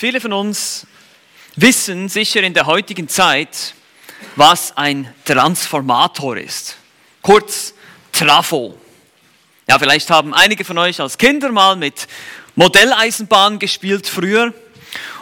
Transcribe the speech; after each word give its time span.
Viele 0.00 0.20
von 0.20 0.32
uns 0.32 0.86
wissen 1.56 2.08
sicher 2.08 2.44
in 2.44 2.54
der 2.54 2.66
heutigen 2.66 3.08
Zeit, 3.08 3.74
was 4.36 4.76
ein 4.76 5.12
Transformator 5.24 6.36
ist. 6.36 6.76
Kurz 7.20 7.74
Trafo. 8.12 8.78
Ja, 9.68 9.76
vielleicht 9.76 10.08
haben 10.08 10.34
einige 10.34 10.64
von 10.64 10.78
euch 10.78 11.00
als 11.00 11.18
Kinder 11.18 11.50
mal 11.50 11.74
mit 11.74 12.06
Modelleisenbahnen 12.54 13.58
gespielt 13.58 14.06
früher. 14.06 14.54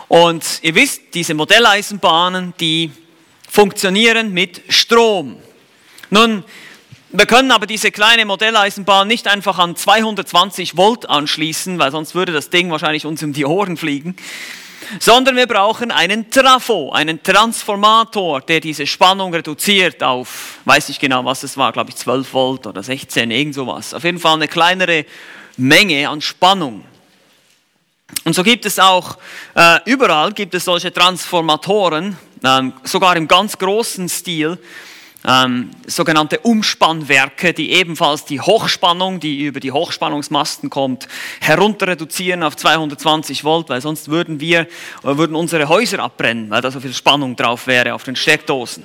Und 0.08 0.44
ihr 0.60 0.74
wisst, 0.74 1.14
diese 1.14 1.32
Modelleisenbahnen, 1.32 2.52
die 2.60 2.92
funktionieren 3.48 4.34
mit 4.34 4.60
Strom. 4.68 5.38
Nun, 6.10 6.44
wir 7.12 7.24
können 7.24 7.50
aber 7.50 7.66
diese 7.66 7.90
kleine 7.90 8.26
Modelleisenbahn 8.26 9.08
nicht 9.08 9.26
einfach 9.26 9.58
an 9.58 9.74
220 9.74 10.76
Volt 10.76 11.08
anschließen, 11.08 11.78
weil 11.78 11.92
sonst 11.92 12.14
würde 12.14 12.32
das 12.32 12.50
Ding 12.50 12.70
wahrscheinlich 12.70 13.06
uns 13.06 13.22
um 13.22 13.32
die 13.32 13.46
Ohren 13.46 13.78
fliegen, 13.78 14.16
sondern 15.00 15.36
wir 15.36 15.46
brauchen 15.46 15.90
einen 15.90 16.30
Trafo, 16.30 16.90
einen 16.92 17.22
Transformator, 17.22 18.40
der 18.40 18.60
diese 18.60 18.86
Spannung 18.86 19.34
reduziert 19.34 20.02
auf, 20.02 20.58
weiß 20.64 20.88
ich 20.88 20.98
genau, 20.98 21.24
was 21.24 21.42
es 21.42 21.56
war, 21.56 21.72
glaube 21.72 21.90
ich 21.90 21.96
12 21.96 22.32
Volt 22.32 22.66
oder 22.66 22.82
16, 22.82 23.30
irgend 23.30 23.54
sowas. 23.54 23.94
Auf 23.94 24.04
jeden 24.04 24.18
Fall 24.18 24.34
eine 24.34 24.48
kleinere 24.48 25.06
Menge 25.56 26.08
an 26.08 26.20
Spannung. 26.20 26.84
Und 28.24 28.34
so 28.34 28.42
gibt 28.42 28.66
es 28.66 28.78
auch, 28.78 29.18
äh, 29.54 29.78
überall 29.84 30.32
gibt 30.32 30.54
es 30.54 30.64
solche 30.64 30.92
Transformatoren, 30.92 32.16
äh, 32.42 32.62
sogar 32.84 33.16
im 33.16 33.26
ganz 33.26 33.58
großen 33.58 34.08
Stil, 34.08 34.58
ähm, 35.26 35.70
sogenannte 35.86 36.38
Umspannwerke, 36.40 37.52
die 37.52 37.72
ebenfalls 37.72 38.24
die 38.24 38.40
Hochspannung, 38.40 39.18
die 39.20 39.44
über 39.44 39.60
die 39.60 39.72
Hochspannungsmasten 39.72 40.70
kommt, 40.70 41.08
herunter 41.40 41.88
reduzieren 41.88 42.42
auf 42.42 42.56
220 42.56 43.42
Volt, 43.44 43.68
weil 43.68 43.80
sonst 43.80 44.08
würden 44.08 44.40
wir, 44.40 44.60
äh, 44.60 44.66
würden 45.02 45.34
unsere 45.34 45.68
Häuser 45.68 45.98
abbrennen, 45.98 46.50
weil 46.50 46.62
da 46.62 46.70
so 46.70 46.80
viel 46.80 46.94
Spannung 46.94 47.34
drauf 47.34 47.66
wäre 47.66 47.94
auf 47.94 48.04
den 48.04 48.16
Steckdosen. 48.16 48.84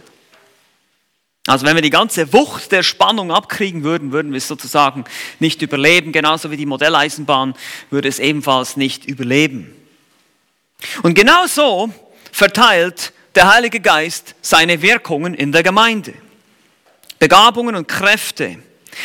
Also 1.47 1.65
wenn 1.65 1.75
wir 1.75 1.81
die 1.81 1.89
ganze 1.89 2.33
Wucht 2.33 2.71
der 2.71 2.83
Spannung 2.83 3.31
abkriegen 3.31 3.83
würden, 3.83 4.11
würden 4.11 4.31
wir 4.31 4.37
es 4.37 4.47
sozusagen 4.47 5.05
nicht 5.39 5.61
überleben. 5.61 6.11
Genauso 6.11 6.51
wie 6.51 6.57
die 6.57 6.67
Modelleisenbahn 6.67 7.55
würde 7.89 8.09
es 8.09 8.19
ebenfalls 8.19 8.77
nicht 8.77 9.05
überleben. 9.05 9.73
Und 11.01 11.15
genau 11.15 11.47
so 11.47 11.89
verteilt 12.31 13.13
der 13.35 13.51
Heilige 13.51 13.79
Geist 13.79 14.35
seine 14.41 14.81
Wirkungen 14.81 15.33
in 15.33 15.51
der 15.51 15.63
Gemeinde. 15.63 16.13
Begabungen 17.21 17.75
und 17.75 17.87
Kräfte. 17.87 18.57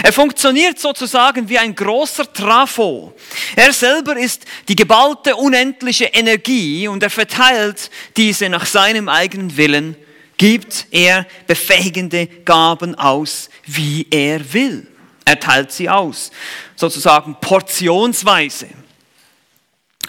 Er 0.02 0.10
funktioniert 0.10 0.78
sozusagen 0.78 1.50
wie 1.50 1.58
ein 1.58 1.74
großer 1.74 2.32
Trafo. 2.32 3.14
Er 3.54 3.74
selber 3.74 4.16
ist 4.16 4.46
die 4.68 4.74
geballte 4.74 5.36
unendliche 5.36 6.06
Energie 6.06 6.88
und 6.88 7.02
er 7.02 7.10
verteilt 7.10 7.90
diese 8.16 8.48
nach 8.48 8.64
seinem 8.64 9.10
eigenen 9.10 9.54
Willen, 9.58 9.96
gibt 10.38 10.86
er 10.92 11.26
befähigende 11.46 12.26
Gaben 12.26 12.94
aus, 12.94 13.50
wie 13.66 14.06
er 14.10 14.50
will. 14.50 14.86
Er 15.26 15.38
teilt 15.38 15.70
sie 15.70 15.90
aus, 15.90 16.30
sozusagen 16.74 17.36
portionsweise. 17.38 18.68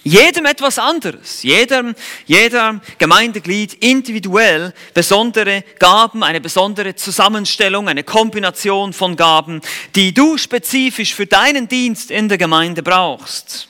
Jedem 0.08 0.46
etwas 0.46 0.80
anderes, 0.80 1.44
jedem, 1.44 1.94
jeder 2.26 2.80
Gemeindeglied 2.98 3.74
individuell 3.74 4.74
besondere 4.94 5.66
Gaben, 5.80 6.24
eine 6.24 6.40
besondere 6.40 6.96
Zusammenstellung, 6.96 7.90
eine 7.90 8.06
Kombination 8.06 8.94
von 8.94 9.18
Gaben, 9.18 9.60
die 9.96 10.14
du 10.14 10.38
spezifisch 10.38 11.14
für 11.14 11.26
deinen 11.26 11.68
Dienst 11.68 12.10
in 12.10 12.30
der 12.30 12.38
Gemeinde 12.38 12.84
brauchst. 12.84 13.68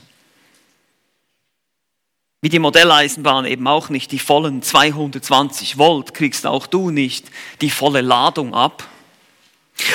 Wie 2.41 2.49
die 2.49 2.59
Modelleisenbahn 2.59 3.45
eben 3.45 3.67
auch 3.67 3.89
nicht 3.89 4.11
die 4.11 4.19
vollen 4.19 4.61
220 4.61 5.79
Volt, 5.79 6.13
kriegst 6.13 6.45
auch 6.45 6.67
du 6.67 6.91
nicht 6.91 7.25
die 7.61 7.71
volle 7.71 8.01
Ladung 8.01 8.53
ab. 8.53 8.87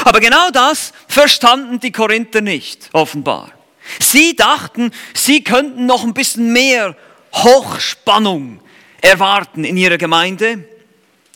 Aber 0.05 0.19
genau 0.19 0.51
das 0.51 0.92
verstanden 1.07 1.79
die 1.79 1.92
Korinther 1.92 2.41
nicht, 2.41 2.91
offenbar. 2.92 3.53
Sie 3.98 4.37
dachten, 4.37 4.93
sie 5.15 5.45
könnten 5.45 5.87
noch 5.87 6.05
ein 6.05 6.15
bisschen 6.15 6.53
mehr 6.53 6.97
Hochspannung 7.33 8.61
erwarten 9.01 9.65
in 9.65 9.77
ihrer 9.77 9.98
Gemeinde. 9.98 10.65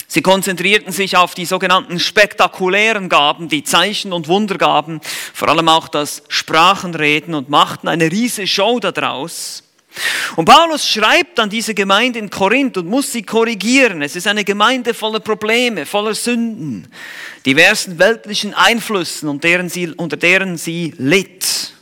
Sie 0.08 0.22
konzentrierten 0.22 0.92
sich 0.92 1.16
auf 1.16 1.34
die 1.34 1.46
sogenannten 1.46 1.98
spektakulären 1.98 3.08
Gaben, 3.08 3.48
die 3.48 3.64
Zeichen 3.64 4.12
und 4.12 4.28
Wundergaben, 4.28 5.00
vor 5.34 5.48
allem 5.48 5.68
auch 5.68 5.88
das 5.88 6.22
Sprachenreden 6.28 7.34
und 7.34 7.48
machten 7.48 7.88
eine 7.88 8.10
riesige 8.10 8.46
Show 8.46 8.78
daraus. 8.78 9.64
Und 10.36 10.44
Paulus 10.44 10.86
schreibt 10.88 11.40
an 11.40 11.48
diese 11.48 11.74
Gemeinde 11.74 12.18
in 12.18 12.30
Korinth 12.30 12.76
und 12.76 12.86
muss 12.86 13.12
sie 13.12 13.22
korrigieren. 13.22 14.02
Es 14.02 14.14
ist 14.14 14.26
eine 14.26 14.44
Gemeinde 14.44 14.94
voller 14.94 15.20
Probleme, 15.20 15.86
voller 15.86 16.14
Sünden, 16.14 16.86
diversen 17.44 17.98
weltlichen 17.98 18.52
Einflüssen, 18.52 19.28
unter 19.28 19.48
deren 19.48 19.68
sie, 19.68 19.88
unter 19.88 20.18
deren 20.18 20.58
sie 20.58 20.94
litt. 20.98 21.72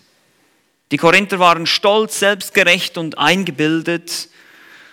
Die 0.95 0.99
Korinther 0.99 1.41
waren 1.41 1.67
stolz, 1.67 2.21
selbstgerecht 2.21 2.99
und 2.99 3.19
eingebildet. 3.19 4.29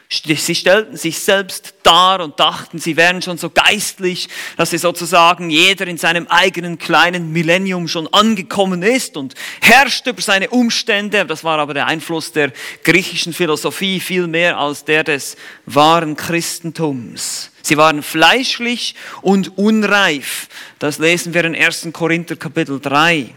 Sie 0.09 0.55
stellten 0.55 0.97
sich 0.97 1.19
selbst 1.19 1.75
dar 1.83 2.21
und 2.21 2.39
dachten, 2.39 2.79
sie 2.79 2.97
wären 2.97 3.21
schon 3.21 3.37
so 3.37 3.51
geistlich, 3.51 4.27
dass 4.57 4.71
sie 4.71 4.79
sozusagen 4.79 5.51
jeder 5.51 5.85
in 5.85 5.99
seinem 5.99 6.25
eigenen 6.25 6.79
kleinen 6.79 7.31
Millennium 7.31 7.87
schon 7.87 8.11
angekommen 8.11 8.81
ist 8.81 9.15
und 9.15 9.35
herrscht 9.61 10.07
über 10.07 10.23
seine 10.23 10.49
Umstände. 10.49 11.23
Das 11.23 11.43
war 11.43 11.59
aber 11.59 11.75
der 11.75 11.85
Einfluss 11.85 12.31
der 12.31 12.51
griechischen 12.83 13.31
Philosophie 13.31 13.99
viel 13.99 14.25
mehr 14.25 14.57
als 14.57 14.83
der 14.83 15.03
des 15.03 15.37
wahren 15.67 16.15
Christentums. 16.15 17.51
Sie 17.61 17.77
waren 17.77 18.01
fleischlich 18.01 18.95
und 19.21 19.55
unreif. 19.55 20.47
Das 20.79 20.97
lesen 20.97 21.35
wir 21.35 21.45
in 21.45 21.53
1. 21.53 21.89
Korinther 21.93 22.37
Kapitel 22.37 22.79
3. 22.79 23.35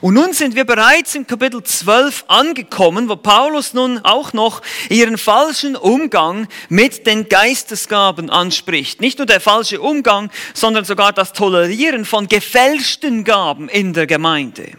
Und 0.00 0.14
nun 0.14 0.32
sind 0.32 0.54
wir 0.54 0.64
bereits 0.64 1.14
im 1.14 1.26
Kapitel 1.26 1.62
12 1.62 2.24
angekommen, 2.28 3.10
wo 3.10 3.16
Paulus 3.16 3.74
nun 3.74 3.98
auch 3.98 4.32
noch 4.32 4.62
ihren 4.88 5.18
falschen 5.18 5.76
Umgang 5.76 6.48
mit 6.70 7.06
den 7.06 7.28
Geistesgaben 7.28 8.30
anspricht. 8.30 9.02
Nicht 9.02 9.18
nur 9.18 9.26
der 9.26 9.40
falsche 9.40 9.80
Umgang, 9.80 10.30
sondern 10.54 10.86
sogar 10.86 11.12
das 11.12 11.34
Tolerieren 11.34 12.06
von 12.06 12.28
gefälschten 12.28 13.24
Gaben 13.24 13.68
in 13.68 13.92
der 13.92 14.06
Gemeinde. 14.06 14.70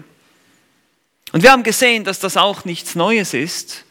Und 1.33 1.43
wir 1.43 1.51
haben 1.51 1.63
gesehen, 1.63 2.03
dass 2.03 2.19
das 2.19 2.35
auch 2.35 2.65
nichts 2.65 2.95
Neues 2.95 3.35
ist. 3.35 3.85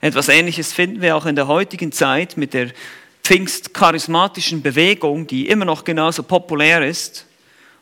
Etwas 0.00 0.28
Ähnliches 0.28 0.72
finden 0.72 1.00
wir 1.00 1.16
auch 1.16 1.26
in 1.26 1.36
der 1.36 1.46
heutigen 1.46 1.92
Zeit 1.92 2.36
mit 2.36 2.54
der 2.54 2.70
pfingstcharismatischen 3.22 4.62
Bewegung, 4.62 5.28
die 5.28 5.48
immer 5.48 5.64
noch 5.64 5.84
genauso 5.84 6.24
populär 6.24 6.84
ist 6.86 7.25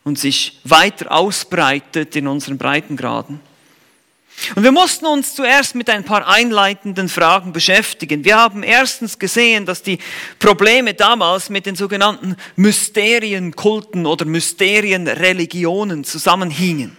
und 0.04 0.19
sich 0.19 0.60
weiter 0.65 1.10
ausbreitet 1.10 2.15
in 2.15 2.28
unseren 2.28 2.59
Breitengraden. 2.59 3.41
Und 4.54 4.65
wir 4.65 4.72
mussten 4.72 5.06
uns 5.06 5.34
zuerst 5.34 5.75
mit 5.75 5.88
ein 5.88 6.04
paar 6.04 6.26
einleitenden 6.26 7.09
Fragen 7.09 7.53
beschäftigen. 7.53 8.25
Wir 8.25 8.37
haben 8.37 8.62
erstens 8.62 9.19
gesehen, 9.19 9.65
dass 9.65 9.82
die 9.82 9.98
Probleme 10.38 10.92
damals 10.92 11.50
mit 11.50 11.66
den 11.66 11.76
sogenannten 11.76 12.37
Mysterienkulten 12.56 14.06
oder 14.06 14.25
Mysterienreligionen 14.25 16.04
zusammenhingen, 16.04 16.97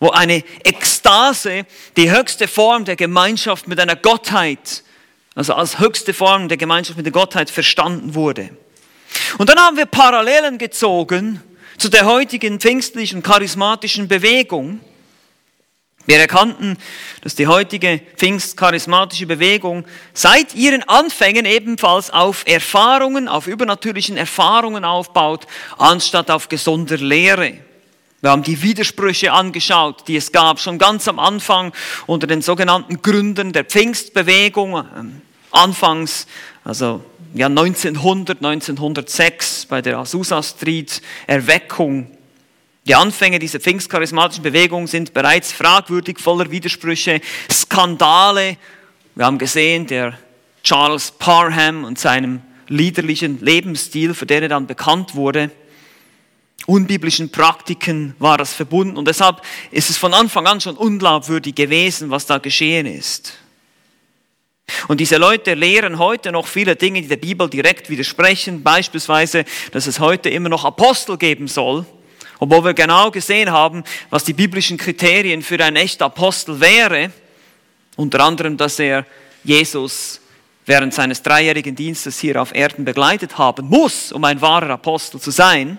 wo 0.00 0.10
eine 0.10 0.42
Ekstase, 0.64 1.64
die 1.96 2.10
höchste 2.10 2.48
Form 2.48 2.84
der 2.84 2.96
Gemeinschaft 2.96 3.68
mit 3.68 3.80
einer 3.80 3.96
Gottheit, 3.96 4.82
also 5.34 5.54
als 5.54 5.78
höchste 5.78 6.12
Form 6.12 6.48
der 6.48 6.58
Gemeinschaft 6.58 6.96
mit 6.96 7.06
der 7.06 7.12
Gottheit 7.12 7.50
verstanden 7.50 8.14
wurde. 8.14 8.50
Und 9.38 9.48
dann 9.48 9.58
haben 9.58 9.76
wir 9.76 9.86
Parallelen 9.86 10.58
gezogen 10.58 11.40
zu 11.82 11.88
der 11.88 12.06
heutigen 12.06 12.60
pfingstlichen 12.60 13.24
charismatischen 13.24 14.06
Bewegung. 14.06 14.78
Wir 16.06 16.20
erkannten, 16.20 16.78
dass 17.22 17.34
die 17.34 17.48
heutige 17.48 18.00
pfingstcharismatische 18.14 19.26
Bewegung 19.26 19.84
seit 20.14 20.54
ihren 20.54 20.84
Anfängen 20.88 21.44
ebenfalls 21.44 22.10
auf 22.10 22.44
Erfahrungen, 22.46 23.26
auf 23.26 23.48
übernatürlichen 23.48 24.16
Erfahrungen 24.16 24.84
aufbaut, 24.84 25.48
anstatt 25.76 26.30
auf 26.30 26.48
gesunder 26.48 26.98
Lehre. 26.98 27.54
Wir 28.20 28.30
haben 28.30 28.44
die 28.44 28.62
Widersprüche 28.62 29.32
angeschaut, 29.32 30.06
die 30.06 30.14
es 30.14 30.30
gab, 30.30 30.60
schon 30.60 30.78
ganz 30.78 31.08
am 31.08 31.18
Anfang 31.18 31.72
unter 32.06 32.28
den 32.28 32.42
sogenannten 32.42 33.02
Gründern 33.02 33.52
der 33.52 33.64
Pfingstbewegung, 33.64 34.86
ähm, 34.96 35.22
anfangs, 35.50 36.28
also 36.62 37.04
ja, 37.34 37.46
1900, 37.46 38.38
1906 38.38 39.66
bei 39.66 39.80
der 39.80 39.98
Azusa 39.98 40.42
Street 40.42 41.00
Erweckung. 41.26 42.10
Die 42.86 42.94
Anfänge 42.94 43.38
dieser 43.38 43.60
pfingstcharismatischen 43.60 44.42
Bewegung 44.42 44.86
sind 44.86 45.14
bereits 45.14 45.52
fragwürdig, 45.52 46.18
voller 46.18 46.50
Widersprüche, 46.50 47.20
Skandale. 47.50 48.56
Wir 49.14 49.24
haben 49.24 49.38
gesehen, 49.38 49.86
der 49.86 50.18
Charles 50.62 51.12
Parham 51.12 51.84
und 51.84 51.98
seinem 51.98 52.42
liederlichen 52.68 53.40
Lebensstil, 53.40 54.14
für 54.14 54.26
den 54.26 54.42
er 54.42 54.48
dann 54.48 54.66
bekannt 54.66 55.14
wurde, 55.14 55.50
unbiblischen 56.66 57.30
Praktiken 57.30 58.14
war 58.18 58.38
das 58.38 58.52
verbunden 58.52 58.96
und 58.96 59.08
deshalb 59.08 59.42
ist 59.70 59.90
es 59.90 59.96
von 59.96 60.14
Anfang 60.14 60.46
an 60.46 60.60
schon 60.60 60.76
unglaubwürdig 60.76 61.54
gewesen, 61.54 62.10
was 62.10 62.26
da 62.26 62.38
geschehen 62.38 62.86
ist. 62.86 63.41
Und 64.88 65.00
diese 65.00 65.16
Leute 65.16 65.54
lehren 65.54 65.98
heute 65.98 66.32
noch 66.32 66.46
viele 66.46 66.76
Dinge, 66.76 67.02
die 67.02 67.08
der 67.08 67.16
Bibel 67.16 67.48
direkt 67.48 67.88
widersprechen, 67.90 68.62
beispielsweise, 68.62 69.44
dass 69.70 69.86
es 69.86 70.00
heute 70.00 70.28
immer 70.28 70.48
noch 70.48 70.64
Apostel 70.64 71.16
geben 71.16 71.48
soll, 71.48 71.86
obwohl 72.38 72.64
wir 72.64 72.74
genau 72.74 73.10
gesehen 73.10 73.50
haben, 73.50 73.84
was 74.10 74.24
die 74.24 74.32
biblischen 74.32 74.76
Kriterien 74.76 75.42
für 75.42 75.62
ein 75.62 75.76
echter 75.76 76.06
Apostel 76.06 76.60
wäre, 76.60 77.12
unter 77.96 78.20
anderem, 78.20 78.56
dass 78.56 78.78
er 78.78 79.06
Jesus 79.44 80.20
während 80.64 80.94
seines 80.94 81.22
dreijährigen 81.22 81.74
Dienstes 81.74 82.18
hier 82.18 82.40
auf 82.40 82.54
Erden 82.54 82.84
begleitet 82.84 83.38
haben 83.38 83.66
muss, 83.66 84.12
um 84.12 84.24
ein 84.24 84.40
wahrer 84.40 84.70
Apostel 84.70 85.20
zu 85.20 85.30
sein. 85.30 85.78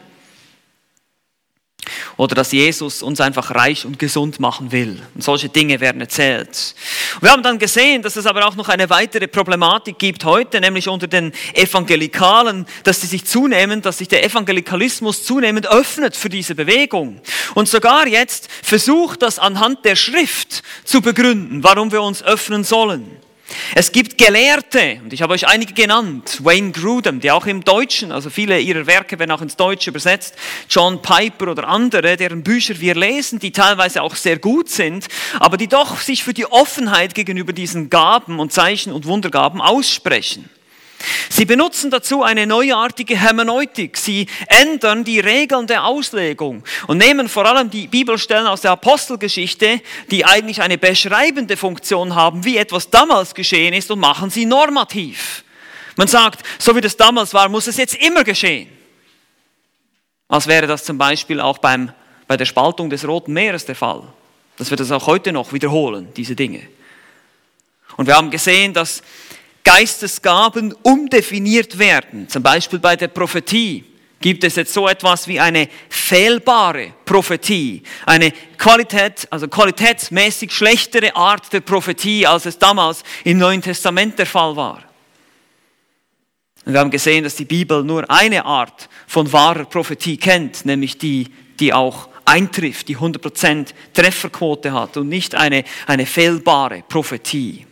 Oder 2.18 2.35
dass 2.35 2.51
Jesus 2.51 3.01
uns 3.01 3.19
einfach 3.21 3.53
reich 3.56 3.85
und 3.85 4.00
gesund 4.00 4.39
machen 4.39 4.71
will. 4.71 5.01
Und 5.15 5.24
solche 5.24 5.50
Dinge 5.50 5.80
werden 5.80 6.01
erzählt. 6.01 6.75
Wir 7.21 7.31
haben 7.31 7.44
dann 7.44 7.59
gesehen, 7.59 8.01
dass 8.01 8.15
es 8.15 8.25
aber 8.25 8.45
auch 8.47 8.56
noch 8.56 8.69
eine 8.69 8.89
weitere 8.89 9.27
Problematik 9.27 9.97
gibt 10.00 10.25
heute, 10.25 10.62
nämlich 10.62 10.88
unter 10.88 11.07
den 11.07 11.33
Evangelikalen, 11.53 12.65
dass 12.83 13.01
sie 13.01 13.07
sich 13.07 13.25
zunehmend, 13.25 13.85
dass 13.85 13.97
sich 13.97 14.07
der 14.07 14.24
Evangelikalismus 14.24 15.25
zunehmend 15.25 15.68
öffnet 15.68 16.15
für 16.15 16.30
diese 16.30 16.56
Bewegung. 16.56 17.21
Und 17.56 17.68
sogar 17.68 18.07
jetzt 18.07 18.50
versucht 18.62 19.21
das 19.21 19.39
anhand 19.39 19.85
der 19.85 19.95
Schrift 19.95 20.63
zu 20.83 21.01
begründen, 21.01 21.63
warum 21.63 21.91
wir 21.91 22.01
uns 22.01 22.24
öffnen 22.24 22.63
sollen. 22.63 23.22
Es 23.75 23.91
gibt 23.91 24.17
Gelehrte, 24.17 25.00
und 25.03 25.13
ich 25.13 25.21
habe 25.21 25.33
euch 25.33 25.47
einige 25.47 25.73
genannt, 25.73 26.39
Wayne 26.44 26.71
Grudem, 26.71 27.19
die 27.19 27.31
auch 27.31 27.45
im 27.45 27.63
Deutschen, 27.63 28.11
also 28.11 28.29
viele 28.29 28.59
ihrer 28.59 28.85
Werke 28.85 29.19
werden 29.19 29.31
auch 29.31 29.41
ins 29.41 29.55
Deutsche 29.55 29.89
übersetzt, 29.89 30.35
John 30.69 31.01
Piper 31.01 31.51
oder 31.51 31.67
andere, 31.67 32.17
deren 32.17 32.44
Bücher 32.44 32.79
wir 32.79 32.95
lesen, 32.95 33.39
die 33.39 33.51
teilweise 33.51 34.01
auch 34.01 34.15
sehr 34.15 34.38
gut 34.38 34.69
sind, 34.69 35.07
aber 35.39 35.57
die 35.57 35.67
doch 35.67 36.00
sich 36.00 36.23
für 36.23 36.33
die 36.33 36.45
Offenheit 36.45 37.15
gegenüber 37.15 37.53
diesen 37.53 37.89
Gaben 37.89 38.39
und 38.39 38.53
Zeichen 38.53 38.94
und 38.94 39.05
Wundergaben 39.05 39.61
aussprechen. 39.61 40.49
Sie 41.29 41.45
benutzen 41.45 41.91
dazu 41.91 42.23
eine 42.23 42.47
neuartige 42.47 43.17
Hermeneutik. 43.17 43.97
Sie 43.97 44.27
ändern 44.47 45.03
die 45.03 45.19
Regeln 45.19 45.67
der 45.67 45.85
Auslegung 45.85 46.63
und 46.88 46.97
nehmen 46.97 47.29
vor 47.29 47.45
allem 47.45 47.69
die 47.69 47.88
Bibelstellen 47.88 48.47
aus 48.47 48.61
der 48.61 48.71
Apostelgeschichte, 48.71 49.81
die 50.11 50.25
eigentlich 50.25 50.61
eine 50.61 50.77
beschreibende 50.77 51.57
Funktion 51.57 52.15
haben, 52.15 52.45
wie 52.45 52.57
etwas 52.57 52.89
damals 52.89 53.33
geschehen 53.33 53.73
ist, 53.73 53.91
und 53.91 54.00
machen 54.00 54.29
sie 54.29 54.45
normativ. 54.45 55.44
Man 55.95 56.07
sagt, 56.07 56.45
so 56.59 56.75
wie 56.75 56.81
das 56.81 56.97
damals 56.97 57.33
war, 57.33 57.49
muss 57.49 57.67
es 57.67 57.77
jetzt 57.77 57.95
immer 57.95 58.23
geschehen. 58.23 58.69
Als 60.27 60.47
wäre 60.47 60.67
das 60.67 60.83
zum 60.83 60.97
Beispiel 60.97 61.39
auch 61.39 61.59
beim, 61.59 61.91
bei 62.27 62.38
der 62.38 62.45
Spaltung 62.45 62.89
des 62.89 63.07
Roten 63.07 63.33
Meeres 63.33 63.65
der 63.65 63.75
Fall. 63.75 64.03
Dass 64.57 64.69
wir 64.69 64.77
das 64.77 64.91
auch 64.91 65.07
heute 65.07 65.31
noch 65.31 65.53
wiederholen, 65.53 66.07
diese 66.15 66.35
Dinge. 66.35 66.61
Und 67.97 68.07
wir 68.07 68.15
haben 68.15 68.31
gesehen, 68.31 68.73
dass 68.73 69.03
Geistesgaben 69.63 70.74
umdefiniert 70.83 71.80
werden. 71.80 72.27
Zum 72.27 72.44
Beispiel 72.44 72.80
bei 72.80 72.95
der 72.95 73.07
Prophetie 73.07 73.86
gibt 74.19 74.44
es 74.44 74.56
jetzt 74.56 74.74
so 74.74 74.88
etwas 74.88 75.27
wie 75.27 75.39
eine 75.39 75.68
fehlbare 75.89 76.94
Prophetie, 77.04 77.83
eine 78.06 78.31
Qualität, 78.57 79.27
also 79.30 79.48
qualitätsmäßig 79.48 80.51
schlechtere 80.51 81.15
Art 81.15 81.51
der 81.51 81.60
Prophetie, 81.60 82.25
als 82.25 82.45
es 82.45 82.57
damals 82.57 83.04
im 83.25 83.38
Neuen 83.38 83.62
Testament 83.62 84.18
der 84.18 84.25
Fall 84.25 84.56
war. 84.56 84.83
Und 86.66 86.74
wir 86.74 86.80
haben 86.80 86.92
gesehen, 86.92 87.25
dass 87.25 87.36
die 87.36 87.45
Bibel 87.45 87.83
nur 87.83 88.09
eine 88.09 88.45
Art 88.45 88.88
von 89.07 89.31
wahrer 89.33 89.66
Prophetie 89.66 90.16
kennt, 90.16 90.66
nämlich 90.66 90.98
die, 90.98 91.27
die 91.59 91.74
auch 91.74 92.07
eintrifft, 92.25 92.88
die 92.88 92.98
100% 92.98 93.68
Trefferquote 93.94 94.71
hat 94.71 94.95
und 94.95 95.09
nicht 95.09 95.36
eine, 95.36 95.66
eine 95.86 96.06
fehlbare 96.06 96.83
Prophetie. 96.88 97.66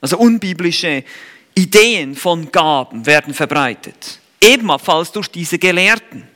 Also 0.00 0.18
unbiblische 0.18 1.04
Ideen 1.54 2.16
von 2.16 2.50
Gaben 2.50 3.06
werden 3.06 3.34
verbreitet. 3.34 4.20
Ebenfalls 4.40 5.12
durch 5.12 5.28
diese 5.28 5.58
Gelehrten. 5.58 6.26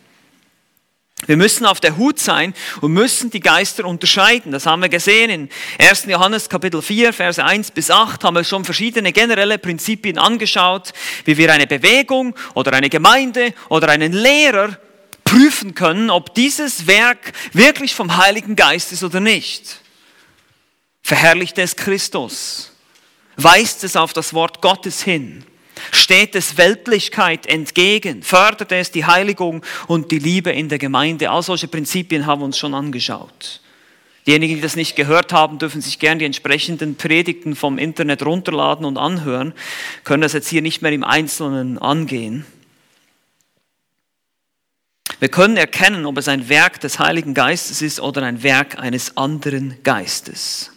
Wir 1.25 1.39
müssen 1.39 1.65
auf 1.65 1.81
der 1.81 1.97
Hut 1.97 2.19
sein 2.19 2.53
und 2.83 2.93
müssen 2.93 3.31
die 3.31 3.41
Geister 3.41 3.87
unterscheiden. 3.87 4.53
Das 4.53 4.67
haben 4.67 4.83
wir 4.83 4.91
gesehen 4.91 5.31
in 5.31 5.49
1. 5.79 6.05
Johannes 6.05 6.49
Kapitel 6.49 6.83
4, 6.83 7.15
Verse 7.15 7.43
1 7.43 7.71
bis 7.71 7.91
8 7.91 8.23
haben 8.23 8.35
wir 8.37 8.45
schon 8.45 8.67
verschiedene 8.67 9.13
generelle 9.13 9.59
Prinzipien 9.59 10.19
angeschaut, 10.19 10.93
wie 11.25 11.39
wir 11.39 11.51
eine 11.51 11.67
Bewegung 11.67 12.35
oder 12.55 12.75
eine 12.75 12.91
Gemeinde 12.91 13.55
oder 13.71 13.89
einen 13.89 14.13
Lehrer 14.13 14.79
prüfen 15.25 15.75
können, 15.75 16.11
ob 16.11 16.35
dieses 16.35 16.87
Werk 16.87 17.33
wirklich 17.53 17.95
vom 17.95 18.19
Heiligen 18.19 18.55
Geist 18.55 18.93
ist 18.93 19.03
oder 19.03 19.21
nicht. 19.21 19.81
Verherrlicht 21.03 21.57
es 21.59 21.77
Christus? 21.77 22.76
Weist 23.37 23.85
es 23.85 23.97
auf 23.97 24.13
das 24.13 24.35
Wort 24.35 24.63
Gottes 24.63 25.03
hin? 25.03 25.45
Steht 25.93 26.35
es 26.35 26.57
Weltlichkeit 26.57 27.47
entgegen? 27.47 28.23
Fördert 28.23 28.73
es 28.73 28.91
die 28.91 29.05
Heiligung 29.05 29.63
und 29.87 30.11
die 30.11 30.19
Liebe 30.19 30.51
in 30.51 30.69
der 30.69 30.79
Gemeinde? 30.79 31.31
All 31.31 31.43
solche 31.43 31.69
Prinzipien 31.69 32.27
haben 32.27 32.41
wir 32.41 32.47
uns 32.47 32.59
schon 32.59 32.75
angeschaut. 32.75 33.61
Diejenigen, 34.27 34.57
die 34.57 34.61
das 34.61 34.75
nicht 34.75 34.97
gehört 34.97 35.33
haben, 35.33 35.59
dürfen 35.59 35.81
sich 35.81 35.99
gern 35.99 36.19
die 36.19 36.25
entsprechenden 36.25 36.97
Predigten 36.97 37.55
vom 37.55 37.79
Internet 37.79 38.25
runterladen 38.25 38.85
und 38.85 38.97
anhören, 38.97 39.53
können 40.03 40.23
das 40.23 40.33
jetzt 40.33 40.49
hier 40.49 40.63
nicht 40.63 40.83
mehr 40.83 40.93
im 40.93 41.05
Einzelnen 41.05 41.79
angehen. 41.79 42.45
Wir 45.21 45.29
können 45.29 45.57
erkennen, 45.57 46.05
ob 46.07 46.19
es 46.19 46.29
ein 46.29 46.49
Werk 46.49 46.81
des 46.81 46.99
Heiligen 46.99 47.35
Geistes 47.35 47.83
ist 47.83 48.01
oder 48.01 48.23
ein 48.23 48.43
Werk 48.43 48.79
eines 48.79 49.17
anderen 49.17 49.77
Geistes. 49.83 50.73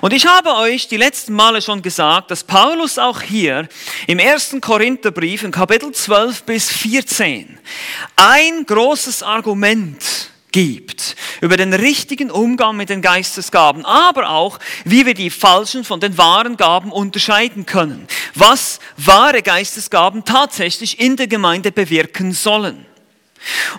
Und 0.00 0.12
ich 0.12 0.26
habe 0.26 0.54
euch 0.56 0.88
die 0.88 0.96
letzten 0.96 1.32
Male 1.34 1.62
schon 1.62 1.82
gesagt, 1.82 2.30
dass 2.30 2.44
Paulus 2.44 2.98
auch 2.98 3.22
hier 3.22 3.68
im 4.06 4.18
ersten 4.18 4.60
Korintherbrief 4.60 5.42
in 5.42 5.50
Kapitel 5.50 5.92
12 5.92 6.42
bis 6.44 6.70
14 6.70 7.58
ein 8.16 8.66
großes 8.66 9.22
Argument 9.22 10.30
gibt 10.52 11.16
über 11.42 11.58
den 11.58 11.74
richtigen 11.74 12.30
Umgang 12.30 12.76
mit 12.78 12.88
den 12.88 13.02
Geistesgaben, 13.02 13.84
aber 13.84 14.30
auch, 14.30 14.58
wie 14.84 15.04
wir 15.04 15.12
die 15.12 15.28
falschen 15.28 15.84
von 15.84 16.00
den 16.00 16.16
wahren 16.16 16.56
Gaben 16.56 16.92
unterscheiden 16.92 17.66
können, 17.66 18.06
was 18.34 18.80
wahre 18.96 19.42
Geistesgaben 19.42 20.24
tatsächlich 20.24 20.98
in 20.98 21.16
der 21.16 21.26
Gemeinde 21.26 21.72
bewirken 21.72 22.32
sollen. 22.32 22.86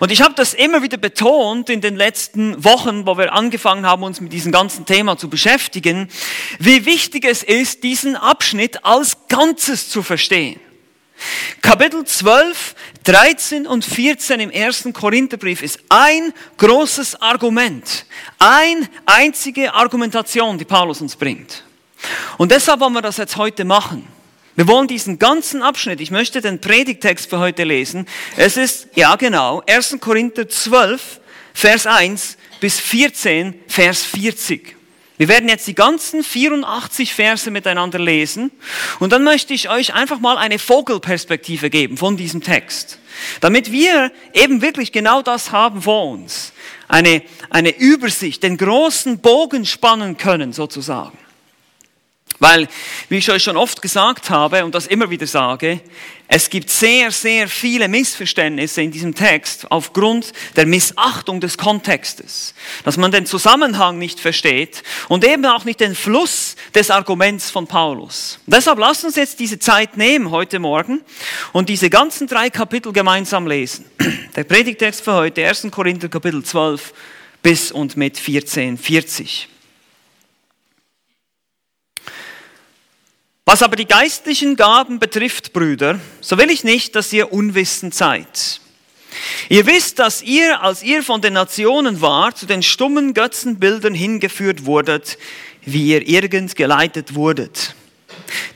Und 0.00 0.10
ich 0.12 0.22
habe 0.22 0.34
das 0.34 0.54
immer 0.54 0.82
wieder 0.82 0.96
betont 0.96 1.70
in 1.70 1.80
den 1.80 1.96
letzten 1.96 2.62
Wochen, 2.64 3.06
wo 3.06 3.18
wir 3.18 3.32
angefangen 3.32 3.86
haben, 3.86 4.02
uns 4.02 4.20
mit 4.20 4.32
diesem 4.32 4.52
ganzen 4.52 4.86
Thema 4.86 5.18
zu 5.18 5.28
beschäftigen, 5.28 6.08
wie 6.58 6.86
wichtig 6.86 7.24
es 7.24 7.42
ist, 7.42 7.82
diesen 7.82 8.16
Abschnitt 8.16 8.84
als 8.84 9.16
Ganzes 9.28 9.90
zu 9.90 10.02
verstehen. 10.02 10.60
Kapitel 11.62 12.04
12, 12.04 12.74
13 13.04 13.66
und 13.66 13.84
14 13.84 14.38
im 14.40 14.50
ersten 14.50 14.92
Korintherbrief 14.92 15.62
ist 15.62 15.80
ein 15.88 16.32
großes 16.58 17.20
Argument, 17.20 18.06
ein 18.38 18.88
einzige 19.04 19.74
Argumentation, 19.74 20.58
die 20.58 20.64
Paulus 20.64 21.00
uns 21.00 21.16
bringt. 21.16 21.64
Und 22.36 22.52
deshalb 22.52 22.80
wollen 22.80 22.92
wir 22.92 23.02
das 23.02 23.16
jetzt 23.16 23.36
heute 23.36 23.64
machen. 23.64 24.06
Wir 24.58 24.66
wollen 24.66 24.88
diesen 24.88 25.20
ganzen 25.20 25.62
Abschnitt, 25.62 26.00
ich 26.00 26.10
möchte 26.10 26.40
den 26.40 26.60
Predigtext 26.60 27.30
für 27.30 27.38
heute 27.38 27.62
lesen. 27.62 28.06
Es 28.36 28.56
ist, 28.56 28.88
ja 28.96 29.14
genau, 29.14 29.62
1. 29.68 29.98
Korinther 30.00 30.48
12, 30.48 31.20
Vers 31.54 31.86
1 31.86 32.36
bis 32.58 32.80
14, 32.80 33.54
Vers 33.68 34.02
40. 34.02 34.74
Wir 35.16 35.28
werden 35.28 35.48
jetzt 35.48 35.68
die 35.68 35.76
ganzen 35.76 36.24
84 36.24 37.14
Verse 37.14 37.48
miteinander 37.52 38.00
lesen 38.00 38.50
und 38.98 39.12
dann 39.12 39.22
möchte 39.22 39.54
ich 39.54 39.70
euch 39.70 39.94
einfach 39.94 40.18
mal 40.18 40.36
eine 40.36 40.58
Vogelperspektive 40.58 41.70
geben 41.70 41.96
von 41.96 42.16
diesem 42.16 42.42
Text, 42.42 42.98
damit 43.40 43.70
wir 43.70 44.10
eben 44.34 44.60
wirklich 44.60 44.90
genau 44.90 45.22
das 45.22 45.52
haben 45.52 45.82
vor 45.82 46.10
uns. 46.10 46.52
Eine, 46.88 47.22
eine 47.50 47.78
Übersicht, 47.78 48.42
den 48.42 48.56
großen 48.56 49.20
Bogen 49.20 49.64
spannen 49.66 50.16
können 50.16 50.52
sozusagen. 50.52 51.16
Weil, 52.38 52.68
wie 53.08 53.16
ich 53.16 53.30
euch 53.30 53.42
schon 53.42 53.56
oft 53.56 53.82
gesagt 53.82 54.30
habe 54.30 54.64
und 54.64 54.74
das 54.74 54.86
immer 54.86 55.10
wieder 55.10 55.26
sage, 55.26 55.80
es 56.30 56.50
gibt 56.50 56.68
sehr, 56.68 57.10
sehr 57.10 57.48
viele 57.48 57.88
Missverständnisse 57.88 58.82
in 58.82 58.90
diesem 58.90 59.14
Text 59.14 59.70
aufgrund 59.70 60.32
der 60.56 60.66
Missachtung 60.66 61.40
des 61.40 61.56
Kontextes. 61.56 62.54
Dass 62.84 62.98
man 62.98 63.10
den 63.10 63.24
Zusammenhang 63.24 63.98
nicht 63.98 64.20
versteht 64.20 64.82
und 65.08 65.24
eben 65.24 65.46
auch 65.46 65.64
nicht 65.64 65.80
den 65.80 65.94
Fluss 65.94 66.54
des 66.74 66.90
Arguments 66.90 67.50
von 67.50 67.66
Paulus. 67.66 68.38
deshalb 68.46 68.78
lasst 68.78 69.04
uns 69.04 69.16
jetzt 69.16 69.40
diese 69.40 69.58
Zeit 69.58 69.96
nehmen 69.96 70.30
heute 70.30 70.58
Morgen 70.58 71.00
und 71.52 71.70
diese 71.70 71.88
ganzen 71.88 72.26
drei 72.26 72.50
Kapitel 72.50 72.92
gemeinsam 72.92 73.46
lesen. 73.46 73.86
Der 74.36 74.44
Predigtext 74.44 75.02
für 75.02 75.14
heute, 75.14 75.46
1. 75.46 75.68
Korinther 75.70 76.08
Kapitel 76.08 76.44
12 76.44 76.92
bis 77.42 77.72
und 77.72 77.96
mit 77.96 78.18
14, 78.18 78.76
40. 78.76 79.48
Was 83.48 83.62
aber 83.62 83.76
die 83.76 83.86
geistlichen 83.86 84.56
Gaben 84.56 84.98
betrifft, 84.98 85.54
Brüder, 85.54 85.98
so 86.20 86.36
will 86.36 86.50
ich 86.50 86.64
nicht, 86.64 86.94
dass 86.94 87.10
ihr 87.14 87.32
unwissend 87.32 87.94
seid. 87.94 88.60
Ihr 89.48 89.64
wisst, 89.64 90.00
dass 90.00 90.20
ihr, 90.20 90.62
als 90.62 90.82
ihr 90.82 91.02
von 91.02 91.22
den 91.22 91.32
Nationen 91.32 92.02
wart, 92.02 92.36
zu 92.36 92.44
den 92.44 92.62
stummen 92.62 93.14
Götzenbildern 93.14 93.94
hingeführt 93.94 94.66
wurdet, 94.66 95.16
wie 95.62 95.92
ihr 95.92 96.06
irgend 96.06 96.56
geleitet 96.56 97.14
wurdet. 97.14 97.74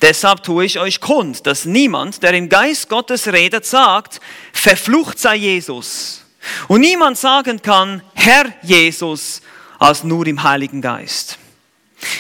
Deshalb 0.03 0.43
tue 0.43 0.67
ich 0.67 0.79
euch 0.79 1.01
kund, 1.01 1.47
dass 1.47 1.65
niemand, 1.65 2.23
der 2.23 2.35
im 2.35 2.51
Geist 2.51 2.91
Gottes 2.91 3.29
redet, 3.29 3.65
sagt, 3.65 4.21
verflucht 4.53 5.19
sei 5.19 5.37
Jesus. 5.37 6.23
Und 6.69 6.83
niemand 6.83 7.17
sagen 7.17 7.63
kann, 7.63 8.03
Herr 8.13 8.45
Jesus, 8.61 9.41
als 9.79 10.05
nur 10.05 10.27
im 10.27 10.43
Heiligen 10.43 10.83
Geist. 10.83 11.39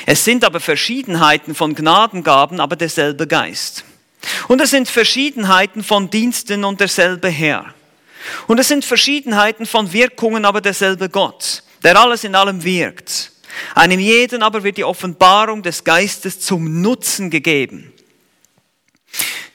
Es 0.06 0.24
sind 0.24 0.44
aber 0.44 0.60
Verschiedenheiten 0.60 1.54
von 1.54 1.74
Gnadengaben, 1.74 2.60
aber 2.60 2.76
derselbe 2.76 3.26
Geist. 3.26 3.84
Und 4.48 4.60
es 4.60 4.70
sind 4.70 4.88
Verschiedenheiten 4.88 5.82
von 5.82 6.10
Diensten 6.10 6.64
und 6.64 6.80
derselbe 6.80 7.28
Herr. 7.28 7.74
Und 8.46 8.58
es 8.58 8.68
sind 8.68 8.84
Verschiedenheiten 8.84 9.66
von 9.66 9.92
Wirkungen, 9.92 10.44
aber 10.44 10.60
derselbe 10.60 11.08
Gott, 11.08 11.62
der 11.82 11.98
alles 11.98 12.24
in 12.24 12.34
allem 12.34 12.62
wirkt. 12.62 13.32
Einem 13.74 13.98
jeden 13.98 14.42
aber 14.42 14.62
wird 14.62 14.76
die 14.76 14.84
Offenbarung 14.84 15.62
des 15.62 15.84
Geistes 15.84 16.40
zum 16.40 16.80
Nutzen 16.80 17.30
gegeben. 17.30 17.91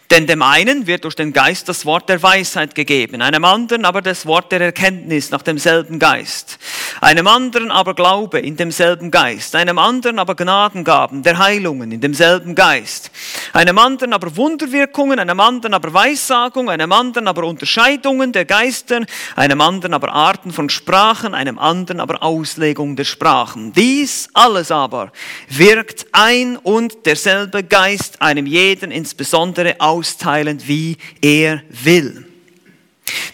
Denn 0.09 0.25
dem 0.25 0.41
einen 0.41 0.87
wird 0.87 1.03
durch 1.03 1.15
den 1.15 1.33
Geist 1.33 1.67
das 1.67 1.85
Wort 1.85 2.07
der 2.07 2.23
Weisheit 2.23 2.75
gegeben, 2.75 3.21
einem 3.21 3.43
anderen 3.43 3.83
aber 3.83 4.01
das 4.01 4.25
Wort 4.25 4.53
der 4.53 4.61
Erkenntnis 4.61 5.31
nach 5.31 5.41
demselben 5.41 5.99
Geist, 5.99 6.59
einem 7.01 7.27
anderen 7.27 7.71
aber 7.71 7.93
Glaube 7.93 8.39
in 8.39 8.55
demselben 8.55 9.11
Geist, 9.11 9.53
einem 9.53 9.77
anderen 9.77 10.17
aber 10.17 10.35
Gnadengaben 10.35 11.23
der 11.23 11.37
Heilungen 11.39 11.91
in 11.91 11.99
demselben 11.99 12.55
Geist, 12.55 13.11
einem 13.51 13.77
anderen 13.77 14.13
aber 14.13 14.37
Wunderwirkungen, 14.37 15.19
einem 15.19 15.41
anderen 15.41 15.73
aber 15.73 15.93
Weissagung, 15.93 16.69
einem 16.69 16.93
anderen 16.93 17.27
aber 17.27 17.43
Unterscheidungen 17.43 18.31
der 18.31 18.45
Geister, 18.45 19.01
einem 19.35 19.59
anderen 19.59 19.93
aber 19.93 20.13
Arten 20.13 20.53
von 20.53 20.69
Sprachen, 20.69 21.33
einem 21.33 21.59
anderen 21.59 21.99
aber 21.99 22.23
Auslegung 22.23 22.95
der 22.95 23.03
Sprachen. 23.03 23.73
Dies 23.73 24.29
alles 24.33 24.71
aber 24.71 25.11
wirkt 25.49 26.05
ein 26.13 26.55
und 26.55 27.05
derselbe 27.05 27.63
Geist 27.63 28.21
einem 28.21 28.45
jeden 28.45 28.91
insbesondere 28.91 29.75
aus 29.79 29.96
austeilen, 29.97 30.67
wie 30.67 30.97
er 31.21 31.61
will. 31.69 32.25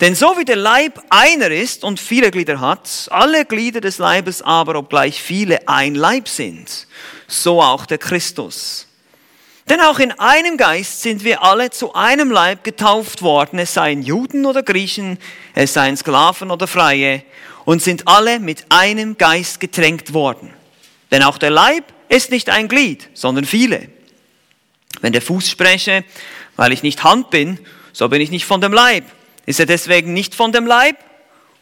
Denn 0.01 0.15
so 0.15 0.37
wie 0.37 0.45
der 0.45 0.55
Leib 0.55 1.01
einer 1.09 1.49
ist 1.49 1.83
und 1.83 1.99
viele 1.99 2.29
Glieder 2.31 2.59
hat, 2.59 3.07
alle 3.09 3.45
Glieder 3.45 3.81
des 3.81 3.97
Leibes 3.97 4.41
aber, 4.41 4.75
obgleich 4.75 5.21
viele, 5.21 5.67
ein 5.67 5.95
Leib 5.95 6.27
sind, 6.27 6.87
so 7.27 7.61
auch 7.61 7.85
der 7.85 7.97
Christus. 7.97 8.87
Denn 9.69 9.79
auch 9.79 9.99
in 9.99 10.11
einem 10.19 10.57
Geist 10.57 11.01
sind 11.01 11.23
wir 11.23 11.41
alle 11.41 11.69
zu 11.69 11.93
einem 11.93 12.31
Leib 12.31 12.63
getauft 12.63 13.21
worden, 13.21 13.59
es 13.59 13.73
seien 13.73 14.01
Juden 14.01 14.45
oder 14.45 14.61
Griechen, 14.61 15.17
es 15.55 15.73
seien 15.73 15.95
Sklaven 15.95 16.51
oder 16.51 16.67
Freie, 16.67 17.23
und 17.65 17.81
sind 17.81 18.07
alle 18.07 18.39
mit 18.39 18.65
einem 18.69 19.17
Geist 19.17 19.59
getränkt 19.61 20.13
worden. 20.13 20.53
Denn 21.11 21.23
auch 21.23 21.37
der 21.37 21.51
Leib 21.51 21.85
ist 22.09 22.29
nicht 22.29 22.49
ein 22.49 22.67
Glied, 22.67 23.09
sondern 23.13 23.45
viele. 23.45 23.87
Wenn 25.01 25.13
der 25.13 25.21
Fuß 25.21 25.49
spreche, 25.49 26.03
weil 26.55 26.71
ich 26.71 26.83
nicht 26.83 27.03
Hand 27.03 27.29
bin, 27.29 27.59
so 27.91 28.09
bin 28.09 28.21
ich 28.21 28.31
nicht 28.31 28.45
von 28.45 28.61
dem 28.61 28.73
Leib. 28.73 29.05
Ist 29.45 29.59
er 29.59 29.65
deswegen 29.65 30.13
nicht 30.13 30.35
von 30.35 30.51
dem 30.51 30.65
Leib? 30.65 30.97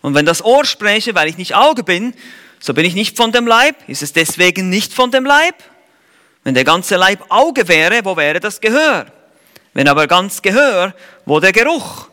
Und 0.02 0.16
wenn 0.16 0.26
das 0.26 0.44
Ohr 0.44 0.66
spreche, 0.66 1.16
weil 1.16 1.28
ich 1.28 1.38
nicht 1.38 1.56
Auge 1.56 1.84
bin, 1.84 2.14
so 2.60 2.74
bin 2.74 2.86
ich 2.86 2.94
nicht 2.94 3.18
von 3.18 3.32
dem 3.32 3.48
Leib. 3.48 3.76
Ist 3.88 4.04
es 4.04 4.14
deswegen 4.14 4.70
nicht 4.70 4.94
von 4.94 5.12
dem 5.12 5.26
Leib? 5.26 5.56
Wenn 6.44 6.54
der 6.54 6.64
ganze 6.64 6.96
Leib 6.96 7.24
Auge 7.30 7.68
wäre, 7.68 8.04
wo 8.04 8.18
wäre 8.18 8.40
das 8.40 8.62
Gehör? 8.62 9.06
Wenn 9.74 9.88
aber 9.88 10.08
ganz 10.08 10.42
Gehör, 10.42 10.94
wo 11.26 11.40
der 11.40 11.52
Geruch? 11.52 12.10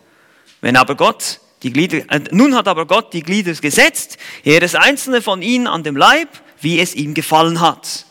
Wenn 0.61 0.77
aber 0.77 0.95
Gott 0.95 1.41
die 1.63 1.73
Glieder, 1.73 1.99
äh, 2.11 2.21
nun 2.31 2.55
hat 2.55 2.69
aber 2.69 2.87
Gott 2.87 3.13
die 3.13 3.23
Glieder 3.23 3.53
gesetzt, 3.53 4.19
jedes 4.45 4.75
einzelne 4.75 5.23
von 5.23 5.43
ihnen 5.43 5.67
an 5.67 5.83
dem 5.83 5.97
Leib, 5.97 6.29
wie 6.61 6.81
es 6.81 6.95
ihm 6.95 7.15
gefallen 7.15 7.61
hat. 7.61 8.07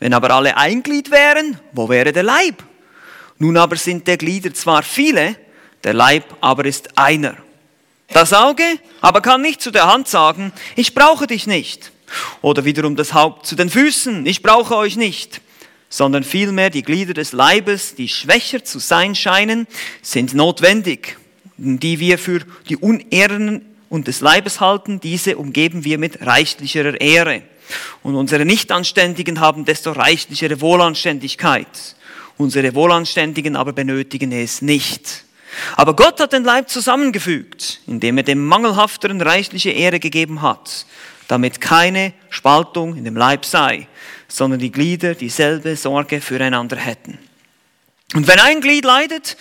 Wenn 0.00 0.14
aber 0.14 0.30
alle 0.30 0.56
ein 0.56 0.82
Glied 0.82 1.10
wären, 1.10 1.58
wo 1.72 1.88
wäre 1.88 2.12
der 2.12 2.22
Leib? 2.22 2.62
Nun 3.38 3.56
aber 3.56 3.76
sind 3.76 4.06
der 4.06 4.16
Glieder 4.16 4.54
zwar 4.54 4.82
viele, 4.82 5.36
der 5.82 5.94
Leib 5.94 6.36
aber 6.40 6.64
ist 6.64 6.96
einer. 6.96 7.36
Das 8.08 8.32
Auge 8.32 8.64
aber 9.00 9.20
kann 9.20 9.42
nicht 9.42 9.60
zu 9.60 9.70
der 9.70 9.86
Hand 9.86 10.08
sagen, 10.08 10.52
ich 10.76 10.94
brauche 10.94 11.26
dich 11.26 11.46
nicht. 11.46 11.90
Oder 12.42 12.64
wiederum 12.64 12.96
das 12.96 13.12
Haupt 13.12 13.46
zu 13.46 13.56
den 13.56 13.70
Füßen, 13.70 14.24
ich 14.26 14.42
brauche 14.42 14.76
euch 14.76 14.96
nicht. 14.96 15.40
Sondern 15.88 16.24
vielmehr 16.24 16.70
die 16.70 16.82
Glieder 16.82 17.14
des 17.14 17.32
Leibes, 17.32 17.94
die 17.94 18.08
schwächer 18.08 18.64
zu 18.64 18.78
sein 18.78 19.14
scheinen, 19.14 19.66
sind 20.02 20.34
notwendig. 20.34 21.16
Die 21.56 22.00
wir 22.00 22.18
für 22.18 22.40
die 22.68 22.76
Unehren 22.76 23.64
und 23.88 24.08
des 24.08 24.20
Leibes 24.20 24.60
halten, 24.60 25.00
diese 25.00 25.36
umgeben 25.36 25.84
wir 25.84 25.98
mit 25.98 26.24
reichlicherer 26.24 27.00
Ehre. 27.00 27.42
Und 28.02 28.16
unsere 28.16 28.44
Nichtanständigen 28.44 29.40
haben 29.40 29.64
desto 29.64 29.92
reichlichere 29.92 30.60
Wohlanständigkeit. 30.60 31.68
Unsere 32.36 32.74
Wohlanständigen 32.74 33.56
aber 33.56 33.72
benötigen 33.72 34.32
es 34.32 34.60
nicht. 34.60 35.24
Aber 35.76 35.94
Gott 35.94 36.20
hat 36.20 36.32
den 36.32 36.44
Leib 36.44 36.68
zusammengefügt, 36.68 37.80
indem 37.86 38.18
er 38.18 38.24
dem 38.24 38.44
Mangelhafteren 38.44 39.20
reichliche 39.20 39.70
Ehre 39.70 40.00
gegeben 40.00 40.42
hat, 40.42 40.86
damit 41.28 41.60
keine 41.60 42.12
Spaltung 42.28 42.96
in 42.96 43.04
dem 43.04 43.16
Leib 43.16 43.44
sei, 43.44 43.86
sondern 44.26 44.58
die 44.58 44.72
Glieder 44.72 45.14
dieselbe 45.14 45.76
Sorge 45.76 46.20
füreinander 46.20 46.76
hätten. 46.76 47.18
Und 48.14 48.26
wenn 48.26 48.40
ein 48.40 48.60
Glied 48.60 48.84
leidet, 48.84 49.36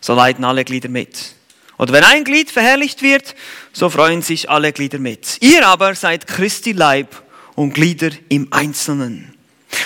so 0.00 0.14
leiden 0.14 0.44
alle 0.44 0.64
Glieder 0.64 0.88
mit. 0.88 1.34
Oder 1.78 1.92
wenn 1.92 2.04
ein 2.04 2.24
Glied 2.24 2.50
verherrlicht 2.50 3.02
wird, 3.02 3.34
so 3.72 3.90
freuen 3.90 4.22
sich 4.22 4.48
alle 4.48 4.72
Glieder 4.72 4.98
mit. 4.98 5.38
Ihr 5.40 5.66
aber 5.66 5.94
seid 5.94 6.26
Christi 6.26 6.72
Leib 6.72 7.22
und 7.54 7.74
Glieder 7.74 8.10
im 8.28 8.52
Einzelnen. 8.52 9.33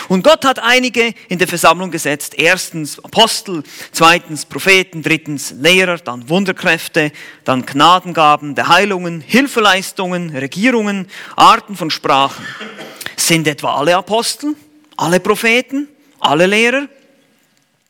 Und 0.09 0.25
Gott 0.25 0.45
hat 0.45 0.59
einige 0.59 1.15
in 1.29 1.39
der 1.39 1.49
Versammlung 1.49 1.91
gesetzt. 1.91 2.35
Erstens 2.37 3.03
Apostel, 3.03 3.63
zweitens 3.93 4.47
Propheten, 4.47 5.03
drittens 5.03 5.53
Lehrer, 5.53 5.99
dann 5.99 6.29
Wunderkräfte, 6.29 7.13
dann 7.45 7.67
Gnadengaben 7.67 8.55
der 8.55 8.69
Heilungen, 8.69 9.21
Hilfeleistungen, 9.21 10.35
Regierungen, 10.37 11.09
Arten 11.37 11.77
von 11.77 11.91
Sprachen. 11.91 12.45
Sind 13.17 13.47
etwa 13.47 13.75
alle 13.77 13.97
Apostel, 13.97 14.55
alle 14.97 15.21
Propheten, 15.21 15.89
alle 16.21 16.47
Lehrer? 16.47 16.89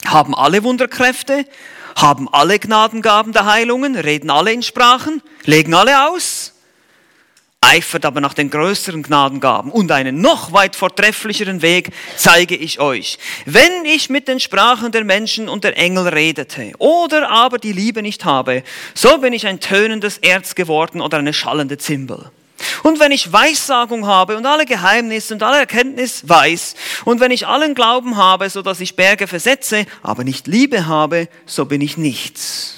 Haben 0.06 0.34
alle 0.34 0.62
Wunderkräfte? 0.62 1.44
Haben 1.96 2.28
alle 2.32 2.58
Gnadengaben 2.58 3.32
der 3.32 3.46
Heilungen? 3.46 3.96
Reden 3.96 4.30
alle 4.30 4.52
in 4.52 4.62
Sprachen? 4.62 5.22
Legen 5.44 5.74
alle 5.74 6.08
aus? 6.08 6.52
Eifert 7.60 8.04
aber 8.04 8.20
nach 8.20 8.34
den 8.34 8.50
größeren 8.50 9.02
Gnadengaben 9.02 9.70
und 9.70 9.90
einen 9.92 10.20
noch 10.20 10.52
weit 10.52 10.76
vortrefflicheren 10.76 11.60
Weg 11.60 11.90
zeige 12.16 12.56
ich 12.56 12.80
euch. 12.80 13.18
Wenn 13.44 13.84
ich 13.84 14.10
mit 14.10 14.28
den 14.28 14.40
Sprachen 14.40 14.92
der 14.92 15.04
Menschen 15.04 15.48
und 15.48 15.64
der 15.64 15.76
Engel 15.76 16.08
redete 16.08 16.72
oder 16.78 17.30
aber 17.30 17.58
die 17.58 17.72
Liebe 17.72 18.02
nicht 18.02 18.24
habe, 18.24 18.62
so 18.94 19.18
bin 19.18 19.32
ich 19.32 19.46
ein 19.46 19.60
tönendes 19.60 20.18
Erz 20.18 20.54
geworden 20.54 21.00
oder 21.00 21.18
eine 21.18 21.32
schallende 21.34 21.78
Zimbel. 21.78 22.30
Und 22.82 23.00
wenn 23.00 23.12
ich 23.12 23.32
Weissagung 23.32 24.06
habe 24.06 24.36
und 24.36 24.46
alle 24.46 24.66
Geheimnisse 24.66 25.34
und 25.34 25.42
alle 25.42 25.58
Erkenntnis 25.58 26.28
weiß, 26.28 26.74
und 27.04 27.20
wenn 27.20 27.30
ich 27.30 27.46
allen 27.46 27.74
Glauben 27.74 28.16
habe, 28.16 28.50
so 28.50 28.62
dass 28.62 28.80
ich 28.80 28.96
Berge 28.96 29.26
versetze, 29.26 29.86
aber 30.02 30.24
nicht 30.24 30.46
Liebe 30.46 30.86
habe, 30.86 31.28
so 31.46 31.66
bin 31.66 31.80
ich 31.80 31.96
nichts. 31.96 32.77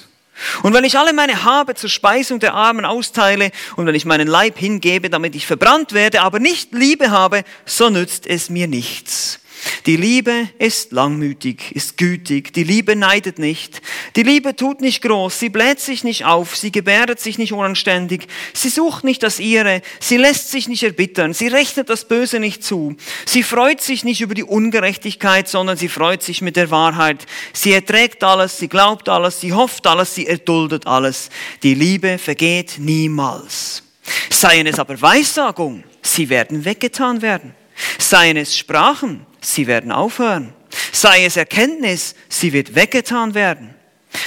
Und 0.63 0.73
wenn 0.73 0.83
ich 0.83 0.97
alle 0.97 1.13
meine 1.13 1.43
Habe 1.43 1.75
zur 1.75 1.89
Speisung 1.89 2.39
der 2.39 2.53
Armen 2.53 2.85
austeile 2.85 3.51
und 3.75 3.85
wenn 3.85 3.95
ich 3.95 4.05
meinen 4.05 4.27
Leib 4.27 4.57
hingebe, 4.57 5.09
damit 5.09 5.35
ich 5.35 5.45
verbrannt 5.45 5.93
werde, 5.93 6.21
aber 6.21 6.39
nicht 6.39 6.73
Liebe 6.73 7.11
habe, 7.11 7.43
so 7.65 7.89
nützt 7.89 8.25
es 8.27 8.49
mir 8.49 8.67
nichts. 8.67 9.40
Die 9.85 9.95
Liebe 9.95 10.49
ist 10.59 10.91
langmütig, 10.91 11.75
ist 11.75 11.97
gütig, 11.97 12.53
die 12.53 12.63
Liebe 12.63 12.95
neidet 12.95 13.39
nicht, 13.39 13.81
die 14.15 14.23
Liebe 14.23 14.55
tut 14.55 14.81
nicht 14.81 15.01
groß, 15.01 15.39
sie 15.39 15.49
bläht 15.49 15.79
sich 15.79 16.03
nicht 16.03 16.25
auf, 16.25 16.55
sie 16.55 16.71
gebärdet 16.71 17.19
sich 17.19 17.37
nicht 17.37 17.53
unanständig, 17.53 18.27
sie 18.53 18.69
sucht 18.69 19.03
nicht 19.03 19.23
das 19.23 19.39
ihre, 19.39 19.81
sie 19.99 20.17
lässt 20.17 20.51
sich 20.51 20.67
nicht 20.67 20.83
erbittern, 20.83 21.33
sie 21.33 21.47
rechnet 21.47 21.89
das 21.89 22.07
Böse 22.07 22.39
nicht 22.39 22.63
zu, 22.63 22.95
sie 23.25 23.43
freut 23.43 23.81
sich 23.81 24.03
nicht 24.03 24.21
über 24.21 24.33
die 24.33 24.43
Ungerechtigkeit, 24.43 25.47
sondern 25.47 25.77
sie 25.77 25.89
freut 25.89 26.23
sich 26.23 26.41
mit 26.41 26.55
der 26.55 26.71
Wahrheit, 26.71 27.25
sie 27.53 27.73
erträgt 27.73 28.23
alles, 28.23 28.57
sie 28.57 28.67
glaubt 28.67 29.09
alles, 29.09 29.41
sie 29.41 29.53
hofft 29.53 29.85
alles, 29.87 30.15
sie 30.15 30.27
erduldet 30.27 30.87
alles. 30.87 31.29
Die 31.63 31.73
Liebe 31.73 32.17
vergeht 32.17 32.75
niemals. 32.77 33.83
Seien 34.29 34.67
es 34.67 34.79
aber 34.79 34.99
Weissagung, 35.01 35.83
sie 36.01 36.29
werden 36.29 36.65
weggetan 36.65 37.21
werden. 37.21 37.55
Seien 37.97 38.37
es 38.37 38.57
Sprachen, 38.57 39.25
sie 39.41 39.67
werden 39.67 39.91
aufhören. 39.91 40.53
Sei 40.91 41.25
es 41.25 41.37
Erkenntnis, 41.37 42.15
sie 42.29 42.53
wird 42.53 42.75
weggetan 42.75 43.33
werden. 43.33 43.73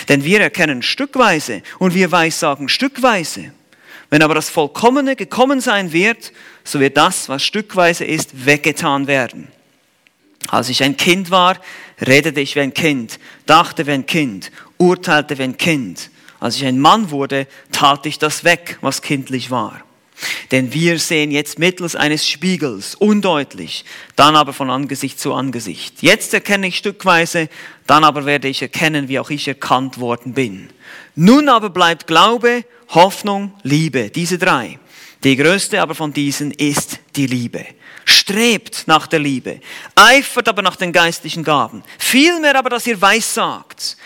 Denn 0.09 0.25
wir 0.25 0.41
erkennen 0.41 0.83
stückweise 0.83 1.63
und 1.79 1.95
wir 1.95 2.11
weissagen 2.11 2.69
stückweise. 2.69 3.53
Wenn 4.11 4.23
aber 4.23 4.35
das 4.35 4.51
Vollkommene 4.51 5.17
gekommen 5.17 5.61
sein 5.61 5.93
wird, 5.93 6.33
so 6.63 6.81
wird 6.81 6.97
das, 6.97 7.29
was 7.29 7.43
stückweise 7.43 8.05
ist, 8.05 8.47
weggetan 8.47 9.07
werden. 9.07 9.49
Als 10.49 10.69
ich 10.69 10.83
ein 10.83 10.97
Kind 10.97 11.31
war, 11.31 11.57
redete 12.07 12.41
ich 12.41 12.55
wie 12.55 12.61
ein 12.61 12.75
Kind, 12.75 13.19
dachte 13.47 13.87
wie 13.87 13.93
ein 13.93 14.07
Kind, 14.07 14.51
urteilte 14.79 15.39
wie 15.39 15.45
ein 15.45 15.57
Kind. 15.57 16.11
Als 16.39 16.57
ich 16.57 16.67
ein 16.67 16.79
Mann 16.79 17.11
wurde, 17.11 17.47
tat 17.73 18.05
ich 18.07 18.19
das 18.19 18.45
weg, 18.45 18.79
was 18.83 19.01
kindlich 19.01 19.51
war. 19.51 19.83
Denn 20.51 20.73
wir 20.73 20.99
sehen 20.99 21.31
jetzt 21.31 21.59
mittels 21.59 21.97
eines 21.97 22.29
Spiegels 22.29 22.95
undeutlich, 22.95 23.85
dann 24.17 24.37
aber 24.37 24.53
von 24.53 24.71
Angesicht 24.71 25.19
zu 25.19 25.35
Angesicht. 25.35 26.03
Jetzt 26.03 26.33
erkenne 26.33 26.69
ich 26.69 26.79
stückweise, 26.79 27.49
dann 27.87 28.05
aber 28.05 28.25
werde 28.25 28.49
ich 28.49 28.63
erkennen, 28.63 29.09
wie 29.09 29.19
auch 29.19 29.31
ich 29.31 29.49
erkannt 29.49 29.99
worden 29.99 30.35
bin. 30.35 30.71
Nun 31.17 31.49
aber 31.49 31.71
bleibt 31.71 32.07
Glaube, 32.07 32.65
Hoffnung, 32.91 33.55
Liebe, 33.63 34.11
diese 34.11 34.39
drei. 34.39 34.79
Die 35.25 35.37
größte 35.37 35.81
aber 35.81 35.95
von 35.95 36.13
diesen 36.13 36.51
ist 36.51 37.01
die 37.17 37.27
Liebe. 37.27 37.65
Strebt 38.05 38.85
nach 38.87 39.07
der 39.07 39.19
Liebe, 39.19 39.61
eifert 39.95 40.49
aber 40.49 40.61
nach 40.61 40.77
den 40.77 40.93
geistlichen 40.93 41.43
Gaben. 41.43 41.83
Vielmehr 41.99 42.57
aber, 42.57 42.69
dass 42.69 42.87
ihr 42.87 43.01
weissagt. 43.01 43.97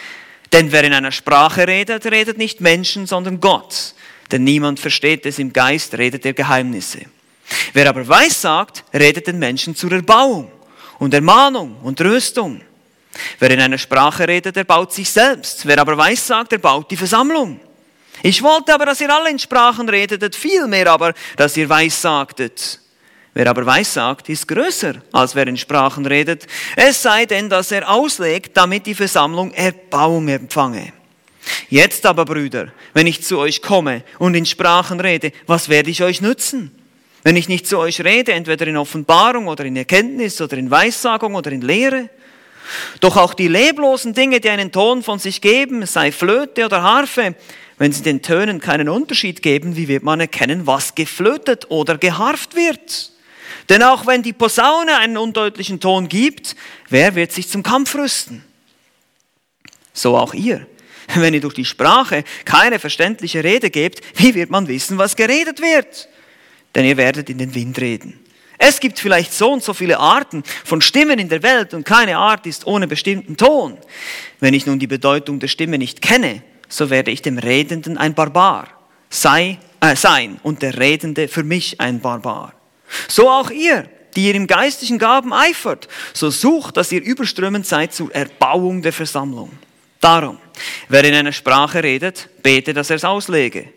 Denn 0.52 0.70
wer 0.70 0.84
in 0.84 0.92
einer 0.92 1.12
Sprache 1.12 1.66
redet, 1.66 2.06
redet 2.06 2.38
nicht 2.38 2.60
Menschen, 2.60 3.06
sondern 3.06 3.40
Gott 3.40 3.94
denn 4.30 4.44
niemand 4.44 4.80
versteht 4.80 5.26
es 5.26 5.38
im 5.38 5.52
Geist, 5.52 5.96
redet 5.96 6.24
er 6.26 6.32
Geheimnisse. 6.32 7.00
Wer 7.72 7.88
aber 7.88 8.06
weissagt, 8.06 8.84
redet 8.92 9.26
den 9.26 9.38
Menschen 9.38 9.74
zur 9.74 9.92
Erbauung 9.92 10.50
und 10.98 11.14
Ermahnung 11.14 11.76
und 11.82 11.98
Tröstung. 11.98 12.60
Wer 13.38 13.50
in 13.50 13.60
einer 13.60 13.78
Sprache 13.78 14.28
redet, 14.28 14.56
erbaut 14.56 14.92
sich 14.92 15.10
selbst. 15.10 15.66
Wer 15.66 15.78
aber 15.78 15.96
weissagt, 15.96 16.52
erbaut 16.52 16.90
die 16.90 16.96
Versammlung. 16.96 17.60
Ich 18.22 18.42
wollte 18.42 18.74
aber, 18.74 18.86
dass 18.86 19.00
ihr 19.00 19.12
alle 19.14 19.30
in 19.30 19.38
Sprachen 19.38 19.88
redetet, 19.88 20.34
vielmehr 20.34 20.90
aber, 20.90 21.14
dass 21.36 21.56
ihr 21.56 21.68
weissagtet. 21.68 22.80
Wer 23.34 23.48
aber 23.48 23.64
weissagt, 23.64 24.28
ist 24.28 24.48
größer, 24.48 24.94
als 25.12 25.34
wer 25.34 25.46
in 25.46 25.56
Sprachen 25.56 26.04
redet, 26.04 26.46
es 26.74 27.00
sei 27.00 27.24
denn, 27.24 27.48
dass 27.48 27.70
er 27.70 27.88
auslegt, 27.88 28.56
damit 28.56 28.86
die 28.86 28.94
Versammlung 28.94 29.52
Erbauung 29.52 30.26
empfange. 30.28 30.92
Jetzt 31.68 32.06
aber, 32.06 32.24
Brüder, 32.24 32.72
wenn 32.94 33.06
ich 33.06 33.22
zu 33.22 33.38
euch 33.38 33.62
komme 33.62 34.02
und 34.18 34.34
in 34.34 34.46
Sprachen 34.46 35.00
rede, 35.00 35.32
was 35.46 35.68
werde 35.68 35.90
ich 35.90 36.02
euch 36.02 36.20
nützen? 36.20 36.70
Wenn 37.22 37.36
ich 37.36 37.48
nicht 37.48 37.66
zu 37.66 37.78
euch 37.78 38.02
rede, 38.02 38.32
entweder 38.32 38.66
in 38.66 38.76
Offenbarung 38.76 39.48
oder 39.48 39.64
in 39.64 39.76
Erkenntnis 39.76 40.40
oder 40.40 40.56
in 40.56 40.70
Weissagung 40.70 41.34
oder 41.34 41.50
in 41.50 41.62
Lehre? 41.62 42.08
Doch 43.00 43.16
auch 43.16 43.34
die 43.34 43.48
leblosen 43.48 44.14
Dinge, 44.14 44.40
die 44.40 44.50
einen 44.50 44.72
Ton 44.72 45.02
von 45.02 45.18
sich 45.18 45.40
geben, 45.40 45.84
sei 45.86 46.12
Flöte 46.12 46.64
oder 46.64 46.82
Harfe, 46.82 47.34
wenn 47.78 47.92
sie 47.92 48.02
den 48.02 48.22
Tönen 48.22 48.60
keinen 48.60 48.88
Unterschied 48.88 49.42
geben, 49.42 49.76
wie 49.76 49.88
wird 49.88 50.02
man 50.02 50.20
erkennen, 50.20 50.66
was 50.66 50.94
geflötet 50.94 51.70
oder 51.70 51.96
geharft 51.96 52.56
wird? 52.56 53.12
Denn 53.68 53.82
auch 53.82 54.06
wenn 54.06 54.22
die 54.22 54.32
Posaune 54.32 54.96
einen 54.96 55.16
undeutlichen 55.16 55.80
Ton 55.80 56.08
gibt, 56.08 56.56
wer 56.88 57.14
wird 57.14 57.32
sich 57.32 57.48
zum 57.48 57.62
Kampf 57.62 57.94
rüsten? 57.94 58.44
So 59.92 60.16
auch 60.16 60.34
ihr. 60.34 60.66
Wenn 61.14 61.34
ihr 61.34 61.40
durch 61.40 61.54
die 61.54 61.64
Sprache 61.64 62.24
keine 62.44 62.78
verständliche 62.78 63.42
Rede 63.42 63.70
gebt, 63.70 64.00
wie 64.16 64.34
wird 64.34 64.50
man 64.50 64.68
wissen, 64.68 64.98
was 64.98 65.16
geredet 65.16 65.60
wird? 65.60 66.08
Denn 66.74 66.84
ihr 66.84 66.96
werdet 66.96 67.30
in 67.30 67.38
den 67.38 67.54
Wind 67.54 67.80
reden. 67.80 68.20
Es 68.58 68.80
gibt 68.80 68.98
vielleicht 68.98 69.32
so 69.32 69.52
und 69.52 69.62
so 69.62 69.72
viele 69.72 69.98
Arten 69.98 70.42
von 70.64 70.80
Stimmen 70.80 71.18
in 71.18 71.28
der 71.28 71.42
Welt 71.42 71.74
und 71.74 71.84
keine 71.84 72.18
Art 72.18 72.44
ist 72.46 72.66
ohne 72.66 72.88
bestimmten 72.88 73.36
Ton. 73.36 73.78
Wenn 74.40 74.52
ich 74.52 74.66
nun 74.66 74.78
die 74.78 74.88
Bedeutung 74.88 75.38
der 75.38 75.48
Stimme 75.48 75.78
nicht 75.78 76.02
kenne, 76.02 76.42
so 76.68 76.90
werde 76.90 77.10
ich 77.10 77.22
dem 77.22 77.38
Redenden 77.38 77.96
ein 77.96 78.14
Barbar 78.14 78.68
sei, 79.10 79.58
äh, 79.80 79.96
sein 79.96 80.38
und 80.42 80.62
der 80.62 80.78
Redende 80.78 81.28
für 81.28 81.44
mich 81.44 81.80
ein 81.80 82.00
Barbar. 82.00 82.52
So 83.06 83.30
auch 83.30 83.50
ihr, 83.50 83.88
die 84.16 84.26
ihr 84.26 84.34
im 84.34 84.46
geistlichen 84.46 84.98
Gaben 84.98 85.32
eifert, 85.32 85.88
so 86.12 86.30
sucht, 86.30 86.76
dass 86.76 86.92
ihr 86.92 87.02
überströmend 87.02 87.66
seid 87.66 87.94
zur 87.94 88.14
Erbauung 88.14 88.82
der 88.82 88.92
Versammlung. 88.92 89.50
Darum, 90.00 90.38
wer 90.88 91.04
in 91.04 91.14
einer 91.14 91.32
Sprache 91.32 91.82
redet, 91.82 92.28
bete, 92.42 92.72
dass 92.72 92.90
er 92.90 92.96
es 92.96 93.04
auslege. 93.04 93.72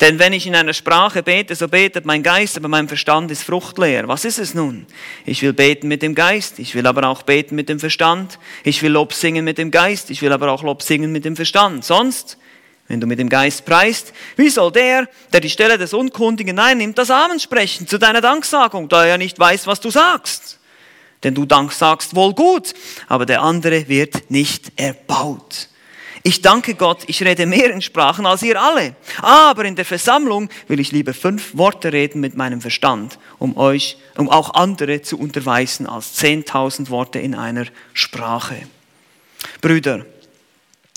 Denn 0.00 0.18
wenn 0.18 0.32
ich 0.32 0.46
in 0.46 0.54
einer 0.54 0.72
Sprache 0.72 1.22
bete, 1.22 1.54
so 1.54 1.68
betet 1.68 2.06
mein 2.06 2.22
Geist, 2.22 2.56
aber 2.56 2.68
mein 2.68 2.88
Verstand 2.88 3.30
ist 3.30 3.42
fruchtleer. 3.42 4.08
Was 4.08 4.24
ist 4.24 4.38
es 4.38 4.54
nun? 4.54 4.86
Ich 5.26 5.42
will 5.42 5.52
beten 5.52 5.88
mit 5.88 6.02
dem 6.02 6.14
Geist, 6.14 6.58
ich 6.58 6.74
will 6.74 6.86
aber 6.86 7.06
auch 7.08 7.22
beten 7.22 7.54
mit 7.54 7.68
dem 7.68 7.78
Verstand. 7.78 8.38
Ich 8.64 8.82
will 8.82 8.92
Lob 8.92 9.12
singen 9.12 9.44
mit 9.44 9.58
dem 9.58 9.70
Geist, 9.70 10.10
ich 10.10 10.22
will 10.22 10.32
aber 10.32 10.50
auch 10.50 10.62
Lob 10.62 10.82
singen 10.82 11.12
mit 11.12 11.26
dem 11.26 11.36
Verstand. 11.36 11.84
Sonst, 11.84 12.38
wenn 12.88 13.00
du 13.00 13.06
mit 13.06 13.18
dem 13.18 13.28
Geist 13.28 13.66
preist, 13.66 14.14
wie 14.36 14.48
soll 14.48 14.72
der, 14.72 15.08
der 15.32 15.40
die 15.40 15.50
Stelle 15.50 15.76
des 15.76 15.92
Unkundigen 15.92 16.58
einnimmt, 16.58 16.96
das 16.96 17.10
Amen 17.10 17.38
sprechen 17.38 17.86
zu 17.86 17.98
deiner 17.98 18.22
Danksagung, 18.22 18.88
da 18.88 19.04
er 19.04 19.18
nicht 19.18 19.38
weiß, 19.38 19.66
was 19.66 19.80
du 19.80 19.90
sagst? 19.90 20.55
Denn 21.22 21.34
du 21.34 21.46
sagst 21.70 22.14
wohl 22.14 22.34
gut, 22.34 22.74
aber 23.08 23.26
der 23.26 23.42
andere 23.42 23.88
wird 23.88 24.30
nicht 24.30 24.72
erbaut. 24.76 25.68
Ich 26.22 26.42
danke 26.42 26.74
Gott, 26.74 27.04
ich 27.06 27.22
rede 27.22 27.46
mehr 27.46 27.70
in 27.70 27.80
Sprachen 27.80 28.26
als 28.26 28.42
ihr 28.42 28.60
alle. 28.60 28.96
Aber 29.22 29.64
in 29.64 29.76
der 29.76 29.84
Versammlung 29.84 30.48
will 30.66 30.80
ich 30.80 30.90
lieber 30.90 31.14
fünf 31.14 31.56
Worte 31.56 31.92
reden 31.92 32.20
mit 32.20 32.36
meinem 32.36 32.60
Verstand, 32.60 33.18
um 33.38 33.56
euch, 33.56 33.96
um 34.16 34.28
auch 34.28 34.54
andere 34.54 35.02
zu 35.02 35.20
unterweisen 35.20 35.86
als 35.86 36.14
zehntausend 36.14 36.90
Worte 36.90 37.20
in 37.20 37.36
einer 37.36 37.66
Sprache. 37.92 38.56
Brüder, 39.60 40.04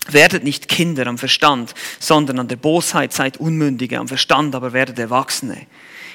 werdet 0.08 0.44
nicht 0.44 0.68
Kinder 0.68 1.06
am 1.06 1.20
Verstand, 1.20 1.76
sondern 2.00 2.40
an 2.40 2.48
der 2.48 2.56
Bosheit 2.56 3.14
seid 3.14 3.38
Unmündige, 3.38 4.00
am 4.00 4.08
Verstand 4.08 4.56
aber 4.56 4.74
werdet 4.74 4.98
Erwachsene. 4.98 5.68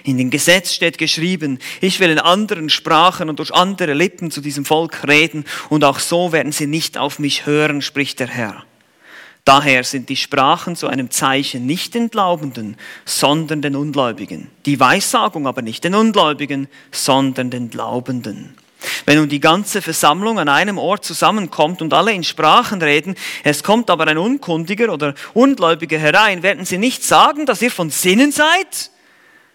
In 0.06 0.18
dem 0.18 0.28
Gesetz 0.28 0.74
steht 0.74 0.98
geschrieben, 0.98 1.58
ich 1.80 1.98
will 1.98 2.10
in 2.10 2.18
anderen 2.18 2.68
Sprachen 2.68 3.30
und 3.30 3.38
durch 3.38 3.54
andere 3.54 3.94
Lippen 3.94 4.30
zu 4.30 4.42
diesem 4.42 4.66
Volk 4.66 5.08
reden, 5.08 5.46
und 5.70 5.82
auch 5.82 5.98
so 5.98 6.30
werden 6.30 6.52
sie 6.52 6.66
nicht 6.66 6.98
auf 6.98 7.18
mich 7.18 7.46
hören, 7.46 7.80
spricht 7.80 8.20
der 8.20 8.28
Herr. 8.28 8.64
Daher 9.46 9.82
sind 9.82 10.10
die 10.10 10.16
Sprachen 10.16 10.76
zu 10.76 10.88
einem 10.88 11.10
Zeichen 11.10 11.64
nicht 11.64 11.94
den 11.94 12.10
Glaubenden, 12.10 12.76
sondern 13.06 13.62
den 13.62 13.76
Ungläubigen. 13.76 14.50
Die 14.66 14.78
Weissagung 14.78 15.46
aber 15.46 15.62
nicht 15.62 15.84
den 15.84 15.94
Ungläubigen, 15.94 16.68
sondern 16.92 17.48
den 17.48 17.70
Glaubenden. 17.70 18.54
Wenn 19.06 19.18
nun 19.18 19.30
die 19.30 19.40
ganze 19.40 19.80
Versammlung 19.80 20.38
an 20.38 20.50
einem 20.50 20.76
Ort 20.76 21.06
zusammenkommt 21.06 21.80
und 21.80 21.94
alle 21.94 22.12
in 22.12 22.24
Sprachen 22.24 22.82
reden, 22.82 23.14
es 23.42 23.62
kommt 23.62 23.88
aber 23.88 24.06
ein 24.06 24.18
Unkundiger 24.18 24.92
oder 24.92 25.14
Ungläubiger 25.32 25.98
herein, 25.98 26.42
werden 26.42 26.66
sie 26.66 26.76
nicht 26.76 27.02
sagen, 27.02 27.46
dass 27.46 27.62
ihr 27.62 27.70
von 27.70 27.88
Sinnen 27.88 28.32
seid? 28.32 28.90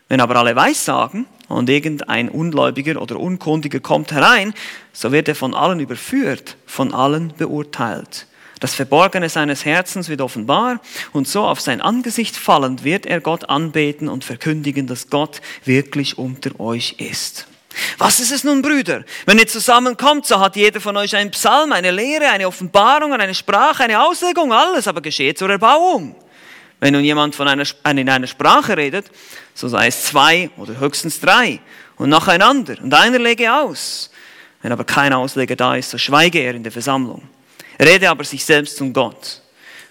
Wenn 0.10 0.22
aber 0.22 0.36
alle 0.38 0.56
Weissagen 0.56 1.28
und 1.48 1.70
irgendein 1.70 2.30
Ungläubiger 2.30 3.02
oder 3.02 3.20
Unkundiger 3.20 3.80
kommt 3.80 4.12
herein, 4.12 4.54
so 4.92 5.12
wird 5.12 5.28
er 5.28 5.36
von 5.36 5.54
allen 5.54 5.80
überführt, 5.80 6.58
von 6.66 6.94
allen 6.94 7.34
beurteilt. 7.38 8.26
Das 8.60 8.76
Verborgene 8.76 9.30
seines 9.30 9.64
Herzens 9.64 10.10
wird 10.10 10.20
offenbar 10.20 10.82
und 11.14 11.28
so 11.28 11.44
auf 11.44 11.62
sein 11.62 11.80
Angesicht 11.80 12.36
fallend 12.36 12.84
wird 12.84 13.06
er 13.06 13.22
Gott 13.22 13.50
anbeten 13.50 14.10
und 14.10 14.26
verkündigen, 14.26 14.88
dass 14.88 15.10
Gott 15.10 15.42
wirklich 15.64 16.18
unter 16.18 16.60
euch 16.60 16.96
ist. 16.98 17.48
Was 18.00 18.20
ist 18.20 18.32
es 18.32 18.44
nun, 18.44 18.62
Brüder? 18.62 19.06
Wenn 19.26 19.38
ihr 19.38 19.48
zusammenkommt, 19.48 20.26
so 20.26 20.40
hat 20.40 20.56
jeder 20.56 20.82
von 20.82 20.98
euch 20.98 21.16
einen 21.16 21.32
Psalm, 21.32 21.72
eine 21.72 21.92
Lehre, 21.92 22.28
eine 22.28 22.48
Offenbarung, 22.48 23.14
eine 23.14 23.36
Sprache, 23.36 23.84
eine 23.84 24.04
Auslegung, 24.04 24.52
alles, 24.52 24.88
aber 24.88 25.02
geschieht 25.02 25.38
zur 25.38 25.52
Erbauung. 25.52 26.16
Wenn 26.80 26.94
nun 26.94 27.04
jemand 27.04 27.36
von 27.36 27.48
einer, 27.48 27.66
in 27.90 28.10
einer 28.10 28.28
Sprache 28.28 28.76
redet, 28.76 29.06
so 29.60 29.68
sei 29.68 29.88
es 29.88 30.06
zwei 30.06 30.50
oder 30.56 30.80
höchstens 30.80 31.20
drei 31.20 31.60
und 31.98 32.08
nacheinander 32.08 32.76
und 32.82 32.94
einer 32.94 33.20
lege 33.20 33.54
aus. 33.54 34.10
Wenn 34.62 34.72
aber 34.72 34.86
kein 34.86 35.12
Ausleger 35.12 35.58
da 35.58 35.76
ist, 35.76 35.90
so 35.90 35.98
schweige 35.98 36.40
er 36.40 36.56
in 36.56 36.64
der 36.64 36.72
Versammlung. 36.72 37.24
Rede 37.78 38.10
aber 38.10 38.24
sich 38.24 38.46
selbst 38.46 38.78
zum 38.78 38.94
Gott. 38.94 39.42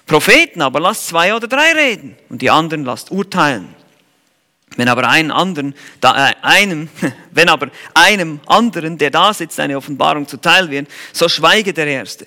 Propheten 0.06 0.62
aber 0.62 0.80
lasst 0.80 1.08
zwei 1.08 1.34
oder 1.34 1.48
drei 1.48 1.72
reden 1.72 2.16
und 2.30 2.40
die 2.40 2.50
anderen 2.50 2.86
lasst 2.86 3.10
urteilen. 3.10 3.74
Wenn 4.76 4.88
aber 4.88 5.06
einen 5.06 5.30
anderen, 5.30 5.74
da, 6.00 6.30
äh, 6.30 6.34
einem, 6.40 6.88
wenn 7.30 7.50
aber 7.50 7.68
einem 7.92 8.40
anderen, 8.46 8.96
der 8.96 9.10
da 9.10 9.34
sitzt, 9.34 9.60
eine 9.60 9.76
Offenbarung 9.76 10.26
zuteil 10.26 10.70
wird, 10.70 10.88
so 11.12 11.28
schweige 11.28 11.74
der 11.74 11.88
Erste. 11.88 12.26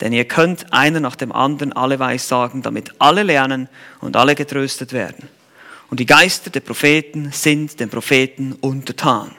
Denn 0.00 0.14
ihr 0.14 0.24
könnt 0.24 0.72
einer 0.72 1.00
nach 1.00 1.16
dem 1.16 1.30
anderen 1.30 1.74
alle 1.74 1.98
Weissagen, 1.98 2.62
damit 2.62 2.94
alle 2.98 3.22
lernen 3.22 3.68
und 4.00 4.16
alle 4.16 4.34
getröstet 4.34 4.94
werden. 4.94 5.28
Und 5.90 5.98
die 5.98 6.06
Geister 6.06 6.50
der 6.50 6.60
Propheten 6.60 7.30
sind 7.32 7.80
den 7.80 7.90
Propheten 7.90 8.52
untertan. 8.60 9.32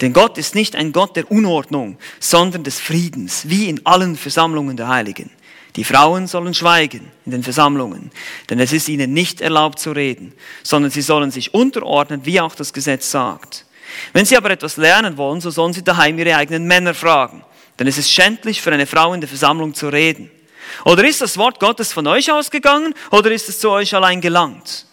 Denn 0.00 0.12
Gott 0.12 0.38
ist 0.38 0.54
nicht 0.54 0.76
ein 0.76 0.92
Gott 0.92 1.16
der 1.16 1.30
Unordnung, 1.30 1.98
sondern 2.20 2.62
des 2.62 2.78
Friedens, 2.78 3.48
wie 3.48 3.68
in 3.68 3.84
allen 3.86 4.16
Versammlungen 4.16 4.76
der 4.76 4.88
Heiligen. 4.88 5.30
Die 5.76 5.84
Frauen 5.84 6.26
sollen 6.26 6.54
schweigen 6.54 7.10
in 7.24 7.32
den 7.32 7.42
Versammlungen, 7.42 8.10
denn 8.48 8.60
es 8.60 8.72
ist 8.72 8.88
ihnen 8.88 9.12
nicht 9.12 9.40
erlaubt 9.40 9.78
zu 9.80 9.90
reden, 9.90 10.32
sondern 10.62 10.90
sie 10.90 11.02
sollen 11.02 11.30
sich 11.30 11.52
unterordnen, 11.52 12.24
wie 12.24 12.40
auch 12.40 12.54
das 12.54 12.72
Gesetz 12.72 13.10
sagt. 13.10 13.64
Wenn 14.12 14.24
sie 14.24 14.36
aber 14.36 14.50
etwas 14.50 14.76
lernen 14.76 15.16
wollen, 15.16 15.40
so 15.40 15.50
sollen 15.50 15.72
sie 15.72 15.82
daheim 15.82 16.18
ihre 16.18 16.36
eigenen 16.36 16.64
Männer 16.66 16.94
fragen, 16.94 17.44
denn 17.78 17.86
es 17.86 17.98
ist 17.98 18.10
schändlich 18.10 18.62
für 18.62 18.72
eine 18.72 18.86
Frau 18.86 19.14
in 19.14 19.20
der 19.20 19.28
Versammlung 19.28 19.74
zu 19.74 19.88
reden. 19.88 20.30
Oder 20.84 21.04
ist 21.04 21.20
das 21.20 21.38
Wort 21.38 21.58
Gottes 21.60 21.92
von 21.92 22.06
euch 22.06 22.30
ausgegangen 22.30 22.94
oder 23.10 23.32
ist 23.32 23.48
es 23.48 23.58
zu 23.58 23.70
euch 23.70 23.94
allein 23.94 24.20
gelangt? 24.20 24.86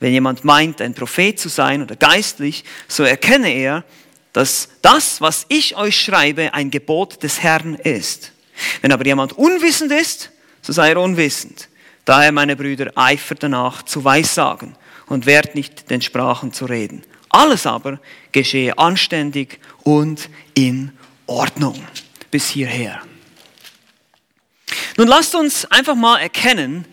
Wenn 0.00 0.12
jemand 0.12 0.44
meint, 0.44 0.80
ein 0.80 0.94
Prophet 0.94 1.38
zu 1.38 1.48
sein 1.48 1.82
oder 1.82 1.96
geistlich, 1.96 2.64
so 2.86 3.02
erkenne 3.02 3.50
er, 3.50 3.84
dass 4.32 4.68
das, 4.82 5.20
was 5.20 5.46
ich 5.48 5.76
euch 5.76 6.00
schreibe, 6.00 6.54
ein 6.54 6.70
Gebot 6.70 7.22
des 7.22 7.42
Herrn 7.42 7.74
ist. 7.74 8.32
Wenn 8.80 8.92
aber 8.92 9.04
jemand 9.04 9.32
unwissend 9.32 9.90
ist, 9.90 10.30
so 10.62 10.72
sei 10.72 10.90
er 10.90 11.00
unwissend. 11.00 11.68
Daher, 12.04 12.32
meine 12.32 12.56
Brüder, 12.56 12.92
eifert 12.94 13.42
danach 13.42 13.82
zu 13.82 14.04
Weissagen 14.04 14.76
und 15.06 15.26
wehrt 15.26 15.54
nicht 15.54 15.90
den 15.90 16.00
Sprachen 16.02 16.52
zu 16.52 16.66
reden. 16.66 17.02
Alles 17.28 17.66
aber 17.66 18.00
geschehe 18.32 18.78
anständig 18.78 19.60
und 19.82 20.30
in 20.54 20.92
Ordnung. 21.26 21.82
Bis 22.30 22.48
hierher. 22.48 23.02
Nun 24.96 25.08
lasst 25.08 25.34
uns 25.34 25.64
einfach 25.66 25.94
mal 25.94 26.18
erkennen, 26.18 26.84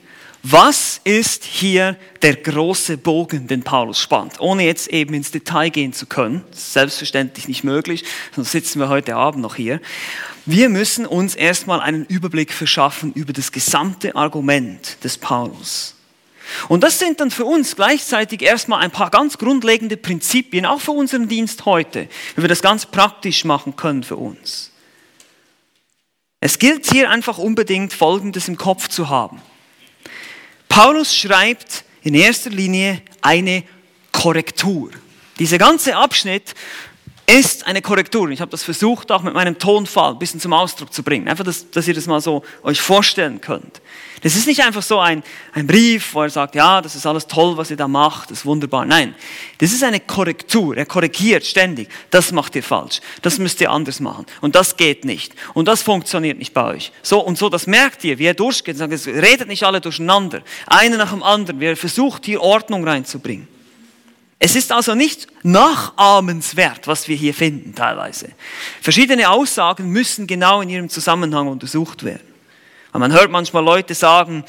was 0.47 1.01
ist 1.03 1.43
hier 1.43 1.97
der 2.21 2.35
große 2.35 2.97
Bogen, 2.97 3.47
den 3.47 3.63
Paulus 3.63 3.99
spannt? 3.99 4.39
Ohne 4.39 4.63
jetzt 4.63 4.89
eben 4.89 5.15
ins 5.15 5.31
Detail 5.31 5.69
gehen 5.69 5.91
zu 5.91 6.05
können, 6.05 6.43
selbstverständlich 6.51 7.47
nicht 7.47 7.63
möglich, 7.63 8.03
sonst 8.35 8.51
sitzen 8.51 8.79
wir 8.79 8.87
heute 8.89 9.15
Abend 9.15 9.41
noch 9.41 9.55
hier. 9.55 9.81
Wir 10.45 10.69
müssen 10.69 11.07
uns 11.07 11.33
erstmal 11.33 11.79
einen 11.79 12.05
Überblick 12.05 12.53
verschaffen 12.53 13.11
über 13.13 13.33
das 13.33 13.51
gesamte 13.51 14.15
Argument 14.15 15.03
des 15.03 15.17
Paulus. 15.17 15.95
Und 16.67 16.83
das 16.83 16.99
sind 16.99 17.19
dann 17.21 17.31
für 17.31 17.45
uns 17.45 17.75
gleichzeitig 17.75 18.43
erstmal 18.43 18.83
ein 18.83 18.91
paar 18.91 19.09
ganz 19.09 19.39
grundlegende 19.39 19.97
Prinzipien, 19.97 20.67
auch 20.67 20.79
für 20.79 20.91
unseren 20.91 21.27
Dienst 21.27 21.65
heute, 21.65 22.07
wie 22.35 22.43
wir 22.43 22.49
das 22.49 22.61
ganz 22.61 22.85
praktisch 22.85 23.45
machen 23.45 23.75
können 23.75 24.03
für 24.03 24.17
uns. 24.17 24.71
Es 26.39 26.59
gilt 26.59 26.85
hier 26.91 27.09
einfach 27.09 27.39
unbedingt 27.39 27.93
Folgendes 27.93 28.47
im 28.47 28.57
Kopf 28.57 28.89
zu 28.89 29.09
haben. 29.09 29.41
Paulus 30.75 31.15
schreibt 31.15 31.85
in 32.03 32.15
erster 32.15 32.49
Linie 32.49 33.01
eine 33.21 33.63
Korrektur. 34.11 34.91
Dieser 35.39 35.57
ganze 35.57 35.95
Abschnitt 35.95 36.53
ist 37.27 37.65
eine 37.65 37.81
Korrektur. 37.81 38.29
Ich 38.29 38.41
habe 38.41 38.51
das 38.51 38.63
versucht, 38.63 39.11
auch 39.11 39.23
mit 39.23 39.33
meinem 39.33 39.57
Tonfall 39.57 40.11
ein 40.11 40.19
bisschen 40.19 40.39
zum 40.39 40.53
Ausdruck 40.53 40.93
zu 40.93 41.01
bringen. 41.01 41.27
Einfach, 41.27 41.43
dass, 41.43 41.69
dass 41.71 41.87
ihr 41.87 41.93
das 41.93 42.05
mal 42.05 42.21
so 42.21 42.43
euch 42.61 42.79
vorstellen 42.79 43.41
könnt. 43.41 43.81
Das 44.21 44.35
ist 44.35 44.47
nicht 44.47 44.61
einfach 44.63 44.81
so 44.81 44.99
ein, 44.99 45.23
ein 45.53 45.67
Brief, 45.67 46.13
wo 46.13 46.21
er 46.21 46.29
sagt, 46.29 46.55
ja, 46.55 46.81
das 46.81 46.95
ist 46.95 47.05
alles 47.05 47.27
toll, 47.27 47.57
was 47.57 47.69
ihr 47.69 47.77
da 47.77 47.87
macht, 47.87 48.31
das 48.31 48.39
ist 48.39 48.45
wunderbar. 48.45 48.85
Nein, 48.85 49.15
das 49.59 49.71
ist 49.71 49.83
eine 49.83 49.99
Korrektur. 49.99 50.77
Er 50.77 50.85
korrigiert 50.85 51.45
ständig. 51.45 51.89
Das 52.11 52.31
macht 52.31 52.55
ihr 52.55 52.63
falsch. 52.63 53.01
Das 53.21 53.37
müsst 53.37 53.61
ihr 53.61 53.71
anders 53.71 53.99
machen. 53.99 54.25
Und 54.41 54.55
das 54.55 54.77
geht 54.77 55.05
nicht. 55.05 55.33
Und 55.53 55.67
das 55.67 55.81
funktioniert 55.81 56.37
nicht 56.37 56.53
bei 56.53 56.63
euch. 56.63 56.91
So 57.01 57.19
und 57.19 57.37
so, 57.37 57.49
das 57.49 57.67
merkt 57.67 58.03
ihr, 58.03 58.17
wie 58.19 58.25
er 58.25 58.33
durchgeht. 58.33 58.77
Sagt, 58.77 58.93
redet 59.07 59.47
nicht 59.47 59.63
alle 59.63 59.81
durcheinander. 59.81 60.41
Einer 60.67 60.97
nach 60.97 61.11
dem 61.11 61.23
anderen. 61.23 61.59
Wie 61.59 61.65
er 61.65 61.77
versucht, 61.77 62.25
hier 62.25 62.41
Ordnung 62.41 62.87
reinzubringen. 62.87 63.54
Es 64.45 64.55
ist 64.55 64.71
also 64.71 64.93
nicht 64.93 65.25
nachahmenswert, 65.41 66.85
was 66.85 67.07
wir 67.07 67.15
hier 67.15 67.33
finden 67.33 67.73
teilweise. 67.73 68.29
Verschiedene 68.79 69.27
Aussagen 69.27 69.89
müssen 69.89 70.27
genau 70.27 70.61
in 70.61 70.69
ihrem 70.69 70.87
Zusammenhang 70.87 71.47
untersucht 71.47 72.03
werden. 72.03 72.21
Und 72.93 72.99
man 72.99 73.11
hört 73.11 73.31
manchmal 73.31 73.63
Leute 73.63 73.95
sagen, 73.95 74.43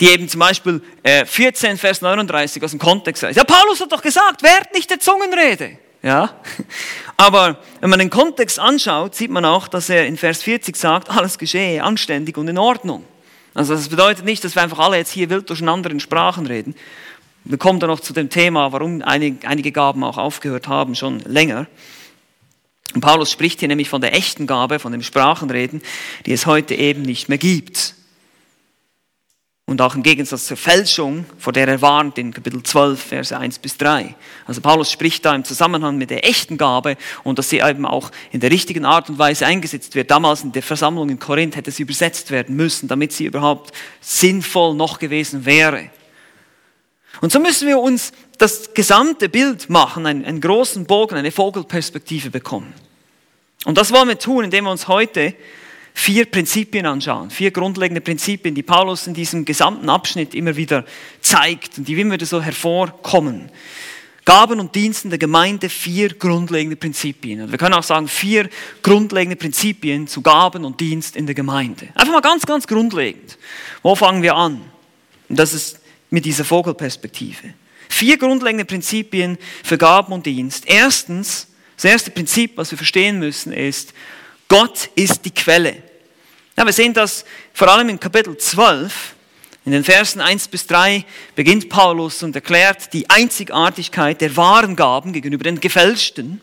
die 0.00 0.08
eben 0.08 0.26
zum 0.30 0.40
Beispiel 0.40 0.80
14, 1.26 1.72
äh, 1.72 1.76
Vers 1.76 2.00
39 2.00 2.62
aus 2.62 2.70
dem 2.70 2.80
Kontext 2.80 3.20
sagen, 3.20 3.34
ja, 3.34 3.44
Paulus 3.44 3.78
hat 3.78 3.92
doch 3.92 4.00
gesagt, 4.00 4.42
wehrt 4.42 4.72
nicht 4.72 4.88
der 4.88 5.00
Zungenrede. 5.00 5.76
Ja? 6.02 6.30
Aber 7.18 7.58
wenn 7.82 7.90
man 7.90 7.98
den 7.98 8.08
Kontext 8.08 8.58
anschaut, 8.58 9.14
sieht 9.14 9.30
man 9.30 9.44
auch, 9.44 9.68
dass 9.68 9.90
er 9.90 10.06
in 10.06 10.16
Vers 10.16 10.42
40 10.44 10.74
sagt, 10.74 11.10
alles 11.10 11.36
geschehe 11.36 11.84
anständig 11.84 12.38
und 12.38 12.48
in 12.48 12.56
Ordnung. 12.56 13.04
Also 13.52 13.74
das 13.74 13.88
bedeutet 13.88 14.24
nicht, 14.24 14.44
dass 14.44 14.54
wir 14.54 14.62
einfach 14.62 14.78
alle 14.78 14.96
jetzt 14.96 15.12
hier 15.12 15.28
wild 15.28 15.50
durcheinander 15.50 15.90
in 15.90 16.00
Sprachen 16.00 16.46
reden, 16.46 16.74
wir 17.48 17.58
kommen 17.58 17.80
dann 17.80 17.90
noch 17.90 18.00
zu 18.00 18.12
dem 18.12 18.28
Thema, 18.28 18.72
warum 18.72 19.02
einige 19.02 19.72
Gaben 19.72 20.02
auch 20.02 20.18
aufgehört 20.18 20.68
haben, 20.68 20.94
schon 20.94 21.20
länger. 21.20 21.66
Und 22.94 23.00
Paulus 23.00 23.30
spricht 23.30 23.60
hier 23.60 23.68
nämlich 23.68 23.88
von 23.88 24.00
der 24.00 24.14
echten 24.14 24.46
Gabe, 24.46 24.78
von 24.78 24.92
dem 24.92 25.02
Sprachenreden, 25.02 25.82
die 26.24 26.32
es 26.32 26.46
heute 26.46 26.74
eben 26.74 27.02
nicht 27.02 27.28
mehr 27.28 27.38
gibt. 27.38 27.94
Und 29.68 29.82
auch 29.82 29.96
im 29.96 30.04
Gegensatz 30.04 30.46
zur 30.46 30.56
Fälschung, 30.56 31.24
vor 31.38 31.52
der 31.52 31.66
er 31.66 31.82
warnt 31.82 32.18
in 32.18 32.32
Kapitel 32.32 32.62
12, 32.62 33.02
Verse 33.02 33.36
1 33.36 33.58
bis 33.58 33.76
3. 33.76 34.14
Also 34.46 34.60
Paulus 34.60 34.90
spricht 34.92 35.24
da 35.24 35.34
im 35.34 35.42
Zusammenhang 35.42 35.98
mit 35.98 36.10
der 36.10 36.24
echten 36.24 36.56
Gabe 36.56 36.96
und 37.24 37.38
dass 37.40 37.50
sie 37.50 37.58
eben 37.58 37.84
auch 37.84 38.12
in 38.30 38.38
der 38.38 38.52
richtigen 38.52 38.84
Art 38.84 39.10
und 39.10 39.18
Weise 39.18 39.44
eingesetzt 39.44 39.96
wird. 39.96 40.12
Damals 40.12 40.44
in 40.44 40.52
der 40.52 40.62
Versammlung 40.62 41.10
in 41.10 41.18
Korinth 41.18 41.56
hätte 41.56 41.72
sie 41.72 41.82
übersetzt 41.82 42.30
werden 42.30 42.54
müssen, 42.54 42.86
damit 42.86 43.12
sie 43.12 43.26
überhaupt 43.26 43.72
sinnvoll 44.00 44.74
noch 44.74 45.00
gewesen 45.00 45.44
wäre. 45.44 45.90
Und 47.20 47.32
so 47.32 47.40
müssen 47.40 47.68
wir 47.68 47.78
uns 47.78 48.12
das 48.38 48.74
gesamte 48.74 49.28
Bild 49.28 49.70
machen, 49.70 50.06
einen, 50.06 50.24
einen 50.24 50.40
großen 50.40 50.86
Bogen, 50.86 51.16
eine 51.16 51.32
Vogelperspektive 51.32 52.30
bekommen. 52.30 52.72
Und 53.64 53.78
das 53.78 53.92
wollen 53.92 54.08
wir 54.08 54.18
tun, 54.18 54.44
indem 54.44 54.64
wir 54.64 54.70
uns 54.70 54.88
heute 54.88 55.34
vier 55.94 56.26
Prinzipien 56.26 56.84
anschauen, 56.84 57.30
vier 57.30 57.50
grundlegende 57.50 58.02
Prinzipien, 58.02 58.54
die 58.54 58.62
Paulus 58.62 59.06
in 59.06 59.14
diesem 59.14 59.44
gesamten 59.46 59.88
Abschnitt 59.88 60.34
immer 60.34 60.54
wieder 60.56 60.84
zeigt 61.22 61.78
und 61.78 61.88
die 61.88 61.98
immer 61.98 62.14
wieder 62.14 62.26
so 62.26 62.42
hervorkommen. 62.42 63.50
Gaben 64.26 64.60
und 64.60 64.74
Diensten 64.74 65.08
der 65.08 65.18
Gemeinde, 65.18 65.68
vier 65.68 66.10
grundlegende 66.10 66.76
Prinzipien. 66.76 67.42
Und 67.42 67.52
wir 67.52 67.58
können 67.58 67.74
auch 67.74 67.84
sagen, 67.84 68.08
vier 68.08 68.50
grundlegende 68.82 69.36
Prinzipien 69.36 70.06
zu 70.06 70.20
Gaben 70.20 70.64
und 70.64 70.80
Dienst 70.80 71.16
in 71.16 71.26
der 71.26 71.34
Gemeinde. 71.34 71.88
Einfach 71.94 72.12
mal 72.12 72.20
ganz, 72.20 72.44
ganz 72.44 72.66
grundlegend. 72.66 73.38
Wo 73.82 73.94
fangen 73.94 74.22
wir 74.22 74.34
an? 74.34 74.60
Und 75.28 75.38
das 75.38 75.54
ist 75.54 75.80
mit 76.10 76.24
dieser 76.24 76.44
Vogelperspektive. 76.44 77.54
Vier 77.88 78.18
grundlegende 78.18 78.64
Prinzipien 78.64 79.38
für 79.62 79.78
Gaben 79.78 80.12
und 80.12 80.26
Dienst. 80.26 80.64
Erstens, 80.66 81.48
das 81.76 81.84
erste 81.84 82.10
Prinzip, 82.10 82.56
was 82.56 82.70
wir 82.70 82.78
verstehen 82.78 83.18
müssen, 83.18 83.52
ist, 83.52 83.92
Gott 84.48 84.90
ist 84.94 85.24
die 85.24 85.30
Quelle. 85.30 85.82
Ja, 86.56 86.64
wir 86.64 86.72
sehen 86.72 86.94
das 86.94 87.24
vor 87.52 87.68
allem 87.68 87.88
in 87.88 88.00
Kapitel 88.00 88.36
12. 88.36 89.14
In 89.66 89.72
den 89.72 89.82
Versen 89.82 90.20
1 90.20 90.48
bis 90.48 90.66
3 90.68 91.04
beginnt 91.34 91.68
Paulus 91.68 92.22
und 92.22 92.36
erklärt 92.36 92.92
die 92.92 93.10
Einzigartigkeit 93.10 94.20
der 94.20 94.36
wahren 94.36 94.76
Gaben 94.76 95.12
gegenüber 95.12 95.44
den 95.44 95.60
gefälschten. 95.60 96.40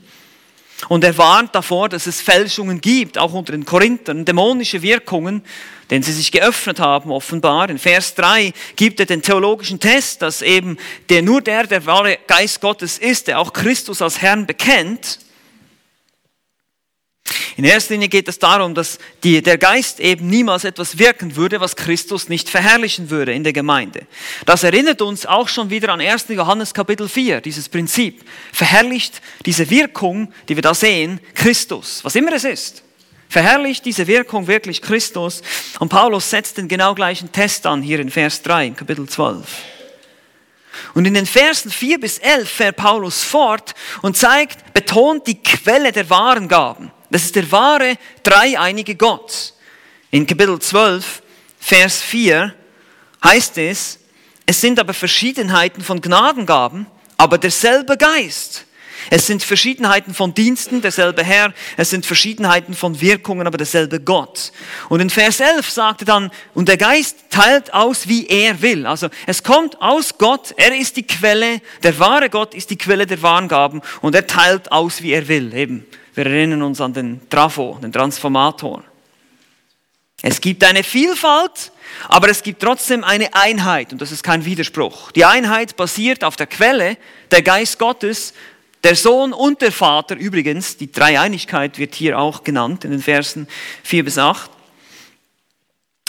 Und 0.90 1.04
er 1.06 1.18
warnt 1.18 1.56
davor, 1.56 1.88
dass 1.88 2.06
es 2.06 2.20
Fälschungen 2.20 2.82
gibt, 2.82 3.18
auch 3.18 3.34
unter 3.34 3.54
den 3.54 3.66
Korinthern, 3.66 4.26
dämonische 4.26 4.82
Wirkungen, 4.82 5.44
denen 5.90 6.04
sie 6.04 6.14
sich 6.14 6.32
geöffnet 6.32 6.80
haben, 6.80 7.12
offenbar. 7.12 7.70
In 7.70 7.80
Vers 7.80 8.16
3 8.16 8.54
gibt 8.76 9.00
er 9.00 9.06
den 9.06 9.22
theologischen 9.22 9.80
Test, 9.80 10.22
dass 10.22 10.42
eben 10.42 10.78
der, 11.10 11.22
nur 11.22 11.42
der, 11.42 11.68
der 11.68 11.86
wahre 11.86 12.18
Geist 12.28 12.62
Gottes 12.62 12.98
ist, 12.98 13.28
der 13.28 13.40
auch 13.40 13.54
Christus 13.54 14.02
als 14.02 14.22
Herrn 14.22 14.46
bekennt. 14.46 15.20
In 17.56 17.64
erster 17.64 17.94
Linie 17.94 18.10
geht 18.10 18.28
es 18.28 18.40
darum, 18.40 18.74
dass 18.74 18.98
die, 19.24 19.42
der 19.42 19.58
Geist 19.58 20.00
eben 20.00 20.28
niemals 20.28 20.64
etwas 20.64 20.98
wirken 20.98 21.36
würde, 21.36 21.62
was 21.62 21.76
Christus 21.76 22.28
nicht 22.28 22.50
verherrlichen 22.50 23.10
würde 23.10 23.34
in 23.34 23.44
der 23.44 23.54
Gemeinde. 23.54 24.08
Das 24.46 24.64
erinnert 24.64 25.02
uns 25.02 25.26
auch 25.26 25.48
schon 25.48 25.70
wieder 25.70 25.90
an 25.90 26.02
1. 26.02 26.26
Johannes 26.30 26.74
Kapitel 26.74 27.08
4, 27.08 27.42
dieses 27.42 27.70
Prinzip. 27.70 28.24
Verherrlicht 28.52 29.22
diese 29.46 29.70
Wirkung, 29.70 30.34
die 30.50 30.56
wir 30.56 30.64
da 30.64 30.74
sehen, 30.74 31.20
Christus, 31.36 32.04
was 32.04 32.16
immer 32.16 32.34
es 32.34 32.44
ist. 32.44 32.84
Verherrlicht 33.34 33.84
diese 33.84 34.06
Wirkung 34.06 34.46
wirklich 34.46 34.80
Christus. 34.80 35.42
Und 35.80 35.90
Paulus 35.90 36.30
setzt 36.30 36.60
den 36.60 36.68
genau 36.68 36.94
gleichen 36.94 37.32
Test 37.32 37.66
an 37.66 37.82
hier 37.82 38.00
in 38.00 38.12
Vers 38.12 38.44
3, 38.44 38.68
in 38.68 38.76
Kapitel 38.76 39.10
12. 39.10 39.48
Und 40.94 41.06
in 41.08 41.16
den 41.16 41.26
Versen 41.26 41.72
4 41.72 42.00
bis 42.00 42.20
11 42.20 42.48
fährt 42.48 42.76
Paulus 42.76 43.24
fort 43.24 43.74
und 44.04 44.16
zeigt, 44.16 44.76
betont 44.76 45.26
die 45.26 45.42
Quelle 45.42 45.92
der 45.92 46.12
wahren 46.12 46.48
Gaben. 46.48 46.92
Das 47.10 47.24
ist 47.24 47.36
der 47.36 47.52
wahre 47.52 47.98
dreieinige 48.22 48.94
Gott. 48.94 49.56
In 50.12 50.28
Kapitel 50.28 50.60
12, 50.60 51.24
Vers 51.60 52.04
4 52.04 52.54
heißt 53.24 53.58
es, 53.58 53.98
es 54.46 54.62
sind 54.62 54.80
aber 54.80 54.94
Verschiedenheiten 54.94 55.84
von 55.84 56.02
Gnadengaben, 56.02 56.86
aber 57.18 57.40
derselbe 57.40 57.98
Geist. 57.98 58.68
Es 59.10 59.28
sind 59.28 59.44
Verschiedenheiten 59.44 60.14
von 60.14 60.34
Diensten, 60.34 60.82
derselbe 60.82 61.24
Herr. 61.24 61.54
Es 61.78 61.90
sind 61.90 62.06
Verschiedenheiten 62.06 62.74
von 62.74 63.00
Wirkungen, 63.02 63.48
aber 63.48 63.58
derselbe 63.58 64.00
Gott. 64.00 64.52
Und 64.90 65.00
in 65.00 65.10
Vers 65.10 65.40
11 65.40 65.70
sagte 65.70 66.06
dann, 66.06 66.32
und 66.54 66.70
der 66.70 66.78
Geist 66.78 67.18
teilt 67.30 67.74
aus, 67.74 68.08
wie 68.08 68.28
er 68.28 68.62
will. 68.62 68.86
Also 68.86 69.10
es 69.28 69.44
kommt 69.44 69.82
aus 69.82 70.18
Gott, 70.18 70.54
er 70.58 70.76
ist 70.76 70.98
die 70.98 71.08
Quelle, 71.08 71.62
der 71.84 71.98
wahre 72.00 72.30
Gott 72.30 72.54
ist 72.54 72.70
die 72.70 72.78
Quelle 72.78 73.06
der 73.06 73.22
Warengaben 73.22 73.82
und 74.02 74.16
er 74.16 74.28
teilt 74.28 74.72
aus, 74.72 75.02
wie 75.02 75.14
er 75.14 75.28
will. 75.28 75.54
Eben 75.54 75.86
wir 76.16 76.26
erinnern 76.28 76.62
uns 76.62 76.80
an 76.80 76.94
den 76.94 77.28
Trafo, 77.30 77.80
den 77.82 77.92
Transformator. 77.92 78.84
Es 80.22 80.40
gibt 80.40 80.64
eine 80.64 80.84
Vielfalt, 80.84 81.72
aber 82.08 82.30
es 82.30 82.44
gibt 82.44 82.62
trotzdem 82.62 83.04
eine 83.04 83.34
Einheit 83.34 83.92
und 83.92 84.02
das 84.02 84.12
ist 84.12 84.24
kein 84.24 84.46
Widerspruch. 84.46 85.12
Die 85.12 85.26
Einheit 85.26 85.76
basiert 85.76 86.24
auf 86.24 86.36
der 86.36 86.48
Quelle, 86.48 86.98
der 87.32 87.42
Geist 87.42 87.78
Gottes, 87.78 88.34
der 88.84 88.96
Sohn 88.96 89.34
und 89.34 89.62
der 89.62 89.72
Vater. 89.72 90.16
Übrigens, 90.16 90.78
die 90.78 90.92
Dreieinigkeit 90.92 91.78
wird 91.78 91.96
hier 91.96 92.20
auch 92.20 92.44
genannt 92.44 92.84
in 92.86 92.92
den 92.92 93.02
Versen 93.02 93.48
4 93.84 94.04
bis 94.04 94.18
8. 94.18 94.52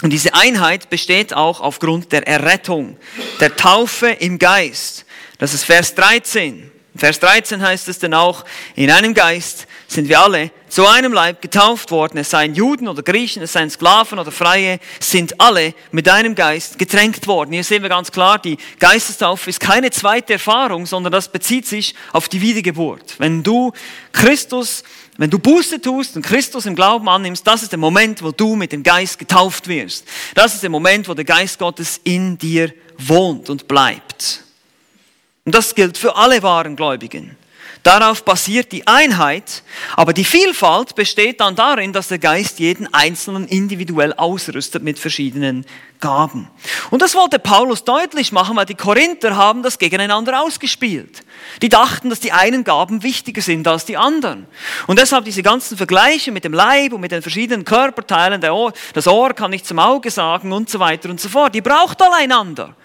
Und 0.03 0.09
diese 0.11 0.33
Einheit 0.33 0.89
besteht 0.89 1.33
auch 1.33 1.61
aufgrund 1.61 2.11
der 2.11 2.27
Errettung, 2.27 2.97
der 3.39 3.55
Taufe 3.55 4.07
im 4.07 4.39
Geist. 4.39 5.05
Das 5.37 5.53
ist 5.53 5.63
Vers 5.63 5.95
13. 5.95 6.69
Vers 6.95 7.19
13 7.19 7.61
heißt 7.61 7.87
es 7.87 7.99
dann 7.99 8.13
auch, 8.13 8.45
in 8.75 8.91
einem 8.91 9.13
Geist 9.13 9.67
sind 9.87 10.09
wir 10.09 10.19
alle 10.19 10.51
zu 10.67 10.85
einem 10.87 11.13
Leib 11.13 11.41
getauft 11.41 11.91
worden. 11.91 12.17
Es 12.17 12.29
seien 12.31 12.55
Juden 12.55 12.87
oder 12.87 13.03
Griechen, 13.03 13.43
es 13.43 13.53
seien 13.53 13.69
Sklaven 13.69 14.19
oder 14.19 14.31
Freie, 14.31 14.79
sind 14.99 15.39
alle 15.39 15.73
mit 15.91 16.09
einem 16.09 16.35
Geist 16.35 16.77
getränkt 16.77 17.27
worden. 17.27 17.53
Hier 17.53 17.63
sehen 17.63 17.81
wir 17.81 17.89
ganz 17.89 18.11
klar, 18.11 18.39
die 18.39 18.57
Geistestaufe 18.79 19.49
ist 19.49 19.59
keine 19.59 19.91
zweite 19.91 20.33
Erfahrung, 20.33 20.85
sondern 20.85 21.13
das 21.13 21.31
bezieht 21.31 21.65
sich 21.65 21.95
auf 22.11 22.27
die 22.27 22.41
Wiedergeburt. 22.41 23.15
Wenn 23.19 23.43
du 23.43 23.71
Christus, 24.11 24.83
wenn 25.17 25.29
du 25.29 25.39
Buße 25.39 25.79
tust 25.81 26.15
und 26.15 26.25
Christus 26.25 26.65
im 26.65 26.75
Glauben 26.75 27.07
annimmst, 27.07 27.45
das 27.47 27.63
ist 27.63 27.71
der 27.71 27.79
Moment, 27.79 28.21
wo 28.21 28.31
du 28.31 28.55
mit 28.55 28.71
dem 28.71 28.83
Geist 28.83 29.17
getauft 29.19 29.67
wirst. 29.67 30.05
Das 30.33 30.55
ist 30.55 30.63
der 30.63 30.69
Moment, 30.69 31.07
wo 31.07 31.13
der 31.13 31.25
Geist 31.25 31.59
Gottes 31.59 32.01
in 32.03 32.37
dir 32.37 32.73
wohnt 32.97 33.49
und 33.49 33.67
bleibt. 33.67 34.43
Und 35.45 35.53
das 35.53 35.75
gilt 35.75 35.97
für 35.97 36.15
alle 36.15 36.41
wahren 36.43 36.75
Gläubigen. 36.75 37.37
Darauf 37.85 38.25
basiert 38.25 38.71
die 38.71 38.87
Einheit, 38.87 39.61
aber 39.95 40.11
die 40.11 40.25
Vielfalt 40.25 40.95
besteht 40.95 41.39
dann 41.39 41.55
darin, 41.55 41.93
dass 41.93 42.07
der 42.07 42.17
Geist 42.17 42.57
jeden 42.57 42.91
Einzelnen 42.91 43.47
individuell 43.47 44.11
ausrüstet 44.13 44.81
mit 44.81 44.97
verschiedenen 44.97 45.67
Gaben. 45.99 46.47
Und 46.89 47.03
das 47.03 47.13
wollte 47.13 47.37
Paulus 47.37 47.83
deutlich 47.83 48.31
machen, 48.31 48.55
weil 48.55 48.65
die 48.65 48.73
Korinther 48.73 49.35
haben 49.35 49.61
das 49.61 49.77
gegeneinander 49.77 50.41
ausgespielt. 50.41 51.21
Die 51.61 51.69
dachten, 51.69 52.09
dass 52.09 52.19
die 52.19 52.31
einen 52.31 52.63
Gaben 52.63 53.03
wichtiger 53.03 53.43
sind 53.43 53.67
als 53.67 53.85
die 53.85 53.97
anderen. 53.97 54.47
Und 54.87 54.97
deshalb 54.97 55.25
diese 55.25 55.43
ganzen 55.43 55.77
Vergleiche 55.77 56.31
mit 56.31 56.43
dem 56.43 56.53
Leib 56.53 56.91
und 56.91 57.01
mit 57.01 57.11
den 57.11 57.21
verschiedenen 57.21 57.65
Körperteilen, 57.65 58.43
Ohr, 58.49 58.73
das 58.95 59.05
Ohr 59.05 59.35
kann 59.35 59.51
nicht 59.51 59.67
zum 59.67 59.77
Auge 59.77 60.09
sagen 60.09 60.53
und 60.53 60.71
so 60.71 60.79
weiter 60.79 61.11
und 61.11 61.21
so 61.21 61.29
fort. 61.29 61.53
Die 61.53 61.61
braucht 61.61 62.01
alle 62.01 62.15
einander. 62.15 62.75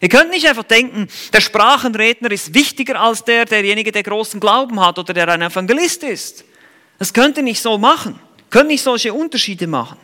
Ihr 0.00 0.08
könnt 0.08 0.30
nicht 0.30 0.46
einfach 0.46 0.64
denken, 0.64 1.08
der 1.32 1.40
Sprachenredner 1.42 2.30
ist 2.30 2.54
wichtiger 2.54 2.98
als 2.98 3.22
der, 3.22 3.44
derjenige, 3.44 3.92
der 3.92 4.02
großen 4.02 4.40
Glauben 4.40 4.80
hat 4.80 4.98
oder 4.98 5.12
der 5.12 5.28
ein 5.28 5.42
Evangelist 5.42 6.02
ist. 6.02 6.44
Das 6.98 7.12
könnt 7.12 7.36
ihr 7.36 7.42
nicht 7.42 7.60
so 7.60 7.76
machen. 7.76 8.18
Könnt 8.48 8.68
nicht 8.68 8.82
solche 8.82 9.12
Unterschiede 9.12 9.66
machen. 9.66 9.98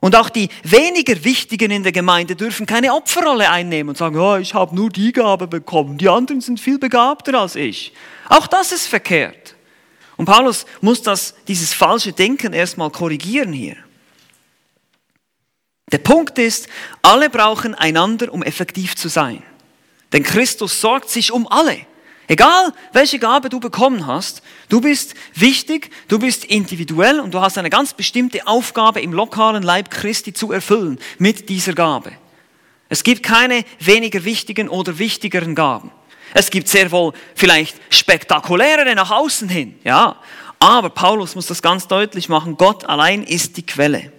Und 0.00 0.16
auch 0.16 0.30
die 0.30 0.48
weniger 0.64 1.22
Wichtigen 1.22 1.70
in 1.70 1.84
der 1.84 1.92
Gemeinde 1.92 2.34
dürfen 2.34 2.66
keine 2.66 2.92
Opferrolle 2.92 3.48
einnehmen 3.48 3.90
und 3.90 3.96
sagen, 3.96 4.18
oh, 4.18 4.36
ich 4.36 4.52
habe 4.52 4.74
nur 4.74 4.90
die 4.90 5.12
Gabe 5.12 5.46
bekommen, 5.46 5.96
die 5.96 6.08
anderen 6.08 6.40
sind 6.40 6.58
viel 6.58 6.80
begabter 6.80 7.38
als 7.40 7.54
ich. 7.54 7.92
Auch 8.28 8.48
das 8.48 8.72
ist 8.72 8.88
verkehrt. 8.88 9.54
Und 10.16 10.26
Paulus 10.26 10.66
muss 10.80 11.02
das, 11.02 11.34
dieses 11.46 11.72
falsche 11.72 12.12
Denken 12.12 12.52
erstmal 12.52 12.90
korrigieren 12.90 13.52
hier. 13.52 13.76
Der 15.92 15.98
Punkt 15.98 16.38
ist, 16.38 16.68
alle 17.02 17.28
brauchen 17.30 17.74
einander, 17.74 18.32
um 18.32 18.42
effektiv 18.42 18.96
zu 18.96 19.08
sein. 19.08 19.42
Denn 20.12 20.22
Christus 20.22 20.80
sorgt 20.80 21.10
sich 21.10 21.32
um 21.32 21.46
alle. 21.46 21.76
Egal, 22.28 22.72
welche 22.92 23.18
Gabe 23.18 23.50
du 23.50 23.60
bekommen 23.60 24.06
hast, 24.06 24.42
du 24.70 24.80
bist 24.80 25.14
wichtig, 25.34 25.90
du 26.08 26.18
bist 26.18 26.44
individuell 26.44 27.20
und 27.20 27.34
du 27.34 27.40
hast 27.40 27.58
eine 27.58 27.68
ganz 27.68 27.92
bestimmte 27.92 28.46
Aufgabe 28.46 29.00
im 29.00 29.12
lokalen 29.12 29.62
Leib 29.62 29.90
Christi 29.90 30.32
zu 30.32 30.50
erfüllen 30.50 30.98
mit 31.18 31.50
dieser 31.50 31.74
Gabe. 31.74 32.12
Es 32.88 33.04
gibt 33.04 33.22
keine 33.22 33.64
weniger 33.80 34.24
wichtigen 34.24 34.68
oder 34.68 34.98
wichtigeren 34.98 35.54
Gaben. 35.54 35.90
Es 36.32 36.50
gibt 36.50 36.68
sehr 36.68 36.90
wohl 36.90 37.12
vielleicht 37.34 37.76
spektakulärere 37.90 38.94
nach 38.94 39.10
außen 39.10 39.48
hin, 39.48 39.78
ja. 39.84 40.16
Aber 40.58 40.90
Paulus 40.90 41.34
muss 41.34 41.48
das 41.48 41.60
ganz 41.60 41.88
deutlich 41.88 42.28
machen. 42.28 42.56
Gott 42.56 42.84
allein 42.84 43.24
ist 43.24 43.56
die 43.56 43.66
Quelle. 43.66 44.12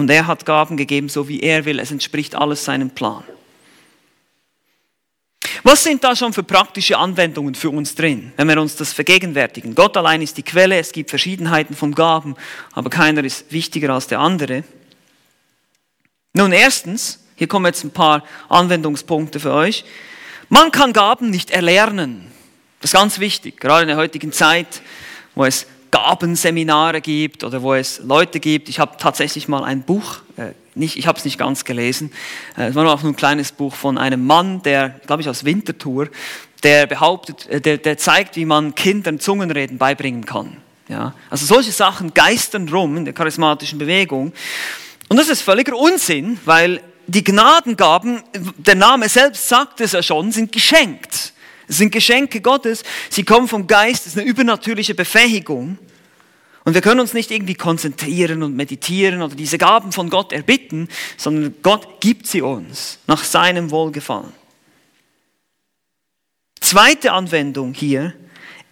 Und 0.00 0.08
er 0.08 0.26
hat 0.26 0.46
Gaben 0.46 0.78
gegeben, 0.78 1.10
so 1.10 1.28
wie 1.28 1.40
er 1.40 1.66
will. 1.66 1.78
Es 1.78 1.90
entspricht 1.90 2.34
alles 2.34 2.64
seinem 2.64 2.88
Plan. 2.88 3.22
Was 5.62 5.84
sind 5.84 6.02
da 6.02 6.16
schon 6.16 6.32
für 6.32 6.42
praktische 6.42 6.96
Anwendungen 6.96 7.54
für 7.54 7.68
uns 7.68 7.94
drin, 7.94 8.32
wenn 8.38 8.48
wir 8.48 8.58
uns 8.58 8.76
das 8.76 8.94
vergegenwärtigen? 8.94 9.74
Gott 9.74 9.98
allein 9.98 10.22
ist 10.22 10.38
die 10.38 10.42
Quelle, 10.42 10.78
es 10.78 10.92
gibt 10.92 11.10
Verschiedenheiten 11.10 11.76
von 11.76 11.94
Gaben, 11.94 12.34
aber 12.72 12.88
keiner 12.88 13.22
ist 13.24 13.52
wichtiger 13.52 13.90
als 13.90 14.06
der 14.06 14.20
andere. 14.20 14.64
Nun, 16.32 16.52
erstens, 16.52 17.22
hier 17.36 17.46
kommen 17.46 17.66
jetzt 17.66 17.84
ein 17.84 17.90
paar 17.90 18.24
Anwendungspunkte 18.48 19.38
für 19.38 19.52
euch. 19.52 19.84
Man 20.48 20.72
kann 20.72 20.94
Gaben 20.94 21.28
nicht 21.28 21.50
erlernen. 21.50 22.32
Das 22.80 22.94
ist 22.94 22.98
ganz 22.98 23.18
wichtig, 23.18 23.60
gerade 23.60 23.82
in 23.82 23.88
der 23.88 23.98
heutigen 23.98 24.32
Zeit, 24.32 24.80
wo 25.34 25.44
es 25.44 25.66
Gabenseminare 25.90 27.00
gibt 27.00 27.44
oder 27.44 27.62
wo 27.62 27.74
es 27.74 28.00
Leute 28.00 28.40
gibt. 28.40 28.68
Ich 28.68 28.78
habe 28.78 28.96
tatsächlich 28.98 29.48
mal 29.48 29.64
ein 29.64 29.82
Buch, 29.82 30.18
äh, 30.36 30.52
nicht, 30.74 30.96
ich 30.96 31.06
habe 31.06 31.18
es 31.18 31.24
nicht 31.24 31.38
ganz 31.38 31.64
gelesen, 31.64 32.12
äh, 32.56 32.68
es 32.68 32.74
war 32.74 32.86
auch 32.86 33.02
nur 33.02 33.12
ein 33.12 33.16
kleines 33.16 33.52
Buch 33.52 33.74
von 33.74 33.98
einem 33.98 34.26
Mann, 34.26 34.62
der, 34.62 34.90
glaube 35.06 35.22
ich, 35.22 35.28
aus 35.28 35.44
Winterthur, 35.44 36.08
der 36.62 36.86
behauptet, 36.86 37.46
äh, 37.48 37.60
der, 37.60 37.78
der 37.78 37.98
zeigt, 37.98 38.36
wie 38.36 38.44
man 38.44 38.74
Kindern 38.74 39.18
Zungenreden 39.18 39.78
beibringen 39.78 40.24
kann. 40.24 40.56
Ja? 40.88 41.14
Also 41.30 41.46
solche 41.46 41.72
Sachen 41.72 42.14
geistern 42.14 42.68
rum 42.68 42.96
in 42.96 43.04
der 43.04 43.14
charismatischen 43.14 43.78
Bewegung. 43.78 44.32
Und 45.08 45.16
das 45.16 45.28
ist 45.28 45.42
völliger 45.42 45.76
Unsinn, 45.76 46.38
weil 46.44 46.80
die 47.06 47.24
Gnadengaben, 47.24 48.22
der 48.56 48.76
Name 48.76 49.08
selbst 49.08 49.48
sagt 49.48 49.80
es 49.80 49.92
ja 49.92 50.02
schon, 50.02 50.30
sind 50.30 50.52
geschenkt. 50.52 51.32
Es 51.70 51.76
sind 51.76 51.92
Geschenke 51.92 52.40
Gottes, 52.40 52.82
sie 53.10 53.22
kommen 53.22 53.46
vom 53.46 53.68
Geist, 53.68 54.04
es 54.04 54.14
ist 54.14 54.18
eine 54.18 54.28
übernatürliche 54.28 54.96
Befähigung. 54.96 55.78
Und 56.64 56.74
wir 56.74 56.80
können 56.80 56.98
uns 56.98 57.14
nicht 57.14 57.30
irgendwie 57.30 57.54
konzentrieren 57.54 58.42
und 58.42 58.56
meditieren 58.56 59.22
oder 59.22 59.36
diese 59.36 59.56
Gaben 59.56 59.92
von 59.92 60.10
Gott 60.10 60.32
erbitten, 60.32 60.88
sondern 61.16 61.54
Gott 61.62 62.00
gibt 62.00 62.26
sie 62.26 62.42
uns 62.42 62.98
nach 63.06 63.22
seinem 63.22 63.70
Wohlgefallen. 63.70 64.32
Zweite 66.60 67.12
Anwendung 67.12 67.72
hier, 67.72 68.14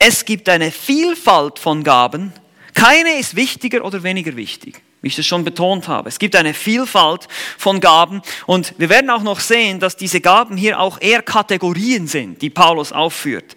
es 0.01 0.25
gibt 0.25 0.49
eine 0.49 0.73
Vielfalt 0.73 1.61
von 1.61 1.85
Gaben, 1.85 2.33
keine 2.75 3.17
ist 3.21 3.37
wichtiger 3.37 3.85
oder 3.85 4.03
weniger 4.03 4.35
wichtig 4.35 4.83
wie 5.01 5.09
ich 5.09 5.17
das 5.17 5.27
schon 5.27 5.45
betont 5.45 5.87
habe. 5.87 6.09
Es 6.09 6.19
gibt 6.19 6.35
eine 6.35 6.55
Vielfalt 6.55 7.29
von 7.57 7.81
Gaben 7.81 8.23
und 8.47 8.75
wir 8.79 8.89
werden 8.89 9.11
auch 9.11 9.23
noch 9.23 9.41
sehen, 9.41 9.79
dass 9.79 9.97
diese 9.97 10.21
Gaben 10.21 10.57
hier 10.57 10.81
auch 10.81 11.01
eher 11.01 11.23
Kategorien 11.23 12.09
sind, 12.09 12.43
die 12.43 12.51
Paulus 12.51 12.93
aufführt. 12.93 13.57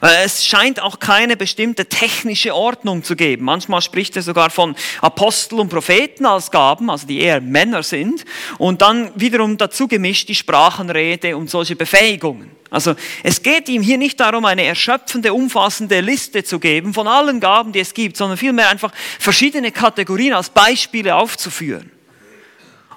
Es 0.00 0.44
scheint 0.44 0.80
auch 0.80 0.98
keine 0.98 1.36
bestimmte 1.36 1.86
technische 1.86 2.54
Ordnung 2.54 3.04
zu 3.04 3.14
geben. 3.14 3.44
Manchmal 3.44 3.82
spricht 3.82 4.16
er 4.16 4.22
sogar 4.22 4.50
von 4.50 4.74
Apostel 5.00 5.60
und 5.60 5.68
Propheten 5.68 6.26
als 6.26 6.50
Gaben, 6.50 6.90
also 6.90 7.06
die 7.06 7.20
eher 7.20 7.40
Männer 7.40 7.82
sind 7.82 8.24
und 8.58 8.82
dann 8.82 9.12
wiederum 9.14 9.56
dazu 9.56 9.86
gemischt 9.86 10.28
die 10.28 10.34
Sprachenrede 10.34 11.36
und 11.36 11.50
solche 11.50 11.76
Befähigungen. 11.76 12.59
Also 12.70 12.94
es 13.24 13.42
geht 13.42 13.68
ihm 13.68 13.82
hier 13.82 13.98
nicht 13.98 14.20
darum, 14.20 14.44
eine 14.44 14.62
erschöpfende, 14.62 15.34
umfassende 15.34 16.00
Liste 16.00 16.44
zu 16.44 16.60
geben 16.60 16.94
von 16.94 17.08
allen 17.08 17.40
Gaben, 17.40 17.72
die 17.72 17.80
es 17.80 17.92
gibt, 17.94 18.16
sondern 18.16 18.38
vielmehr 18.38 18.70
einfach 18.70 18.92
verschiedene 19.18 19.72
Kategorien 19.72 20.34
als 20.34 20.50
Beispiele 20.50 21.16
aufzuführen. 21.16 21.90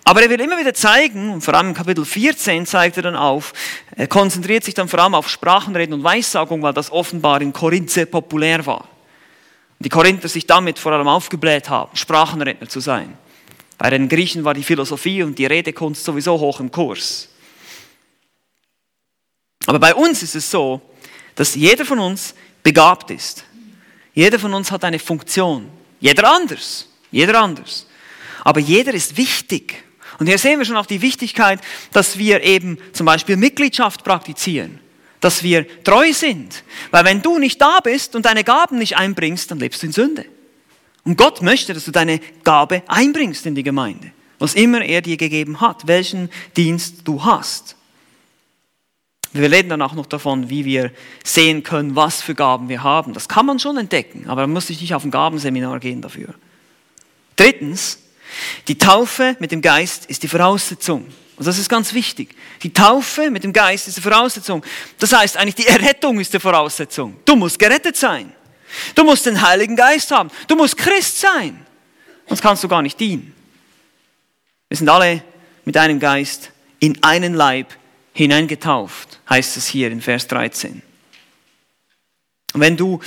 Aber 0.06 0.22
er 0.22 0.30
will 0.30 0.42
immer 0.42 0.60
wieder 0.60 0.74
zeigen, 0.74 1.32
und 1.32 1.42
vor 1.42 1.54
allem 1.54 1.70
in 1.70 1.74
Kapitel 1.74 2.06
14 2.06 2.66
zeigt 2.66 2.98
er 2.98 3.04
dann 3.04 3.16
auf, 3.16 3.54
er 3.96 4.08
konzentriert 4.08 4.64
sich 4.64 4.74
dann 4.74 4.90
vor 4.90 5.00
allem 5.00 5.16
auf 5.16 5.30
Sprachenreden 5.30 5.94
und 5.94 6.04
Weissagung, 6.04 6.62
weil 6.62 6.74
das 6.74 6.92
offenbar 6.92 7.42
in 7.42 7.54
Korinth 7.54 7.90
sehr 7.90 8.06
populär 8.06 8.66
war. 8.66 8.82
Und 8.82 9.86
die 9.86 9.90
Korinther 9.90 10.28
sich 10.28 10.46
damit 10.46 10.78
vor 10.78 10.92
allem 10.92 11.08
aufgebläht 11.08 11.70
haben, 11.70 11.96
Sprachenredner 11.96 12.68
zu 12.68 12.80
sein. 12.80 13.18
Bei 13.78 13.90
den 13.90 14.10
Griechen 14.10 14.44
war 14.44 14.54
die 14.54 14.64
Philosophie 14.64 15.24
und 15.24 15.40
die 15.40 15.46
Redekunst 15.46 16.04
sowieso 16.04 16.40
hoch 16.40 16.60
im 16.60 16.70
Kurs. 16.70 17.30
Aber 19.66 19.80
bei 19.80 19.94
uns 19.96 20.24
ist 20.24 20.36
es 20.36 20.50
so, 20.50 20.82
dass 21.36 21.56
jeder 21.56 21.86
von 21.86 22.00
uns 22.00 22.36
begabt 22.62 23.12
ist. 23.12 23.44
Jeder 24.14 24.40
von 24.40 24.54
uns 24.54 24.72
hat 24.72 24.84
eine 24.84 25.00
Funktion. 25.00 25.70
Jeder 26.00 26.32
anders. 26.32 26.88
Jeder 27.12 27.40
anders. 27.42 27.88
Aber 28.44 28.60
jeder 28.60 28.94
ist 28.94 29.18
wichtig. 29.18 29.84
Und 30.20 30.28
hier 30.28 30.38
sehen 30.38 30.60
wir 30.60 30.66
schon 30.66 30.78
auch 30.78 30.86
die 30.86 31.02
Wichtigkeit, 31.02 31.60
dass 31.92 32.18
wir 32.18 32.44
eben 32.44 32.78
zum 32.92 33.06
Beispiel 33.06 33.38
Mitgliedschaft 33.38 34.04
praktizieren. 34.04 34.80
Dass 35.20 35.42
wir 35.42 35.66
treu 35.84 36.14
sind. 36.14 36.64
Weil 36.92 37.06
wenn 37.06 37.22
du 37.22 37.40
nicht 37.40 37.62
da 37.62 37.80
bist 37.80 38.16
und 38.16 38.26
deine 38.26 38.44
Gaben 38.44 38.78
nicht 38.78 38.98
einbringst, 38.98 39.50
dann 39.50 39.60
lebst 39.60 39.82
du 39.82 39.88
in 39.88 39.94
Sünde. 39.94 40.26
Und 41.06 41.18
Gott 41.18 41.42
möchte, 41.42 41.74
dass 41.74 41.86
du 41.86 41.92
deine 41.92 42.20
Gabe 42.44 42.84
einbringst 42.88 43.46
in 43.46 43.56
die 43.56 43.64
Gemeinde. 43.64 44.12
Was 44.40 44.56
immer 44.56 44.84
er 44.84 45.02
dir 45.02 45.18
gegeben 45.18 45.62
hat, 45.62 45.88
welchen 45.88 46.30
Dienst 46.56 47.02
du 47.06 47.24
hast. 47.24 47.76
Wir 49.34 49.52
reden 49.52 49.70
dann 49.70 49.82
auch 49.82 49.94
noch 49.94 50.06
davon, 50.06 50.50
wie 50.50 50.64
wir 50.64 50.92
sehen 51.24 51.64
können, 51.64 51.96
was 51.96 52.22
für 52.22 52.36
Gaben 52.36 52.70
wir 52.70 52.84
haben. 52.84 53.14
Das 53.14 53.28
kann 53.28 53.46
man 53.46 53.60
schon 53.60 53.78
entdecken, 53.78 54.26
aber 54.28 54.42
man 54.42 54.54
muss 54.54 54.68
sich 54.68 54.80
nicht 54.80 54.94
auf 54.94 55.04
ein 55.04 55.12
Gabenseminar 55.12 55.80
gehen 55.80 56.02
dafür. 56.02 56.36
Drittens, 57.36 58.00
die 58.68 58.78
Taufe 58.78 59.36
mit 59.40 59.52
dem 59.52 59.62
Geist 59.62 60.06
ist 60.06 60.22
die 60.22 60.28
Voraussetzung. 60.28 61.06
Und 61.36 61.48
das 61.48 61.58
ist 61.58 61.68
ganz 61.68 61.94
wichtig. 61.94 62.36
Die 62.62 62.72
Taufe 62.72 63.32
mit 63.32 63.44
dem 63.44 63.54
Geist 63.54 63.88
ist 63.88 63.98
die 63.98 64.02
Voraussetzung. 64.02 64.64
Das 65.00 65.14
heißt 65.14 65.36
eigentlich, 65.38 65.56
die 65.56 65.68
Errettung 65.68 66.20
ist 66.20 66.32
die 66.32 66.40
Voraussetzung. 66.40 67.18
Du 67.26 67.36
musst 67.36 67.58
gerettet 67.58 67.98
sein. 67.98 68.32
Du 68.94 69.04
musst 69.04 69.26
den 69.26 69.42
Heiligen 69.42 69.76
Geist 69.76 70.12
haben. 70.12 70.30
Du 70.48 70.56
musst 70.56 70.78
Christ 70.78 71.20
sein. 71.20 71.66
Sonst 72.28 72.42
kannst 72.42 72.64
du 72.64 72.68
gar 72.68 72.84
nicht 72.84 73.00
dienen. 73.00 73.34
Wir 74.70 74.78
sind 74.78 74.90
alle 74.90 75.24
mit 75.66 75.76
einem 75.76 76.00
Geist 76.00 76.52
in 76.80 77.02
einen 77.04 77.34
Leib 77.34 77.68
hineingetauft, 78.14 79.20
heißt 79.30 79.58
es 79.58 79.68
hier 79.68 79.92
in 79.92 80.02
Vers 80.02 80.28
13. 80.28 80.82
Und 82.54 82.62
wenn 82.62 82.78
du 82.78 83.00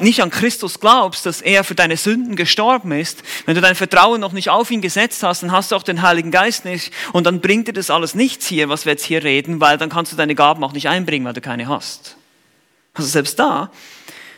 nicht 0.00 0.22
an 0.22 0.30
Christus 0.30 0.78
glaubst, 0.78 1.26
dass 1.26 1.40
er 1.40 1.64
für 1.64 1.74
deine 1.74 1.96
Sünden 1.96 2.36
gestorben 2.36 2.92
ist, 2.92 3.22
wenn 3.46 3.56
du 3.56 3.60
dein 3.60 3.74
Vertrauen 3.74 4.20
noch 4.20 4.32
nicht 4.32 4.48
auf 4.48 4.70
ihn 4.70 4.80
gesetzt 4.80 5.22
hast, 5.22 5.42
dann 5.42 5.50
hast 5.50 5.72
du 5.72 5.76
auch 5.76 5.82
den 5.82 6.02
Heiligen 6.02 6.30
Geist 6.30 6.64
nicht 6.64 6.92
und 7.12 7.26
dann 7.26 7.40
bringt 7.40 7.66
dir 7.66 7.72
das 7.72 7.90
alles 7.90 8.14
nichts 8.14 8.46
hier, 8.46 8.68
was 8.68 8.84
wir 8.84 8.92
jetzt 8.92 9.04
hier 9.04 9.24
reden, 9.24 9.60
weil 9.60 9.78
dann 9.78 9.90
kannst 9.90 10.12
du 10.12 10.16
deine 10.16 10.34
Gaben 10.34 10.62
auch 10.62 10.72
nicht 10.72 10.88
einbringen, 10.88 11.26
weil 11.26 11.32
du 11.32 11.40
keine 11.40 11.68
hast. 11.68 12.16
Also 12.94 13.08
selbst 13.08 13.38
da, 13.38 13.72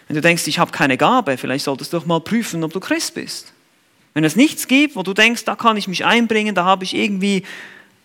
wenn 0.09 0.15
du 0.15 0.23
denkst, 0.23 0.47
ich 0.47 0.59
habe 0.59 0.71
keine 0.71 0.97
Gabe, 0.97 1.37
vielleicht 1.37 1.65
solltest 1.65 1.93
du 1.93 1.99
doch 1.99 2.07
mal 2.07 2.21
prüfen, 2.21 2.65
ob 2.65 2.73
du 2.73 2.81
Christ 2.81 3.15
bist. 3.15 3.53
Wenn 4.15 4.25
es 4.25 4.37
nichts 4.37 4.69
gibt, 4.69 4.97
wo 4.97 5.03
du 5.03 5.13
denkst, 5.13 5.45
da 5.45 5.57
kann 5.57 5.77
ich 5.77 5.89
mich 5.89 6.05
einbringen, 6.05 6.55
da 6.55 6.65
habe 6.65 6.85
ich 6.85 6.95
irgendwie 6.95 7.43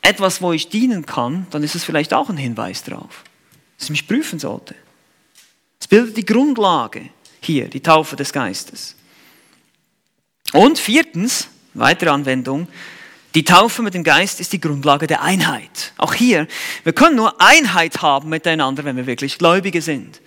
etwas, 0.02 0.42
wo 0.42 0.54
ich 0.54 0.70
dienen 0.70 1.06
kann, 1.06 1.48
dann 1.52 1.64
ist 1.64 1.76
es 1.76 1.84
vielleicht 1.84 2.14
auch 2.14 2.30
ein 2.30 2.38
Hinweis 2.38 2.84
darauf, 2.84 3.24
dass 3.78 3.86
ich 3.86 3.92
mich 3.92 4.08
prüfen 4.08 4.40
sollte. 4.40 4.76
Es 5.80 5.88
bildet 5.88 6.18
die 6.18 6.26
Grundlage 6.26 7.10
hier, 7.42 7.68
die 7.68 7.82
Taufe 7.82 8.16
des 8.16 8.34
Geistes. 8.34 8.96
Und 10.54 10.80
viertens, 10.80 11.48
weitere 11.74 12.10
Anwendung, 12.10 12.68
die 13.36 13.44
Taufe 13.44 13.84
mit 13.84 13.94
dem 13.94 14.04
Geist 14.04 14.40
ist 14.40 14.54
die 14.54 14.60
Grundlage 14.60 15.06
der 15.06 15.22
Einheit. 15.22 15.94
Auch 15.98 16.16
hier, 16.16 16.48
wir 16.84 16.94
können 16.94 17.16
nur 17.16 17.40
Einheit 17.40 18.02
haben 18.02 18.30
miteinander, 18.30 18.84
wenn 18.86 18.98
wir 18.98 19.06
wirklich 19.06 19.38
Gläubige 19.38 19.82
sind. 19.82 20.22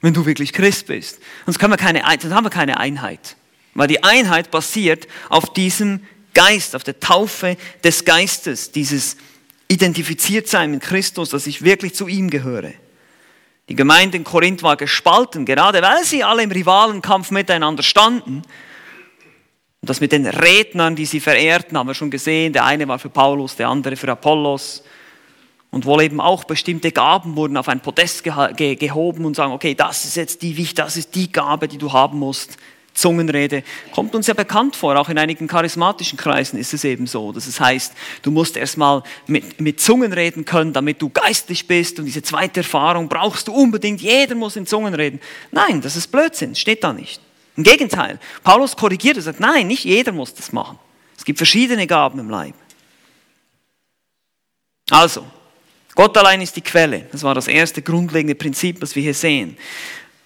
Wenn 0.00 0.14
du 0.14 0.24
wirklich 0.26 0.52
Christ 0.52 0.86
bist. 0.86 1.18
Sonst, 1.46 1.58
können 1.58 1.72
wir 1.72 1.78
keine, 1.78 2.02
sonst 2.20 2.34
haben 2.34 2.44
wir 2.44 2.50
keine 2.50 2.78
Einheit. 2.78 3.36
Weil 3.74 3.88
die 3.88 4.04
Einheit 4.04 4.50
basiert 4.52 5.08
auf 5.30 5.52
diesem 5.52 6.00
Geist, 6.34 6.76
auf 6.76 6.84
der 6.84 7.00
Taufe 7.00 7.56
des 7.82 8.04
Geistes, 8.04 8.72
dieses 8.72 9.16
identifiziert 9.68 10.48
sein 10.48 10.70
mit 10.70 10.82
Christus, 10.82 11.30
dass 11.30 11.46
ich 11.46 11.62
wirklich 11.62 11.94
zu 11.94 12.06
ihm 12.06 12.30
gehöre. 12.30 12.72
Die 13.68 13.76
Gemeinde 13.76 14.18
in 14.18 14.24
Korinth 14.24 14.62
war 14.62 14.76
gespalten, 14.76 15.46
gerade 15.46 15.80
weil 15.80 16.04
sie 16.04 16.22
alle 16.22 16.42
im 16.42 16.50
Rivalenkampf 16.50 17.30
miteinander 17.30 17.82
standen. 17.82 18.42
Und 19.80 19.90
das 19.90 20.00
mit 20.00 20.12
den 20.12 20.26
Rednern, 20.26 20.96
die 20.96 21.06
sie 21.06 21.20
verehrten, 21.20 21.76
haben 21.78 21.86
wir 21.86 21.94
schon 21.94 22.10
gesehen. 22.10 22.52
Der 22.52 22.64
eine 22.64 22.86
war 22.88 22.98
für 22.98 23.08
Paulus, 23.08 23.56
der 23.56 23.68
andere 23.68 23.96
für 23.96 24.10
Apollos. 24.10 24.82
Und 25.70 25.86
wohl 25.86 26.02
eben 26.02 26.20
auch 26.20 26.44
bestimmte 26.44 26.92
Gaben 26.92 27.36
wurden 27.36 27.56
auf 27.56 27.68
ein 27.68 27.80
Podest 27.80 28.22
gehoben 28.22 29.24
und 29.24 29.34
sagen, 29.34 29.52
okay, 29.52 29.74
das 29.74 30.04
ist 30.04 30.16
jetzt 30.16 30.42
die 30.42 30.56
Wicht, 30.56 30.78
das 30.78 30.96
ist 30.96 31.14
die 31.14 31.32
Gabe, 31.32 31.66
die 31.66 31.78
du 31.78 31.92
haben 31.92 32.18
musst. 32.18 32.58
Zungenrede 32.94 33.64
kommt 33.92 34.14
uns 34.14 34.28
ja 34.28 34.34
bekannt 34.34 34.76
vor, 34.76 34.96
auch 34.96 35.08
in 35.08 35.18
einigen 35.18 35.48
charismatischen 35.48 36.16
Kreisen 36.16 36.58
ist 36.58 36.72
es 36.72 36.84
eben 36.84 37.06
so, 37.06 37.32
dass 37.32 37.46
es 37.46 37.60
heißt, 37.60 37.92
du 38.22 38.30
musst 38.30 38.56
erstmal 38.56 39.02
mit, 39.26 39.60
mit 39.60 39.80
Zungen 39.80 40.12
reden 40.12 40.44
können, 40.44 40.72
damit 40.72 41.02
du 41.02 41.10
geistlich 41.10 41.66
bist 41.66 41.98
und 41.98 42.04
diese 42.04 42.22
zweite 42.22 42.60
Erfahrung 42.60 43.08
brauchst 43.08 43.48
du 43.48 43.52
unbedingt, 43.52 44.00
jeder 44.00 44.36
muss 44.36 44.56
in 44.56 44.66
Zungen 44.66 44.94
reden. 44.94 45.20
Nein, 45.50 45.80
das 45.80 45.96
ist 45.96 46.12
Blödsinn, 46.12 46.54
steht 46.54 46.84
da 46.84 46.92
nicht. 46.92 47.20
Im 47.56 47.64
Gegenteil, 47.64 48.18
Paulus 48.42 48.76
korrigiert 48.76 49.16
und 49.16 49.22
sagt, 49.22 49.40
nein, 49.40 49.66
nicht 49.66 49.84
jeder 49.84 50.12
muss 50.12 50.34
das 50.34 50.52
machen. 50.52 50.78
Es 51.16 51.24
gibt 51.24 51.38
verschiedene 51.38 51.86
Gaben 51.86 52.18
im 52.18 52.30
Leib. 52.30 52.54
Also, 54.90 55.26
Gott 55.94 56.16
allein 56.18 56.40
ist 56.42 56.56
die 56.56 56.60
Quelle. 56.60 57.06
Das 57.12 57.22
war 57.22 57.34
das 57.34 57.48
erste 57.48 57.82
grundlegende 57.82 58.34
Prinzip, 58.34 58.80
das 58.80 58.94
wir 58.96 59.02
hier 59.02 59.14
sehen. 59.14 59.56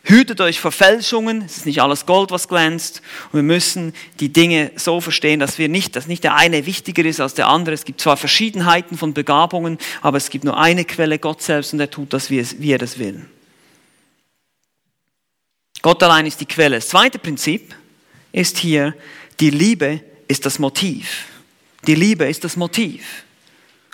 Hütet 0.09 0.40
euch 0.40 0.59
vor 0.59 0.73
Fälschungen, 0.73 1.42
es 1.42 1.59
ist 1.59 1.66
nicht 1.66 1.83
alles 1.83 2.07
Gold, 2.07 2.31
was 2.31 2.49
glänzt. 2.49 3.03
Und 3.27 3.40
wir 3.40 3.42
müssen 3.42 3.92
die 4.21 4.33
Dinge 4.33 4.71
so 4.75 5.03
verstehen, 5.03 5.38
dass 5.38 5.59
wir 5.59 5.68
nicht, 5.68 5.97
dass 5.97 6.07
nicht 6.07 6.25
der 6.25 6.35
eine 6.35 6.64
wichtiger 6.64 7.05
ist 7.05 7.21
als 7.21 7.35
der 7.35 7.49
andere. 7.49 7.75
Es 7.75 7.85
gibt 7.85 8.01
zwar 8.01 8.16
Verschiedenheiten 8.16 8.97
von 8.97 9.12
Begabungen, 9.12 9.77
aber 10.01 10.16
es 10.16 10.31
gibt 10.31 10.44
nur 10.44 10.57
eine 10.57 10.87
Quelle, 10.87 11.18
Gott 11.18 11.42
selbst, 11.42 11.75
und 11.75 11.81
er 11.81 11.90
tut 11.90 12.14
das, 12.14 12.31
wie, 12.31 12.73
er 12.73 12.79
das 12.79 12.99
will. 12.99 13.27
Gott 15.83 16.03
allein 16.03 16.25
ist 16.25 16.40
die 16.40 16.47
Quelle. 16.47 16.77
Das 16.77 16.88
zweite 16.88 17.18
Prinzip 17.18 17.75
ist 18.33 18.57
hier, 18.57 18.94
die 19.40 19.51
Liebe 19.51 20.01
ist 20.27 20.47
das 20.47 20.59
Motiv. 20.59 21.27
Die 21.87 21.94
Liebe 21.94 22.25
ist 22.25 22.44
das 22.44 22.57
Motiv. 22.57 23.25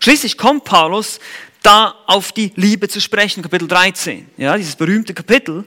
Schließlich 0.00 0.38
kommt 0.38 0.62
Paulus 0.62 1.18
da 1.62 1.96
auf 2.06 2.30
die 2.30 2.52
Liebe 2.54 2.86
zu 2.86 3.00
sprechen, 3.00 3.42
Kapitel 3.42 3.66
13. 3.66 4.28
Ja, 4.36 4.56
dieses 4.56 4.76
berühmte 4.76 5.12
Kapitel, 5.12 5.64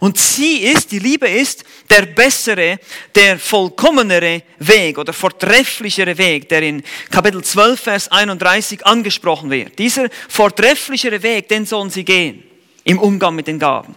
und 0.00 0.16
sie 0.16 0.58
ist, 0.58 0.92
die 0.92 1.00
Liebe 1.00 1.28
ist 1.28 1.64
der 1.90 2.06
bessere, 2.06 2.78
der 3.14 3.38
vollkommenere 3.38 4.42
Weg 4.58 4.98
oder 4.98 5.12
vortrefflichere 5.12 6.16
Weg, 6.16 6.48
der 6.48 6.62
in 6.62 6.82
Kapitel 7.10 7.42
12, 7.42 7.80
Vers 7.80 8.08
31 8.12 8.86
angesprochen 8.86 9.50
wird. 9.50 9.78
Dieser 9.78 10.08
vortrefflichere 10.28 11.22
Weg, 11.22 11.48
den 11.48 11.66
sollen 11.66 11.90
sie 11.90 12.04
gehen 12.04 12.44
im 12.84 12.98
Umgang 12.98 13.34
mit 13.34 13.48
den 13.48 13.58
Gaben. 13.58 13.94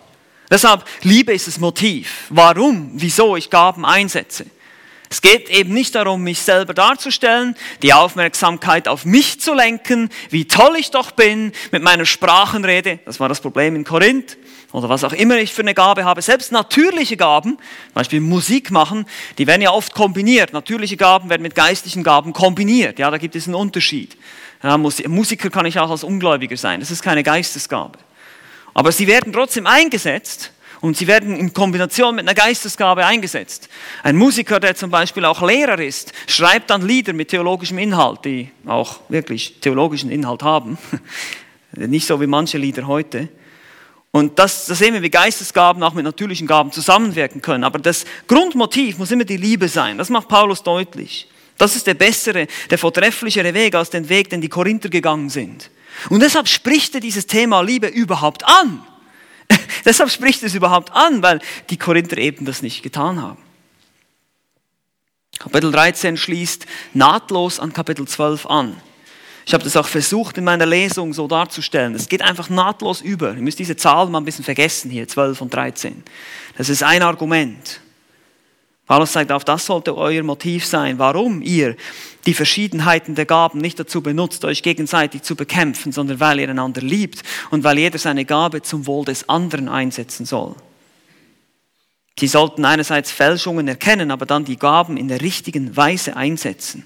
Deshalb, 0.49 0.83
Liebe 1.03 1.33
ist 1.33 1.47
das 1.47 1.59
Motiv. 1.59 2.25
Warum, 2.29 2.91
wieso 2.95 3.37
ich 3.37 3.49
Gaben 3.49 3.85
einsetze. 3.85 4.45
Es 5.11 5.21
geht 5.21 5.49
eben 5.49 5.73
nicht 5.73 5.93
darum, 5.93 6.23
mich 6.23 6.41
selber 6.41 6.73
darzustellen, 6.73 7.57
die 7.81 7.91
Aufmerksamkeit 7.91 8.87
auf 8.87 9.03
mich 9.03 9.41
zu 9.41 9.53
lenken, 9.53 10.09
wie 10.29 10.45
toll 10.47 10.77
ich 10.79 10.89
doch 10.89 11.11
bin 11.11 11.51
mit 11.71 11.83
meiner 11.83 12.05
Sprachenrede. 12.05 12.99
Das 13.03 13.19
war 13.19 13.27
das 13.27 13.41
Problem 13.41 13.75
in 13.75 13.83
Korinth 13.83 14.37
oder 14.71 14.87
was 14.87 15.03
auch 15.03 15.11
immer 15.11 15.37
ich 15.37 15.51
für 15.51 15.63
eine 15.63 15.73
Gabe 15.73 16.05
habe, 16.05 16.21
selbst 16.21 16.53
natürliche 16.53 17.17
Gaben, 17.17 17.57
zum 17.57 17.93
Beispiel 17.93 18.21
Musik 18.21 18.71
machen, 18.71 19.05
die 19.37 19.47
werden 19.47 19.61
ja 19.61 19.71
oft 19.71 19.93
kombiniert. 19.93 20.53
Natürliche 20.53 20.95
Gaben 20.95 21.29
werden 21.29 21.41
mit 21.41 21.55
geistlichen 21.55 22.03
Gaben 22.03 22.31
kombiniert. 22.31 22.97
Ja, 22.97 23.11
da 23.11 23.17
gibt 23.17 23.35
es 23.35 23.47
einen 23.47 23.55
Unterschied. 23.55 24.15
Ja, 24.63 24.77
Musiker 24.77 25.49
kann 25.49 25.65
ich 25.65 25.77
auch 25.77 25.91
als 25.91 26.05
Ungläubiger 26.05 26.55
sein. 26.55 26.79
Das 26.79 26.89
ist 26.89 27.03
keine 27.03 27.23
Geistesgabe. 27.23 27.99
Aber 28.73 28.93
sie 28.93 29.07
werden 29.07 29.33
trotzdem 29.33 29.67
eingesetzt 29.67 30.53
und 30.81 30.97
sie 30.97 31.07
werden 31.07 31.35
in 31.35 31.53
Kombination 31.53 32.15
mit 32.15 32.27
einer 32.27 32.33
Geistesgabe 32.33 33.05
eingesetzt. 33.05 33.69
Ein 34.03 34.17
Musiker, 34.17 34.59
der 34.59 34.75
zum 34.75 34.89
Beispiel 34.89 35.25
auch 35.25 35.41
Lehrer 35.47 35.79
ist, 35.79 36.11
schreibt 36.27 36.71
dann 36.71 36.85
Lieder 36.85 37.13
mit 37.13 37.29
theologischem 37.29 37.77
Inhalt, 37.77 38.25
die 38.25 38.49
auch 38.65 38.99
wirklich 39.07 39.59
theologischen 39.61 40.09
Inhalt 40.09 40.41
haben. 40.41 40.77
Nicht 41.73 42.07
so 42.07 42.19
wie 42.19 42.27
manche 42.27 42.57
Lieder 42.57 42.87
heute. 42.87 43.29
Und 44.09 44.39
das, 44.39 44.65
das 44.65 44.79
sehen 44.79 44.93
wir, 44.93 45.01
wie 45.01 45.09
Geistesgaben 45.09 45.81
auch 45.83 45.93
mit 45.93 46.03
natürlichen 46.03 46.47
Gaben 46.47 46.71
zusammenwirken 46.71 47.41
können. 47.41 47.63
Aber 47.63 47.79
das 47.79 48.03
Grundmotiv 48.27 48.97
muss 48.97 49.11
immer 49.11 49.23
die 49.23 49.37
Liebe 49.37 49.69
sein. 49.69 49.97
Das 49.97 50.09
macht 50.09 50.27
Paulus 50.27 50.63
deutlich. 50.63 51.27
Das 51.57 51.75
ist 51.75 51.87
der 51.87 51.93
bessere, 51.93 52.47
der 52.71 52.77
vortrefflichere 52.77 53.53
Weg 53.53 53.75
als 53.75 53.91
den 53.91 54.09
Weg, 54.09 54.31
den 54.31 54.41
die 54.41 54.49
Korinther 54.49 54.89
gegangen 54.89 55.29
sind. 55.29 55.69
Und 56.09 56.21
deshalb 56.21 56.47
spricht 56.47 56.95
er 56.95 57.01
dieses 57.01 57.27
Thema 57.27 57.61
Liebe 57.61 57.87
überhaupt 57.87 58.43
an. 58.45 58.83
deshalb 59.85 60.09
spricht 60.09 60.43
es 60.43 60.55
überhaupt 60.55 60.91
an, 60.93 61.21
weil 61.21 61.39
die 61.69 61.77
Korinther 61.77 62.17
eben 62.17 62.45
das 62.45 62.61
nicht 62.61 62.83
getan 62.83 63.21
haben. 63.21 63.41
Kapitel 65.39 65.71
13 65.71 66.17
schließt 66.17 66.65
nahtlos 66.93 67.59
an 67.59 67.73
Kapitel 67.73 68.07
12 68.07 68.45
an. 68.45 68.75
Ich 69.45 69.53
habe 69.53 69.63
das 69.63 69.75
auch 69.75 69.87
versucht 69.87 70.37
in 70.37 70.43
meiner 70.43 70.65
Lesung 70.65 71.13
so 71.13 71.27
darzustellen. 71.27 71.95
Es 71.95 72.07
geht 72.07 72.21
einfach 72.21 72.49
nahtlos 72.49 73.01
über. 73.01 73.33
Ihr 73.33 73.41
müsst 73.41 73.59
diese 73.59 73.75
Zahlen 73.75 74.11
mal 74.11 74.19
ein 74.19 74.25
bisschen 74.25 74.45
vergessen 74.45 74.91
hier, 74.91 75.07
12 75.07 75.41
und 75.41 75.53
13. 75.53 76.03
Das 76.57 76.69
ist 76.69 76.83
ein 76.83 77.01
Argument. 77.01 77.80
Paulus 78.91 79.13
sagt 79.13 79.31
auf, 79.31 79.45
das 79.45 79.67
sollte 79.67 79.95
euer 79.95 80.21
Motiv 80.21 80.65
sein, 80.65 80.99
warum 80.99 81.41
ihr 81.41 81.77
die 82.25 82.33
Verschiedenheiten 82.33 83.15
der 83.15 83.25
Gaben 83.25 83.59
nicht 83.59 83.79
dazu 83.79 84.01
benutzt, 84.01 84.43
euch 84.43 84.63
gegenseitig 84.63 85.21
zu 85.21 85.37
bekämpfen, 85.37 85.93
sondern 85.93 86.19
weil 86.19 86.41
ihr 86.41 86.49
einander 86.49 86.81
liebt 86.81 87.23
und 87.51 87.63
weil 87.63 87.79
jeder 87.79 87.97
seine 87.97 88.25
Gabe 88.25 88.63
zum 88.63 88.85
Wohl 88.87 89.05
des 89.05 89.29
anderen 89.29 89.69
einsetzen 89.69 90.25
soll. 90.25 90.55
Sie 92.19 92.27
sollten 92.27 92.65
einerseits 92.65 93.11
Fälschungen 93.11 93.69
erkennen, 93.69 94.11
aber 94.11 94.25
dann 94.25 94.43
die 94.43 94.57
Gaben 94.57 94.97
in 94.97 95.07
der 95.07 95.21
richtigen 95.21 95.77
Weise 95.77 96.17
einsetzen. 96.17 96.85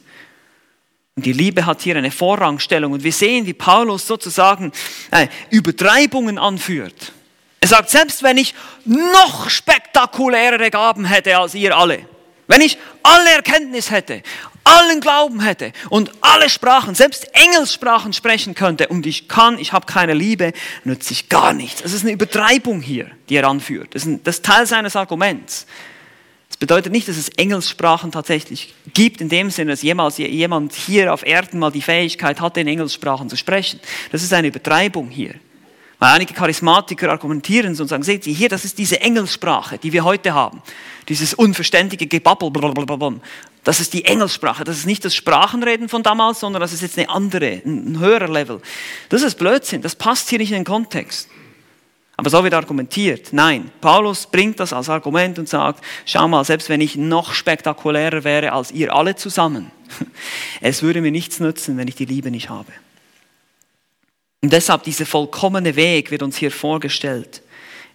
Und 1.16 1.26
die 1.26 1.34
Liebe 1.34 1.66
hat 1.66 1.82
hier 1.82 1.96
eine 1.96 2.12
Vorrangstellung. 2.12 2.92
Und 2.92 3.04
wir 3.04 3.14
sehen, 3.14 3.48
wie 3.48 3.54
Paulus 3.56 4.06
sozusagen 4.06 4.72
äh, 5.10 5.28
Übertreibungen 5.50 6.38
anführt. 6.38 7.14
Er 7.66 7.70
sagt, 7.70 7.90
selbst 7.90 8.22
wenn 8.22 8.38
ich 8.38 8.54
noch 8.86 9.50
spektakulärere 9.50 10.70
Gaben 10.70 11.04
hätte 11.04 11.36
als 11.36 11.56
ihr 11.56 11.76
alle, 11.76 12.08
wenn 12.46 12.62
ich 12.62 12.78
alle 13.02 13.32
Erkenntnis 13.32 13.90
hätte, 13.90 14.22
allen 14.64 15.02
Glauben 15.02 15.40
hätte 15.40 15.74
und 15.90 16.12
alle 16.22 16.48
Sprachen, 16.52 16.94
selbst 16.94 17.28
Engelssprachen 17.34 18.14
sprechen 18.14 18.54
könnte 18.54 18.90
und 18.90 19.08
ich 19.08 19.28
kann, 19.28 19.58
ich 19.58 19.74
habe 19.74 19.88
keine 19.88 20.14
Liebe, 20.14 20.54
nützt 20.84 21.08
sich 21.08 21.28
gar 21.28 21.54
nichts. 21.54 21.82
Es 21.84 21.94
ist 21.94 22.04
eine 22.04 22.12
Übertreibung 22.12 22.82
hier, 22.82 23.10
die 23.30 23.38
er 23.38 23.48
anführt. 23.48 23.96
Das 23.96 24.04
ist, 24.04 24.10
ein, 24.10 24.24
das 24.24 24.44
Teil 24.44 24.68
seines 24.68 24.96
Arguments. 24.96 25.66
Das 26.50 26.58
bedeutet 26.58 26.92
nicht, 26.92 27.08
dass 27.08 27.18
es 27.18 27.30
Engelssprachen 27.30 28.12
tatsächlich 28.12 28.76
gibt, 28.94 29.22
in 29.22 29.30
dem 29.30 29.50
Sinne, 29.50 29.72
dass 29.72 29.82
jemals 29.82 30.20
jemand 30.20 30.74
hier 30.74 31.12
auf 31.12 31.26
Erden 31.26 31.58
mal 31.58 31.72
die 31.72 31.82
Fähigkeit 31.82 32.40
hatte, 32.42 32.60
in 32.60 32.68
Engelssprachen 32.68 33.28
zu 33.28 33.38
sprechen. 33.38 33.80
Das 34.12 34.22
ist 34.22 34.34
eine 34.34 34.50
Übertreibung 34.50 35.10
hier. 35.10 35.34
Weil 36.06 36.18
einige 36.18 36.36
Charismatiker 36.36 37.10
argumentieren 37.10 37.76
und 37.80 37.88
sagen, 37.88 38.04
seht 38.04 38.28
ihr 38.28 38.34
hier, 38.36 38.48
das 38.48 38.64
ist 38.64 38.78
diese 38.78 39.02
Engelssprache, 39.02 39.80
die 39.80 39.92
wir 39.92 40.04
heute 40.04 40.36
haben. 40.36 40.62
Dieses 41.10 41.34
unverständige 41.34 42.06
Gebabbel, 42.06 42.52
blablabla. 42.52 43.16
das 43.64 43.80
ist 43.80 43.92
die 43.92 44.06
Engelssprache. 44.06 44.64
Das 44.64 44.78
ist 44.78 44.86
nicht 44.86 45.04
das 45.04 45.16
Sprachenreden 45.16 45.90
von 45.90 46.04
damals, 46.04 46.42
sondern 46.42 46.62
das 46.62 46.74
ist 46.74 46.84
jetzt 46.84 47.00
eine 47.00 47.10
andere, 47.10 47.60
ein 47.66 47.98
höherer 47.98 48.28
Level. 48.28 48.62
Das 49.10 49.24
ist 49.24 49.40
Blödsinn, 49.40 49.82
das 49.82 49.96
passt 49.96 50.30
hier 50.30 50.38
nicht 50.38 50.52
in 50.52 50.58
den 50.58 50.64
Kontext. 50.64 51.28
Aber 52.18 52.30
so 52.30 52.44
wird 52.44 52.54
argumentiert. 52.54 53.30
Nein, 53.34 53.72
Paulus 53.82 54.28
bringt 54.28 54.60
das 54.60 54.74
als 54.74 54.90
Argument 54.90 55.40
und 55.40 55.50
sagt, 55.50 55.84
schau 56.06 56.28
mal, 56.28 56.46
selbst 56.46 56.70
wenn 56.70 56.82
ich 56.82 56.96
noch 56.96 57.34
spektakulärer 57.34 58.24
wäre 58.24 58.52
als 58.52 58.70
ihr 58.70 58.94
alle 58.94 59.16
zusammen, 59.16 59.72
es 60.62 60.84
würde 60.84 61.02
mir 61.02 61.12
nichts 61.12 61.40
nützen, 61.40 61.78
wenn 61.78 61.88
ich 61.88 61.96
die 61.96 62.06
Liebe 62.06 62.30
nicht 62.30 62.52
habe. 62.52 62.72
Und 64.46 64.54
deshalb 64.54 64.84
dieser 64.84 65.08
vollkommene 65.08 65.76
Weg 65.76 66.12
wird 66.12 66.22
uns 66.22 66.38
hier 66.38 66.52
vorgestellt 66.52 67.42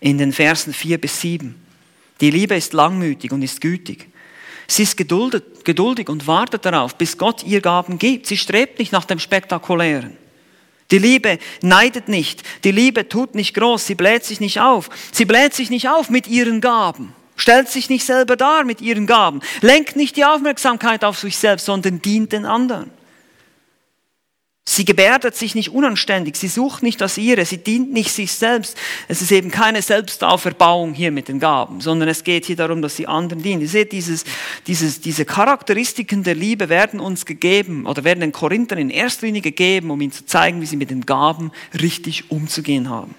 in 0.01 0.19
den 0.19 0.33
Versen 0.33 0.73
4 0.73 1.01
bis 1.01 1.21
7. 1.21 1.55
Die 2.21 2.33
Liebe 2.33 2.57
ist 2.57 2.73
langmütig 2.73 3.31
und 3.31 3.43
ist 3.43 3.61
gütig. 3.61 4.09
Sie 4.67 4.83
ist 4.83 4.97
geduldet, 4.97 5.65
geduldig 5.65 6.09
und 6.09 6.27
wartet 6.27 6.65
darauf, 6.65 6.97
bis 6.97 7.17
Gott 7.17 7.45
ihr 7.45 7.61
Gaben 7.61 8.01
gibt. 8.01 8.27
Sie 8.27 8.37
strebt 8.37 8.81
nicht 8.81 8.91
nach 8.91 9.05
dem 9.05 9.21
Spektakulären. 9.21 10.17
Die 10.91 10.99
Liebe 10.99 11.39
neidet 11.63 12.09
nicht. 12.09 12.43
Die 12.65 12.73
Liebe 12.73 13.09
tut 13.09 13.37
nicht 13.37 13.55
groß. 13.55 13.87
Sie 13.87 13.95
bläht 13.95 14.25
sich 14.25 14.41
nicht 14.41 14.59
auf. 14.59 14.91
Sie 15.13 15.27
bläht 15.27 15.55
sich 15.55 15.71
nicht 15.71 15.89
auf 15.89 16.11
mit 16.11 16.27
ihren 16.27 16.61
Gaben. 16.61 17.13
Stellt 17.37 17.69
sich 17.69 17.89
nicht 17.89 18.05
selber 18.05 18.35
dar 18.37 18.65
mit 18.65 18.81
ihren 18.81 19.07
Gaben. 19.07 19.41
Lenkt 19.61 19.95
nicht 19.95 20.17
die 20.17 20.25
Aufmerksamkeit 20.25 21.05
auf 21.05 21.17
sich 21.17 21.39
selbst, 21.39 21.67
sondern 21.67 22.03
dient 22.03 22.33
den 22.33 22.45
anderen. 22.45 22.91
Sie 24.73 24.85
gebärdet 24.85 25.35
sich 25.35 25.57
nicht 25.57 25.71
unanständig, 25.71 26.37
sie 26.37 26.47
sucht 26.47 26.85
nicht 26.85 27.01
das 27.01 27.19
ihre, 27.19 27.45
sie 27.45 27.59
dient 27.59 27.93
nicht 27.93 28.13
sich 28.13 28.31
selbst. 28.31 28.79
Es 29.09 29.21
ist 29.21 29.33
eben 29.33 29.51
keine 29.51 29.83
Selbstauferbauung 29.83 30.95
hier 30.95 31.11
mit 31.11 31.27
den 31.27 31.41
Gaben, 31.41 31.81
sondern 31.81 32.09
es 32.09 32.23
geht 32.23 32.45
hier 32.45 32.55
darum, 32.55 32.81
dass 32.81 32.95
sie 32.95 33.09
anderen 33.09 33.43
dient. 33.43 33.63
Ihr 33.63 33.69
seht, 33.69 33.91
dieses, 33.91 34.23
dieses, 34.69 35.01
diese 35.01 35.25
Charakteristiken 35.25 36.23
der 36.23 36.37
Liebe 36.37 36.69
werden 36.69 37.01
uns 37.01 37.27
gegeben 37.27 37.85
oder 37.85 38.05
werden 38.05 38.21
den 38.21 38.31
Korinthern 38.31 38.79
in 38.79 38.91
erster 38.91 39.27
Linie 39.27 39.41
gegeben, 39.43 39.91
um 39.91 40.01
ihnen 40.01 40.13
zu 40.13 40.25
zeigen, 40.25 40.61
wie 40.61 40.67
sie 40.67 40.77
mit 40.77 40.91
den 40.91 41.05
Gaben 41.05 41.51
richtig 41.83 42.31
umzugehen 42.31 42.89
haben. 42.89 43.17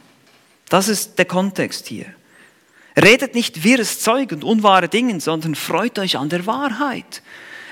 Das 0.70 0.88
ist 0.88 1.20
der 1.20 1.26
Kontext 1.26 1.86
hier. 1.88 2.06
Redet 2.96 3.36
nicht 3.36 3.66
wirres 3.66 4.00
Zeug 4.00 4.32
und 4.32 4.46
unwahre 4.46 4.88
Dinge, 4.88 5.20
sondern 5.20 5.56
freut 5.56 6.00
euch 6.00 6.18
an 6.18 6.30
der 6.30 6.46
Wahrheit. 6.46 7.22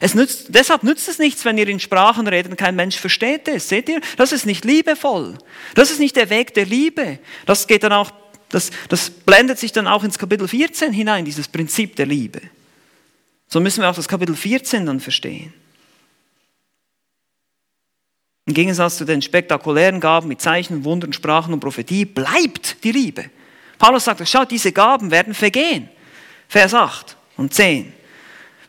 Es 0.01 0.15
nützt, 0.15 0.47
deshalb 0.49 0.83
nützt 0.83 1.09
es 1.09 1.19
nichts, 1.19 1.43
wenn 1.43 1.57
ihr 1.57 1.67
in 1.67 1.79
Sprachen 1.79 2.27
redet 2.27 2.51
und 2.51 2.57
kein 2.57 2.75
Mensch 2.75 2.97
versteht 2.97 3.47
es. 3.47 3.67
Seht 3.67 3.89
ihr? 3.89 3.99
Das 4.17 4.31
ist 4.31 4.45
nicht 4.45 4.63
liebevoll. 4.63 5.37
Das 5.75 5.91
ist 5.91 5.99
nicht 5.99 6.15
der 6.15 6.29
Weg 6.29 6.53
der 6.53 6.65
Liebe. 6.65 7.19
Das 7.45 7.67
geht 7.67 7.83
dann 7.83 7.91
auch, 7.91 8.11
das, 8.49 8.71
das 8.87 9.09
blendet 9.09 9.59
sich 9.59 9.73
dann 9.73 9.87
auch 9.87 10.03
ins 10.03 10.17
Kapitel 10.17 10.47
14 10.47 10.93
hinein, 10.93 11.25
dieses 11.25 11.49
Prinzip 11.49 11.97
der 11.97 12.05
Liebe. 12.05 12.41
So 13.47 13.59
müssen 13.59 13.81
wir 13.81 13.89
auch 13.89 13.95
das 13.95 14.07
Kapitel 14.07 14.35
14 14.35 14.85
dann 14.85 15.01
verstehen. 15.01 15.53
Im 18.45 18.53
Gegensatz 18.53 18.97
zu 18.97 19.05
den 19.05 19.21
spektakulären 19.21 19.99
Gaben 19.99 20.29
mit 20.29 20.41
Zeichen, 20.41 20.85
Wundern, 20.85 21.13
Sprachen 21.13 21.53
und 21.53 21.59
Prophetie 21.59 22.05
bleibt 22.05 22.83
die 22.83 22.91
Liebe. 22.91 23.29
Paulus 23.77 24.05
sagt, 24.05 24.27
schaut, 24.27 24.49
diese 24.49 24.71
Gaben 24.71 25.11
werden 25.11 25.33
vergehen. 25.33 25.89
Vers 26.47 26.73
8 26.73 27.17
und 27.37 27.53
10 27.53 27.93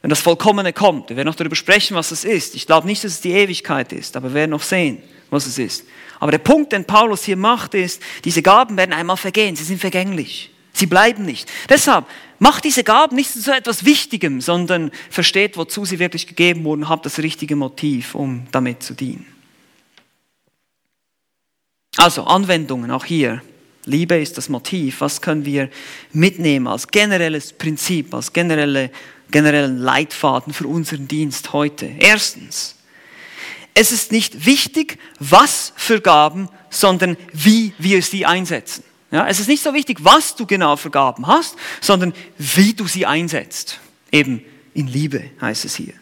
wenn 0.02 0.10
das 0.10 0.20
Vollkommene 0.20 0.72
kommt. 0.72 1.10
Wir 1.10 1.16
werden 1.16 1.28
noch 1.28 1.34
darüber 1.34 1.56
sprechen, 1.56 1.94
was 1.94 2.10
es 2.10 2.24
ist. 2.24 2.54
Ich 2.54 2.66
glaube 2.66 2.86
nicht, 2.86 3.04
dass 3.04 3.12
es 3.12 3.20
die 3.20 3.32
Ewigkeit 3.32 3.92
ist, 3.92 4.16
aber 4.16 4.28
wir 4.28 4.34
werden 4.34 4.52
noch 4.52 4.62
sehen, 4.62 5.02
was 5.28 5.46
es 5.46 5.58
ist. 5.58 5.84
Aber 6.18 6.30
der 6.30 6.38
Punkt, 6.38 6.72
den 6.72 6.84
Paulus 6.84 7.24
hier 7.24 7.36
macht, 7.36 7.74
ist, 7.74 8.02
diese 8.24 8.42
Gaben 8.42 8.76
werden 8.76 8.92
einmal 8.92 9.16
vergehen. 9.16 9.56
Sie 9.56 9.64
sind 9.64 9.80
vergänglich. 9.80 10.50
Sie 10.72 10.86
bleiben 10.86 11.24
nicht. 11.24 11.50
Deshalb 11.68 12.06
macht 12.38 12.64
diese 12.64 12.84
Gaben 12.84 13.16
nicht 13.16 13.30
zu 13.30 13.54
etwas 13.54 13.84
Wichtigem, 13.84 14.40
sondern 14.40 14.90
versteht, 15.10 15.56
wozu 15.56 15.84
sie 15.84 15.98
wirklich 15.98 16.26
gegeben 16.26 16.64
wurden, 16.64 16.88
habt 16.88 17.04
das 17.04 17.18
richtige 17.18 17.56
Motiv, 17.56 18.14
um 18.14 18.46
damit 18.52 18.82
zu 18.82 18.94
dienen. 18.94 19.26
Also 21.96 22.24
Anwendungen 22.24 22.90
auch 22.90 23.04
hier. 23.04 23.42
Liebe 23.84 24.16
ist 24.16 24.38
das 24.38 24.48
Motiv. 24.48 25.00
Was 25.00 25.20
können 25.20 25.44
wir 25.44 25.68
mitnehmen 26.12 26.66
als 26.66 26.88
generelles 26.88 27.52
Prinzip, 27.52 28.14
als 28.14 28.32
generelle 28.32 28.90
generellen 29.30 29.78
Leitfaden 29.78 30.52
für 30.52 30.66
unseren 30.66 31.08
Dienst 31.08 31.52
heute. 31.52 31.90
Erstens, 31.98 32.76
es 33.74 33.92
ist 33.92 34.12
nicht 34.12 34.46
wichtig, 34.46 34.98
was 35.18 35.72
für 35.76 36.00
Gaben, 36.00 36.48
sondern 36.70 37.16
wie 37.32 37.72
wir 37.78 38.02
sie 38.02 38.26
einsetzen. 38.26 38.84
Ja, 39.10 39.26
es 39.26 39.40
ist 39.40 39.48
nicht 39.48 39.62
so 39.62 39.74
wichtig, 39.74 39.98
was 40.02 40.36
du 40.36 40.46
genau 40.46 40.76
für 40.76 40.90
Gaben 40.90 41.26
hast, 41.26 41.56
sondern 41.80 42.12
wie 42.38 42.74
du 42.74 42.86
sie 42.86 43.06
einsetzt. 43.06 43.80
Eben 44.12 44.44
in 44.72 44.86
Liebe 44.86 45.24
heißt 45.40 45.64
es 45.64 45.74
hier. 45.74 45.94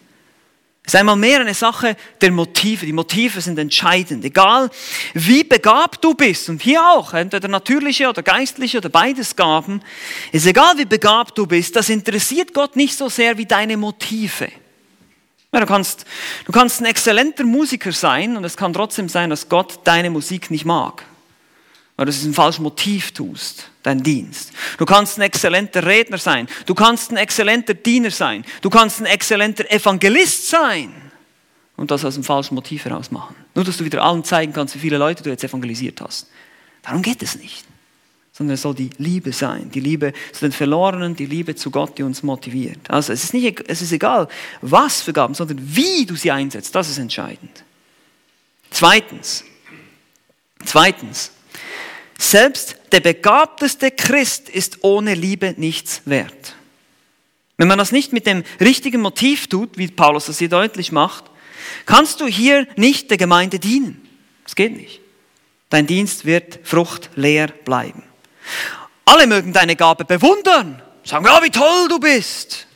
Es 0.89 0.95
ist 0.95 1.01
einmal 1.01 1.17
mehr 1.17 1.41
eine 1.41 1.53
Sache 1.53 1.99
der 2.19 2.31
Motive. 2.31 2.87
Die 2.87 2.95
Motive 2.95 3.43
sind 3.43 3.59
entscheidend. 3.59 4.25
Egal 4.25 4.71
wie 5.13 5.45
begabt 5.45 6.03
du 6.03 6.15
bist, 6.15 6.49
und 6.49 6.63
hier 6.63 6.83
auch, 6.83 7.13
entweder 7.13 7.47
natürliche 7.47 8.09
oder 8.09 8.23
geistliche 8.23 8.79
oder 8.79 8.89
beides 8.89 9.37
Gaben, 9.37 9.83
ist 10.33 10.47
egal 10.47 10.79
wie 10.79 10.87
begabt 10.87 11.37
du 11.37 11.47
bist, 11.47 11.77
das 11.77 11.91
interessiert 11.91 12.55
Gott 12.55 12.75
nicht 12.75 12.97
so 12.97 13.11
sehr 13.11 13.37
wie 13.37 13.45
deine 13.45 13.77
Motive. 13.77 14.49
Ja, 15.53 15.61
du, 15.61 15.67
kannst, 15.67 16.07
du 16.47 16.53
kannst 16.53 16.81
ein 16.81 16.87
exzellenter 16.87 17.45
Musiker 17.45 17.93
sein 17.93 18.39
und 18.39 18.45
es 18.45 18.57
kann 18.57 18.73
trotzdem 18.73 19.11
sein, 19.11 19.29
dass 19.29 19.51
Gott 19.51 19.81
deine 19.85 20.09
Musik 20.09 20.51
nicht 20.51 20.65
mag 20.65 21.05
weil 21.99 22.07
du 22.07 22.11
es 22.11 22.25
ein 22.25 22.33
falsches 22.33 22.61
Motiv 22.61 23.11
tust, 23.11 23.71
dein 23.83 24.05
Dienst. 24.05 24.53
Du 24.79 24.87
kannst 24.87 25.19
ein 25.19 25.23
exzellenter 25.23 25.85
Redner 25.85 26.17
sein, 26.17 26.47
du 26.65 26.73
kannst 26.73 27.11
ein 27.11 27.17
exzellenter 27.17 27.75
Diener 27.75 28.13
sein, 28.13 28.45
du 28.63 28.71
kannst 28.71 29.01
ein 29.01 29.07
exzellenter 29.07 29.69
Evangelist 29.69 30.49
sein 30.49 30.95
und 31.77 31.91
das 31.91 32.05
aus 32.05 32.15
einem 32.15 32.23
falschen 32.23 32.55
Motiv 32.55 32.85
heraus 32.85 33.11
machen. 33.11 33.35
Nur, 33.57 33.65
dass 33.65 33.79
du 33.79 33.85
wieder 33.85 34.01
allen 34.05 34.23
zeigen 34.23 34.53
kannst, 34.53 34.77
wie 34.77 34.79
viele 34.79 34.97
Leute 34.97 35.25
du 35.25 35.31
jetzt 35.31 35.43
evangelisiert 35.43 36.01
hast. 36.01 36.29
Darum 36.83 37.03
geht 37.03 37.21
es 37.21 37.37
nicht. 37.37 37.65
Sondern 38.33 38.55
es 38.55 38.63
soll 38.63 38.77
die 38.77 38.91
Liebe 38.99 39.33
sein, 39.33 39.69
die 39.73 39.81
Liebe 39.81 40.13
zu 40.33 40.43
den 40.43 40.53
Verlorenen, 40.53 41.17
die 41.17 41.27
Liebe 41.27 41.57
zu 41.57 41.73
Gott, 41.73 41.99
die 41.99 42.05
uns 42.05 42.23
motiviert. 42.23 42.89
Also 42.89 43.13
es 43.13 43.25
ist, 43.25 43.35
nicht, 43.35 43.69
es 43.69 43.83
ist 43.83 43.91
egal, 43.91 44.29
was 44.61 45.03
für 45.03 45.13
Gaben, 45.13 45.35
sondern 45.35 45.59
wie 45.61 46.07
du 46.07 46.15
sie 46.15 46.31
einsetzt, 46.31 46.73
das 46.77 46.89
ist 46.89 46.99
entscheidend. 46.99 47.65
Zweitens, 48.71 49.43
zweitens, 50.65 51.33
selbst 52.19 52.77
der 52.93 53.01
begabteste 53.01 53.91
Christ 53.91 54.49
ist 54.49 54.83
ohne 54.83 55.15
Liebe 55.15 55.55
nichts 55.57 56.03
wert. 56.05 56.57
Wenn 57.57 57.69
man 57.69 57.79
das 57.79 57.93
nicht 57.93 58.13
mit 58.13 58.27
dem 58.27 58.45
richtigen 58.61 59.01
Motiv 59.01 59.47
tut, 59.47 59.79
wie 59.79 59.89
Paulus 59.89 60.27
das 60.27 60.39
hier 60.39 60.49
deutlich 60.49 60.93
macht, 60.93 61.25
kannst 61.87 62.21
du 62.21 62.27
hier 62.27 62.67
nicht 62.77 63.11
der 63.11 63.19
Gemeinde 63.19 63.59
dienen. 63.59 64.07
Das 64.45 64.55
geht 64.55 64.77
nicht. 64.77 65.01
Dein 65.71 65.87
Dienst 65.87 66.25
wird 66.25 66.61
fruchtleer 66.65 67.49
bleiben. 67.49 68.03
Alle 69.05 69.27
mögen 69.27 69.53
deine 69.53 69.77
Gabe 69.77 70.05
bewundern, 70.05 70.83
sagen, 71.05 71.25
ja, 71.25 71.43
wie 71.43 71.51
toll 71.51 71.89
du 71.89 71.99
bist. 71.99 72.67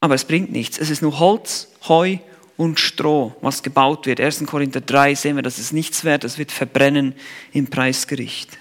Aber 0.00 0.14
es 0.14 0.24
bringt 0.24 0.50
nichts. 0.50 0.78
Es 0.78 0.90
ist 0.90 1.02
nur 1.02 1.18
Holz, 1.18 1.68
Heu 1.88 2.18
und 2.62 2.78
Stroh, 2.78 3.34
was 3.40 3.64
gebaut 3.64 4.06
wird. 4.06 4.20
1. 4.20 4.46
Korinther 4.46 4.80
3 4.80 5.16
sehen 5.16 5.36
wir, 5.36 5.42
dass 5.42 5.58
es 5.58 5.72
nichts 5.72 6.04
wert, 6.04 6.22
es 6.22 6.38
wird 6.38 6.52
verbrennen 6.52 7.14
im 7.52 7.66
Preisgericht. 7.66 8.56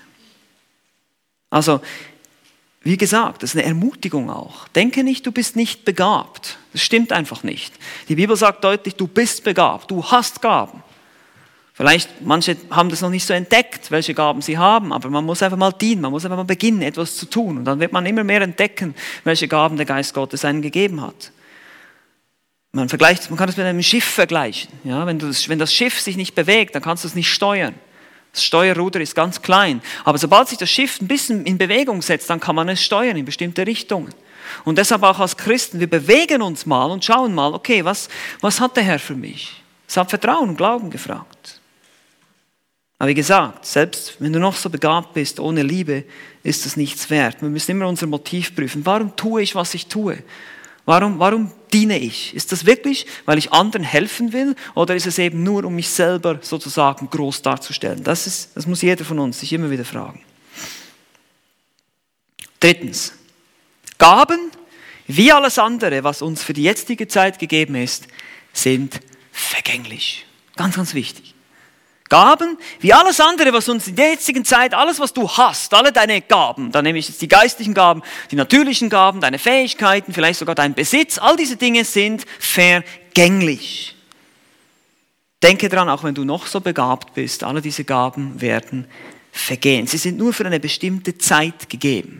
Also, 1.52 1.82
wie 2.82 2.98
gesagt, 2.98 3.44
das 3.44 3.52
ist 3.52 3.58
eine 3.58 3.68
Ermutigung 3.68 4.32
auch. 4.32 4.68
Denke 4.70 5.04
nicht, 5.04 5.28
du 5.28 5.32
bist 5.32 5.56
nicht 5.56 5.86
begabt. 5.86 6.58
Das 6.74 6.82
stimmt 6.82 7.12
einfach 7.12 7.44
nicht. 7.44 7.74
Die 8.10 8.16
Bibel 8.16 8.36
sagt 8.36 8.64
deutlich, 8.64 8.96
du 8.96 9.06
bist 9.06 9.44
begabt, 9.44 9.92
du 9.92 10.04
hast 10.04 10.42
Gaben. 10.42 10.82
Vielleicht, 11.74 12.22
manche 12.22 12.58
haben 12.72 12.90
das 12.90 13.02
noch 13.02 13.10
nicht 13.12 13.26
so 13.26 13.34
entdeckt, 13.34 13.92
welche 13.92 14.16
Gaben 14.16 14.42
sie 14.42 14.58
haben, 14.58 14.92
aber 14.92 15.10
man 15.10 15.26
muss 15.26 15.44
einfach 15.44 15.58
mal 15.58 15.72
dienen, 15.72 16.02
man 16.02 16.12
muss 16.12 16.26
einfach 16.26 16.38
mal 16.38 16.44
beginnen, 16.44 16.82
etwas 16.82 17.16
zu 17.18 17.28
tun. 17.28 17.60
Und 17.60 17.66
dann 17.66 17.80
wird 17.80 17.92
man 17.92 18.06
immer 18.08 18.24
mehr 18.24 18.42
entdecken, 18.42 18.96
welche 19.24 19.48
Gaben 19.48 19.78
der 19.78 19.86
Geist 19.86 20.16
Gottes 20.16 20.44
einen 20.44 20.64
gegeben 20.64 21.02
hat. 21.02 21.32
Man, 22.74 22.88
vergleicht, 22.88 23.30
man 23.30 23.38
kann 23.38 23.48
das 23.48 23.58
mit 23.58 23.66
einem 23.66 23.84
Schiff 23.84 24.06
vergleichen. 24.06 24.72
Ja, 24.84 25.06
wenn, 25.06 25.20
das, 25.20 25.50
wenn 25.50 25.60
das 25.60 25.74
Schiff 25.74 26.00
sich 26.00 26.16
nicht 26.16 26.36
bewegt, 26.36 26.74
dann 26.74 26.82
kannst 26.82 27.04
du 27.04 27.08
es 27.08 27.16
nicht 27.16 27.32
steuern. 27.32 27.76
Das 28.32 28.46
Steuerruder 28.46 29.02
ist 29.02 29.14
ganz 29.14 29.42
klein. 29.42 29.82
Aber 30.06 30.18
sobald 30.18 30.48
sich 30.48 30.58
das 30.58 30.70
Schiff 30.70 31.02
ein 31.02 31.08
bisschen 31.08 31.46
in 31.46 31.58
Bewegung 31.58 32.02
setzt, 32.02 32.30
dann 32.30 32.40
kann 32.40 32.56
man 32.56 32.70
es 32.70 32.82
steuern 32.82 33.18
in 33.18 33.26
bestimmte 33.26 33.68
Richtungen. 33.68 34.14
Und 34.64 34.78
deshalb 34.78 35.04
auch 35.04 35.20
als 35.20 35.36
Christen, 35.36 35.82
wir 35.82 35.90
bewegen 35.90 36.42
uns 36.42 36.66
mal 36.66 36.90
und 36.92 37.04
schauen 37.04 37.36
mal, 37.36 37.54
okay, 37.54 37.84
was, 37.84 38.08
was 38.40 38.62
hat 38.62 38.78
der 38.78 38.84
Herr 38.84 39.00
für 39.00 39.16
mich? 39.16 39.62
Es 39.88 39.98
hat 39.98 40.10
Vertrauen 40.10 40.50
und 40.50 40.58
Glauben 40.58 40.90
gefragt. 40.90 41.60
Aber 42.98 43.10
wie 43.10 43.16
gesagt, 43.16 43.66
selbst 43.66 44.16
wenn 44.20 44.32
du 44.32 44.40
noch 44.40 44.56
so 44.56 44.70
begabt 44.70 45.14
bist, 45.14 45.40
ohne 45.40 45.64
Liebe 45.64 46.06
ist 46.44 46.66
es 46.66 46.78
nichts 46.78 47.10
wert. 47.10 47.42
Wir 47.42 47.50
müssen 47.50 47.72
immer 47.72 47.88
unser 47.88 48.08
Motiv 48.08 48.56
prüfen. 48.56 48.86
Warum 48.86 49.16
tue 49.16 49.42
ich, 49.42 49.56
was 49.56 49.74
ich 49.74 49.88
tue? 49.88 50.20
Warum, 50.86 51.20
warum 51.20 51.52
diene 51.72 52.00
ich? 52.00 52.34
Ist 52.34 52.52
das 52.52 52.66
wirklich, 52.66 53.06
weil 53.26 53.38
ich 53.38 53.54
anderen 53.54 53.84
helfen 53.84 54.34
will 54.34 54.56
oder 54.74 54.96
ist 54.96 55.06
es 55.06 55.20
eben 55.20 55.44
nur, 55.44 55.64
um 55.66 55.76
mich 55.76 55.90
selber 55.90 56.40
sozusagen 56.42 57.10
groß 57.10 57.42
darzustellen? 57.44 58.04
Das, 58.04 58.28
ist, 58.28 58.56
das 58.56 58.66
muss 58.66 58.82
jeder 58.82 59.06
von 59.06 59.20
uns 59.20 59.40
sich 59.40 59.54
immer 59.54 59.70
wieder 59.70 59.86
fragen. 59.86 60.24
Drittens, 62.60 63.14
Gaben, 63.98 64.52
wie 65.08 65.32
alles 65.32 65.60
andere, 65.60 66.04
was 66.04 66.22
uns 66.22 66.44
für 66.44 66.54
die 66.54 66.64
jetzige 66.64 67.08
Zeit 67.08 67.38
gegeben 67.38 67.76
ist, 67.76 68.08
sind 68.54 69.00
vergänglich. 69.32 70.26
Ganz, 70.56 70.76
ganz 70.76 70.94
wichtig. 70.94 71.36
Gaben, 72.12 72.58
wie 72.82 72.92
alles 72.92 73.22
andere, 73.22 73.54
was 73.54 73.70
uns 73.70 73.88
in 73.88 73.96
der 73.96 74.10
jetzigen 74.10 74.44
Zeit, 74.44 74.74
alles, 74.74 75.00
was 75.00 75.14
du 75.14 75.30
hast, 75.30 75.74
alle 75.74 75.94
deine 75.94 76.20
Gaben, 76.20 76.70
da 76.70 76.82
nehme 76.82 77.00
ich 77.00 77.08
jetzt 77.08 77.22
die 77.22 77.30
geistlichen 77.30 77.74
Gaben, 77.74 78.04
die 78.30 78.36
natürlichen 78.36 78.90
Gaben, 78.90 79.22
deine 79.22 79.40
Fähigkeiten, 79.40 80.12
vielleicht 80.12 80.38
sogar 80.38 80.54
dein 80.54 80.74
Besitz, 80.74 81.18
all 81.18 81.38
diese 81.38 81.56
Dinge 81.56 81.86
sind 81.86 82.26
vergänglich. 82.38 83.96
Denke 85.42 85.70
dran, 85.70 85.88
auch 85.88 86.04
wenn 86.04 86.14
du 86.14 86.26
noch 86.26 86.48
so 86.48 86.60
begabt 86.60 87.14
bist, 87.14 87.46
alle 87.46 87.62
diese 87.62 87.86
Gaben 87.86 88.42
werden 88.42 88.88
vergehen. 89.32 89.88
Sie 89.88 89.98
sind 89.98 90.18
nur 90.18 90.34
für 90.34 90.46
eine 90.46 90.60
bestimmte 90.60 91.18
Zeit 91.18 91.70
gegeben. 91.70 92.20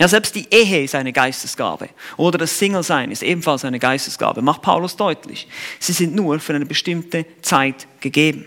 Ja, 0.00 0.08
selbst 0.08 0.34
die 0.34 0.48
Ehe 0.50 0.82
ist 0.82 0.96
eine 0.96 1.12
Geistesgabe. 1.12 1.90
Oder 2.16 2.38
das 2.38 2.58
Single-Sein 2.58 3.12
ist 3.12 3.22
ebenfalls 3.22 3.64
eine 3.64 3.78
Geistesgabe. 3.78 4.42
Macht 4.42 4.62
Paulus 4.62 4.96
deutlich. 4.96 5.46
Sie 5.78 5.92
sind 5.92 6.12
nur 6.12 6.40
für 6.40 6.56
eine 6.56 6.66
bestimmte 6.66 7.24
Zeit 7.40 7.86
gegeben. 8.00 8.46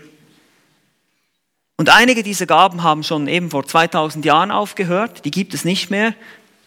Und 1.78 1.90
einige 1.90 2.22
dieser 2.22 2.46
Gaben 2.46 2.82
haben 2.82 3.02
schon 3.02 3.28
eben 3.28 3.50
vor 3.50 3.66
2000 3.66 4.24
Jahren 4.24 4.50
aufgehört, 4.50 5.26
die 5.26 5.30
gibt 5.30 5.52
es 5.52 5.64
nicht 5.64 5.90
mehr. 5.90 6.14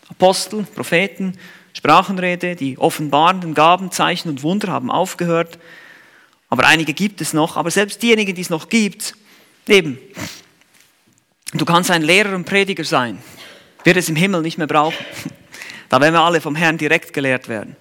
Apostel, 0.07 0.63
Propheten, 0.63 1.37
Sprachenrede, 1.73 2.55
die 2.55 2.77
offenbarenden 2.77 3.55
Gaben, 3.55 3.91
Zeichen 3.91 4.29
und 4.29 4.43
Wunder 4.43 4.67
haben 4.67 4.91
aufgehört. 4.91 5.57
Aber 6.49 6.65
einige 6.67 6.93
gibt 6.93 7.21
es 7.21 7.33
noch. 7.33 7.57
Aber 7.57 7.71
selbst 7.71 8.03
diejenigen, 8.03 8.35
die 8.35 8.41
es 8.41 8.51
noch 8.51 8.69
gibt, 8.69 9.15
eben, 9.67 9.97
du 11.53 11.65
kannst 11.65 11.89
ein 11.89 12.03
Lehrer 12.03 12.35
und 12.35 12.45
Prediger 12.45 12.83
sein, 12.83 13.19
wird 13.83 13.97
es 13.97 14.09
im 14.09 14.15
Himmel 14.15 14.41
nicht 14.41 14.57
mehr 14.59 14.67
brauchen. 14.67 15.05
Da 15.89 15.99
werden 15.99 16.13
wir 16.13 16.21
alle 16.21 16.39
vom 16.39 16.55
Herrn 16.55 16.77
direkt 16.77 17.13
gelehrt 17.13 17.49
werden. 17.49 17.75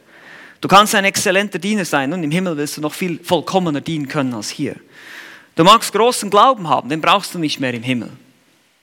Du 0.62 0.68
kannst 0.68 0.94
ein 0.94 1.04
exzellenter 1.04 1.58
Diener 1.58 1.84
sein 1.84 2.12
und 2.14 2.22
im 2.22 2.30
Himmel 2.30 2.56
wirst 2.56 2.78
du 2.78 2.80
noch 2.80 2.94
viel 2.94 3.20
vollkommener 3.22 3.82
dienen 3.82 4.08
können 4.08 4.32
als 4.32 4.48
hier. 4.48 4.76
Du 5.58 5.64
magst 5.64 5.92
großen 5.92 6.30
Glauben 6.30 6.68
haben, 6.68 6.88
den 6.88 7.00
brauchst 7.00 7.34
du 7.34 7.38
nicht 7.40 7.58
mehr 7.58 7.74
im 7.74 7.82
Himmel. 7.82 8.10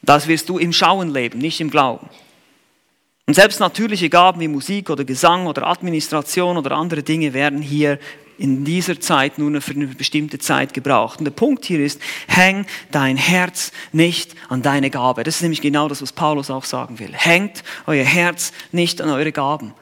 Das 0.02 0.28
wirst 0.28 0.50
du 0.50 0.58
im 0.58 0.74
Schauen 0.74 1.10
leben, 1.10 1.40
nicht 1.40 1.62
im 1.62 1.70
Glauben. 1.70 2.10
Und 3.26 3.34
selbst 3.34 3.62
natürliche 3.62 4.10
Gaben 4.10 4.42
wie 4.42 4.50
Musik 4.50 4.90
oder 4.90 5.06
Gesang 5.06 5.48
oder 5.48 5.68
Administration 5.68 6.58
oder 6.58 6.72
andere 6.74 7.02
Dinge 7.02 7.34
werden 7.34 7.62
hier 7.62 7.98
in 8.38 8.66
dieser 8.66 9.00
Zeit 9.00 9.38
nur 9.38 9.62
für 9.62 9.72
eine 9.72 9.88
bestimmte 9.88 10.38
Zeit 10.38 10.74
gebraucht. 10.74 11.20
Und 11.20 11.24
der 11.24 11.32
Punkt 11.32 11.64
hier 11.64 11.80
ist, 11.80 12.02
häng 12.28 12.66
dein 12.92 13.16
Herz 13.16 13.72
nicht 13.94 14.36
an 14.50 14.62
deine 14.62 14.90
Gabe. 14.90 15.24
Das 15.24 15.38
ist 15.38 15.44
nämlich 15.44 15.62
genau 15.62 15.88
das, 15.88 16.02
was 16.02 16.12
Paulus 16.12 16.52
auch 16.52 16.66
sagen 16.66 17.00
will. 17.00 17.14
Hängt 17.14 17.64
euer 17.88 18.04
Herz 18.04 18.52
nicht 18.74 19.00
an 19.00 19.10
eure 19.10 19.32
Gaben. 19.32 19.74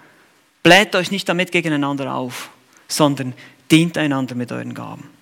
Bläht 0.62 0.96
euch 0.96 1.10
nicht 1.10 1.28
damit 1.28 1.52
gegeneinander 1.52 2.14
auf, 2.14 2.52
sondern 2.88 3.34
dient 3.72 3.98
einander 3.98 4.36
mit 4.36 4.52
euren 4.52 4.76
Gaben. 4.76 5.13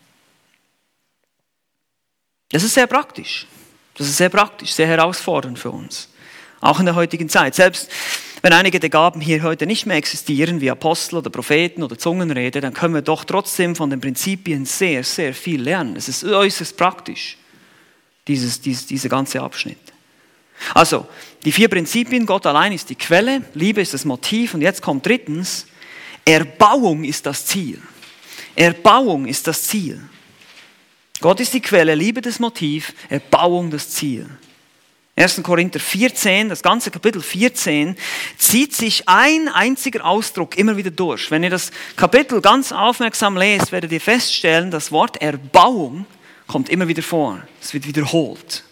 Das 2.52 2.64
ist 2.64 2.74
sehr 2.74 2.88
praktisch. 2.88 3.48
Das 3.96 4.08
ist 4.08 4.18
sehr 4.18 4.30
praktisch, 4.30 4.74
sehr 4.74 4.88
herausfordernd 4.88 5.60
für 5.60 5.72
uns. 5.72 6.10
Auch 6.60 6.80
in 6.80 6.86
der 6.86 6.96
heutigen 6.96 7.30
Zeit. 7.30 7.56
Selbst 7.56 7.90
wenn 8.42 8.54
einige 8.54 8.80
der 8.80 8.90
Gaben 8.90 9.22
hier 9.22 9.44
heute 9.44 9.68
nicht 9.68 9.86
mehr 9.86 9.98
existieren, 9.98 10.62
wie 10.62 10.72
Apostel 10.72 11.18
oder 11.18 11.30
Propheten 11.30 11.84
oder 11.84 11.98
Zungenrede, 11.98 12.60
dann 12.60 12.74
können 12.74 12.94
wir 12.94 13.04
doch 13.04 13.24
trotzdem 13.24 13.76
von 13.76 13.90
den 13.90 14.02
Prinzipien 14.02 14.66
sehr, 14.66 15.04
sehr 15.04 15.34
viel 15.34 15.62
lernen. 15.62 15.96
Es 15.96 16.08
ist 16.08 16.24
äußerst 16.24 16.76
praktisch, 16.76 17.38
dieses, 18.28 18.60
dieses, 18.60 18.88
dieser 18.88 19.10
ganze 19.10 19.42
Abschnitt. 19.42 19.78
Also, 20.74 21.08
die 21.44 21.52
vier 21.52 21.70
Prinzipien, 21.70 22.26
Gott 22.26 22.46
allein 22.46 22.72
ist 22.72 22.90
die 22.90 22.96
Quelle, 22.96 23.44
Liebe 23.54 23.82
ist 23.82 23.94
das 23.94 24.06
Motiv 24.06 24.54
und 24.54 24.62
jetzt 24.62 24.82
kommt 24.82 25.06
drittens, 25.06 25.68
Erbauung 26.26 27.04
ist 27.04 27.26
das 27.26 27.46
Ziel. 27.46 27.82
Erbauung 28.56 29.26
ist 29.26 29.48
das 29.48 29.64
Ziel. 29.64 30.02
Gott 31.22 31.40
ist 31.40 31.54
die 31.54 31.62
Quelle, 31.62 31.94
Liebe 31.94 32.20
das 32.20 32.40
Motiv, 32.40 32.96
Erbauung 33.08 33.70
das 33.70 33.92
Ziel. 33.92 34.28
1. 35.16 35.44
Korinther 35.44 35.80
14, 35.80 36.50
das 36.50 36.64
ganze 36.64 36.90
Kapitel 36.90 37.22
14, 37.22 37.96
zieht 38.40 38.74
sich 38.74 39.08
ein 39.08 39.48
einziger 39.48 40.04
Ausdruck 40.04 40.58
immer 40.58 40.78
wieder 40.78 40.90
durch. 40.90 41.30
Wenn 41.30 41.44
ihr 41.44 41.52
das 41.52 41.70
Kapitel 41.96 42.42
ganz 42.42 42.72
aufmerksam 42.72 43.38
lest, 43.38 43.72
werdet 43.72 43.92
ihr 43.92 44.02
feststellen, 44.02 44.72
das 44.72 44.92
Wort 44.92 45.22
Erbauung 45.22 46.08
kommt 46.48 46.70
immer 46.70 46.88
wieder 46.88 47.04
vor. 47.04 47.40
Es 47.62 47.72
wird 47.76 47.86
wiederholt. 47.86 48.64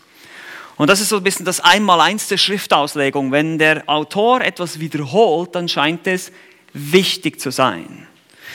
Und 0.76 0.90
das 0.90 1.02
ist 1.02 1.10
so 1.10 1.18
ein 1.18 1.24
bisschen 1.24 1.46
das 1.46 1.60
Einmaleins 1.60 2.30
der 2.30 2.38
Schriftauslegung. 2.38 3.32
Wenn 3.32 3.60
der 3.60 3.84
Autor 3.86 4.42
etwas 4.42 4.80
wiederholt, 4.80 5.54
dann 5.54 5.70
scheint 5.70 6.08
es 6.08 6.32
wichtig 6.74 7.40
zu 7.40 7.52
sein. 7.52 8.08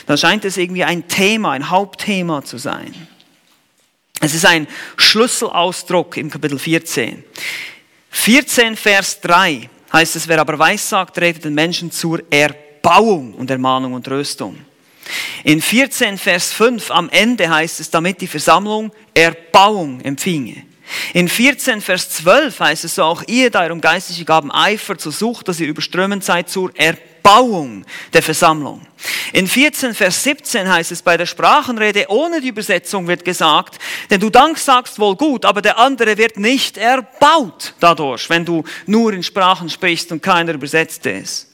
Dann 0.07 0.19
scheint 0.19 0.45
es 0.45 0.57
irgendwie 0.57 0.83
ein 0.83 1.07
Thema, 1.07 1.53
ein 1.53 1.71
Hauptthema 1.71 2.43
zu 2.43 2.59
sein. 2.59 2.93
Es 4.25 4.33
ist 4.33 4.47
ein 4.47 4.67
Schlüsselausdruck 4.97 6.17
im 6.17 6.31
Kapitel 6.31 6.59
14. 6.59 7.23
14 8.11 8.75
Vers 8.75 9.21
3 9.21 9.69
heißt 9.93 10.17
es, 10.17 10.27
wer 10.27 10.41
aber 10.41 10.59
weissagt, 10.59 11.19
redet 11.19 11.45
den 11.45 11.53
Menschen 11.53 11.91
zur 11.91 12.23
Erbauung 12.31 13.35
und 13.35 13.51
Ermahnung 13.51 13.93
und 13.93 14.05
Tröstung. 14.05 14.57
In 15.43 15.61
14 15.61 16.17
Vers 16.17 16.55
5 16.55 16.91
am 16.91 17.11
Ende 17.11 17.51
heißt 17.51 17.81
es, 17.81 17.91
damit 17.91 18.23
die 18.23 18.27
Versammlung 18.27 18.93
Erbauung 19.13 20.01
empfinge. 20.01 20.63
In 21.13 21.29
14 21.29 21.83
Vers 21.83 22.09
12 22.09 22.61
heißt 22.61 22.85
es 22.85 22.95
so, 22.95 23.03
auch 23.03 23.25
ihr, 23.27 23.51
da 23.51 23.67
ihr 23.67 23.73
um 23.75 23.83
geistliche 23.83 24.25
Gaben 24.25 24.51
eifert, 24.51 25.03
so 25.03 25.11
sucht, 25.11 25.49
dass 25.49 25.61
ihr 25.61 25.69
überströmend 25.69 26.25
seid 26.25 26.49
zur 26.49 26.73
Erbauung 26.79 27.14
Erbauung 27.25 27.87
der 28.13 28.23
Versammlung. 28.23 28.83
In 29.33 29.47
14 29.47 29.95
Vers 29.95 30.23
17 30.25 30.69
heißt 30.69 30.93
es 30.93 31.01
bei 31.01 31.17
der 31.17 31.25
Sprachenrede, 31.25 32.07
ohne 32.09 32.41
die 32.41 32.49
Übersetzung 32.49 33.09
wird 33.09 33.25
gesagt, 33.25 33.79
denn 34.11 34.21
du 34.21 34.29
Dank 34.29 34.59
sagst 34.59 34.99
wohl 34.99 35.17
gut, 35.17 35.47
aber 35.47 35.63
der 35.63 35.79
andere 35.79 36.19
wird 36.19 36.37
nicht 36.37 36.77
erbaut 36.77 37.75
dadurch, 37.81 38.29
wenn 38.29 38.45
du 38.45 38.63
nur 38.87 39.15
in 39.15 39.23
Sprachen 39.23 39.71
sprichst 39.71 40.13
und 40.13 40.23
keiner 40.23 40.53
übersetzt 40.53 41.07
es, 41.07 41.54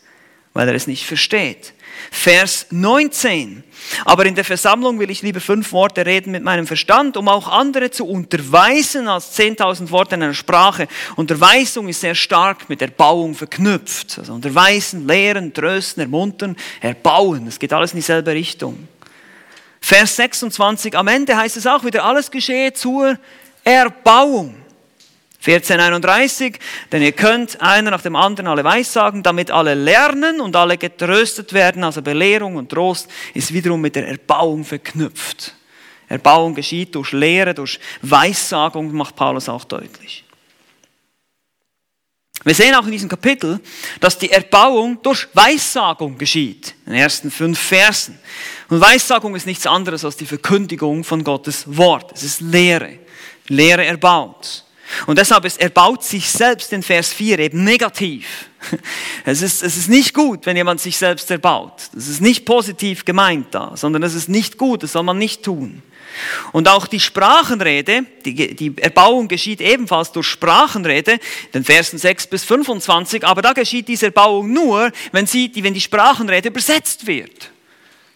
weil 0.53 0.69
er 0.69 0.75
es 0.75 0.87
nicht 0.87 1.07
versteht. 1.07 1.75
Vers 2.11 2.67
19. 2.71 3.63
Aber 4.05 4.27
in 4.27 4.35
der 4.35 4.45
Versammlung 4.45 4.99
will 4.99 5.11
ich 5.11 5.23
lieber 5.23 5.41
fünf 5.41 5.73
Worte 5.73 6.05
reden 6.05 6.33
mit 6.33 6.43
meinem 6.43 6.67
Verstand, 6.67 7.17
um 7.17 7.29
auch 7.29 7.49
andere 7.49 7.91
zu 7.91 8.07
unterweisen 8.07 9.09
als 9.09 9.39
10.000 9.39 9.91
Worte 9.91 10.15
in 10.15 10.23
einer 10.23 10.35
Sprache. 10.35 10.89
Unterweisung 11.17 11.89
ist 11.89 12.01
sehr 12.01 12.15
stark 12.15 12.69
mit 12.69 12.83
Erbauung 12.83 13.35
verknüpft. 13.35 14.19
Also 14.19 14.35
unterweisen, 14.35 15.07
lehren, 15.07 15.53
trösten, 15.53 16.03
ermuntern, 16.03 16.57
erbauen. 16.81 17.47
Es 17.47 17.59
geht 17.59 17.73
alles 17.73 17.93
in 17.93 17.99
dieselbe 17.99 18.33
Richtung. 18.33 18.89
Vers 19.81 20.17
26. 20.17 20.97
Am 20.97 21.09
Ende 21.09 21.37
heißt 21.37 21.57
es 21.57 21.67
auch 21.67 21.85
wieder, 21.85 22.05
alles 22.05 22.31
geschehe 22.31 22.73
zur 22.73 23.19
Erbauung. 23.65 24.60
1431, 25.41 26.59
denn 26.93 27.01
ihr 27.01 27.13
könnt 27.13 27.61
einer 27.63 27.91
nach 27.91 28.03
dem 28.03 28.15
anderen 28.15 28.47
alle 28.47 28.63
Weissagen, 28.63 29.23
damit 29.23 29.51
alle 29.51 29.75
lernen 29.75 30.41
und 30.41 30.55
alle 30.55 30.77
getröstet 30.77 31.55
werden. 31.55 31.83
Also 31.83 32.03
Belehrung 32.03 32.57
und 32.57 32.69
Trost 32.69 33.09
ist 33.33 33.53
wiederum 33.53 33.81
mit 33.81 33.97
der 33.97 34.07
Erbauung 34.07 34.65
verknüpft. 34.65 35.55
Erbauung 36.09 36.55
geschieht 36.55 36.95
durch 36.95 37.13
Lehre, 37.13 37.55
durch 37.55 37.81
Weissagung, 38.03 38.93
macht 38.93 39.17
Paulus 39.17 39.49
auch 39.49 39.65
deutlich. 39.65 40.25
Wir 42.45 42.55
sehen 42.55 42.75
auch 42.75 42.85
in 42.85 42.93
diesem 42.93 43.09
Kapitel, 43.09 43.61
dass 44.01 44.19
die 44.19 44.31
Erbauung 44.31 45.01
durch 45.03 45.29
Weissagung 45.35 46.17
geschieht. 46.17 46.75
In 46.87 46.93
den 46.93 47.03
ersten 47.03 47.31
fünf 47.31 47.59
Versen. 47.59 48.19
Und 48.69 48.81
Weissagung 48.81 49.37
ist 49.37 49.47
nichts 49.47 49.67
anderes 49.67 50.05
als 50.05 50.17
die 50.17 50.27
Verkündigung 50.27 51.05
von 51.05 51.23
Gottes 51.23 51.65
Wort. 51.77 52.13
Es 52.13 52.23
ist 52.23 52.41
Lehre. 52.41 52.99
Lehre 53.49 53.85
erbaut. 53.85 54.65
Und 55.07 55.19
deshalb 55.19 55.45
ist, 55.45 55.61
er 55.61 55.71
baut 55.71 56.05
sich 56.05 56.31
selbst 56.31 56.73
in 56.73 56.83
Vers 56.83 57.13
4 57.13 57.39
eben 57.39 57.65
negativ. 57.65 58.47
Es 59.25 59.43
ist, 59.43 59.63
es 59.63 59.77
ist 59.77 59.89
nicht 59.89 60.15
gut, 60.15 60.47
wenn 60.47 60.57
jemand 60.57 60.81
sich 60.81 60.97
selbst 60.97 61.31
erbaut. 61.31 61.75
Das 61.93 62.09
ist 62.09 62.21
nicht 62.21 62.45
positiv 62.45 63.05
gemeint 63.05 63.49
da, 63.51 63.73
sondern 63.75 64.03
es 64.03 64.15
ist 64.15 64.29
nicht 64.29 64.57
gut, 64.59 64.83
das 64.83 64.93
soll 64.93 65.03
man 65.03 65.19
nicht 65.19 65.43
tun. 65.43 65.83
Und 66.53 66.69
auch 66.69 66.87
die 66.87 67.01
Sprachenrede, 67.01 68.05
die, 68.25 68.55
die 68.57 68.77
Erbauung 68.79 69.29
geschieht 69.29 69.61
ebenfalls 69.61 70.13
durch 70.13 70.27
Sprachenrede, 70.27 71.19
den 71.55 71.65
Versen 71.65 71.99
6 71.99 72.27
bis 72.27 72.45
25, 72.45 73.25
aber 73.25 73.43
da 73.43 73.53
geschieht 73.53 73.89
diese 73.89 74.07
Erbauung 74.07 74.53
nur, 74.53 74.91
wenn, 75.13 75.27
sie, 75.27 75.53
wenn 75.57 75.75
die 75.75 75.81
Sprachenrede 75.81 76.49
übersetzt 76.49 77.07
wird. 77.07 77.51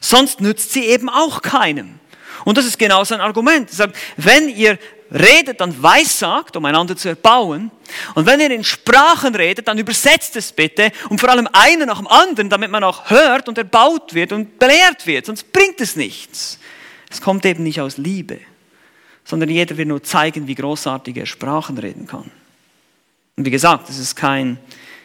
Sonst 0.01 0.41
nützt 0.41 0.72
sie 0.72 0.85
eben 0.87 1.09
auch 1.09 1.43
keinem. 1.43 1.99
Und 2.45 2.59
das 2.59 2.66
ist 2.66 2.79
genau 2.79 3.05
sein 3.05 3.20
Argument. 3.20 3.70
Er 3.70 3.75
sagt, 3.75 3.97
wenn 4.16 4.49
ihr 4.49 4.79
redet, 5.15 5.61
dann 5.61 5.81
weissagt, 5.83 6.57
um 6.57 6.65
einander 6.65 6.97
zu 6.97 7.09
erbauen. 7.09 7.71
Und 8.15 8.27
wenn 8.27 8.41
ihr 8.41 8.51
in 8.51 8.65
Sprachen 8.65 9.35
redet, 9.35 9.69
dann 9.69 9.79
übersetzt 9.79 10.37
es 10.37 10.53
bitte 10.53 10.91
und 11.09 11.21
vor 11.21 11.31
allem 11.31 11.49
einer 11.53 11.87
nach 11.87 11.99
dem 11.99 12.09
anderen, 12.09 12.51
damit 12.51 12.71
man 12.71 12.83
auch 12.83 13.09
hört 13.11 13.49
und 13.49 13.57
erbaut 13.57 14.12
wird 14.12 14.33
und 14.33 14.59
belehrt 14.59 15.07
wird. 15.07 15.27
Sonst 15.27 15.53
bringt 15.53 15.81
es 15.81 15.95
nichts. 15.95 16.59
Es 17.11 17.21
kommt 17.21 17.47
eben 17.47 17.62
nicht 17.62 17.81
aus 17.81 17.97
Liebe, 17.97 18.41
sondern 19.25 19.49
jeder 19.49 19.77
will 19.77 19.87
nur 19.87 20.03
zeigen, 20.03 20.49
wie 20.49 20.57
großartig 20.57 21.17
er 21.17 21.27
Sprachen 21.27 21.79
reden 21.79 22.09
kann. 22.09 22.31
Und 23.37 23.45
wie 23.45 23.51
gesagt, 23.51 23.89
es 23.89 23.99
ist 23.99 24.17
kein 24.17 24.59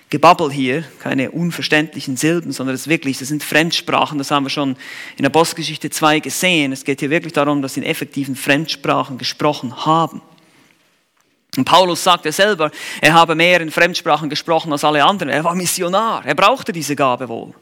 Gebabbel 0.10 0.52
hier, 0.52 0.84
keine 1.00 1.30
unverständlichen 1.30 2.18
Silben, 2.18 2.52
sondern 2.52 2.76
es 2.76 2.88
wirklich, 2.88 3.20
das 3.20 3.28
sind 3.28 3.44
Fremdsprachen, 3.44 4.18
das 4.18 4.32
haben 4.32 4.46
wir 4.46 4.50
schon 4.50 4.76
in 5.18 5.26
Apostelgeschichte 5.26 5.92
2 5.92 6.20
gesehen. 6.20 6.72
Es 6.72 6.84
geht 6.84 7.00
hier 7.00 7.12
wirklich 7.12 7.34
darum, 7.34 7.62
dass 7.62 7.76
sie 7.76 7.82
in 7.82 7.86
effektiven 7.86 8.36
Fremdsprachen 8.36 9.20
gesprochen 9.20 9.86
haben. 9.86 10.22
Und 11.58 11.66
Paulus 11.66 12.04
sagte 12.04 12.32
selber, 12.32 12.72
er 13.02 13.14
habe 13.14 13.36
mehr 13.36 13.62
in 13.62 13.70
Fremdsprachen 13.70 14.30
gesprochen 14.30 14.72
als 14.72 14.84
alle 14.84 15.04
anderen. 15.04 15.30
Er 15.30 15.44
war 15.44 15.54
Missionar, 15.56 16.26
er 16.26 16.36
brauchte 16.36 16.72
diese 16.72 16.96
Gabe 16.96 17.30
wohl. 17.30 17.54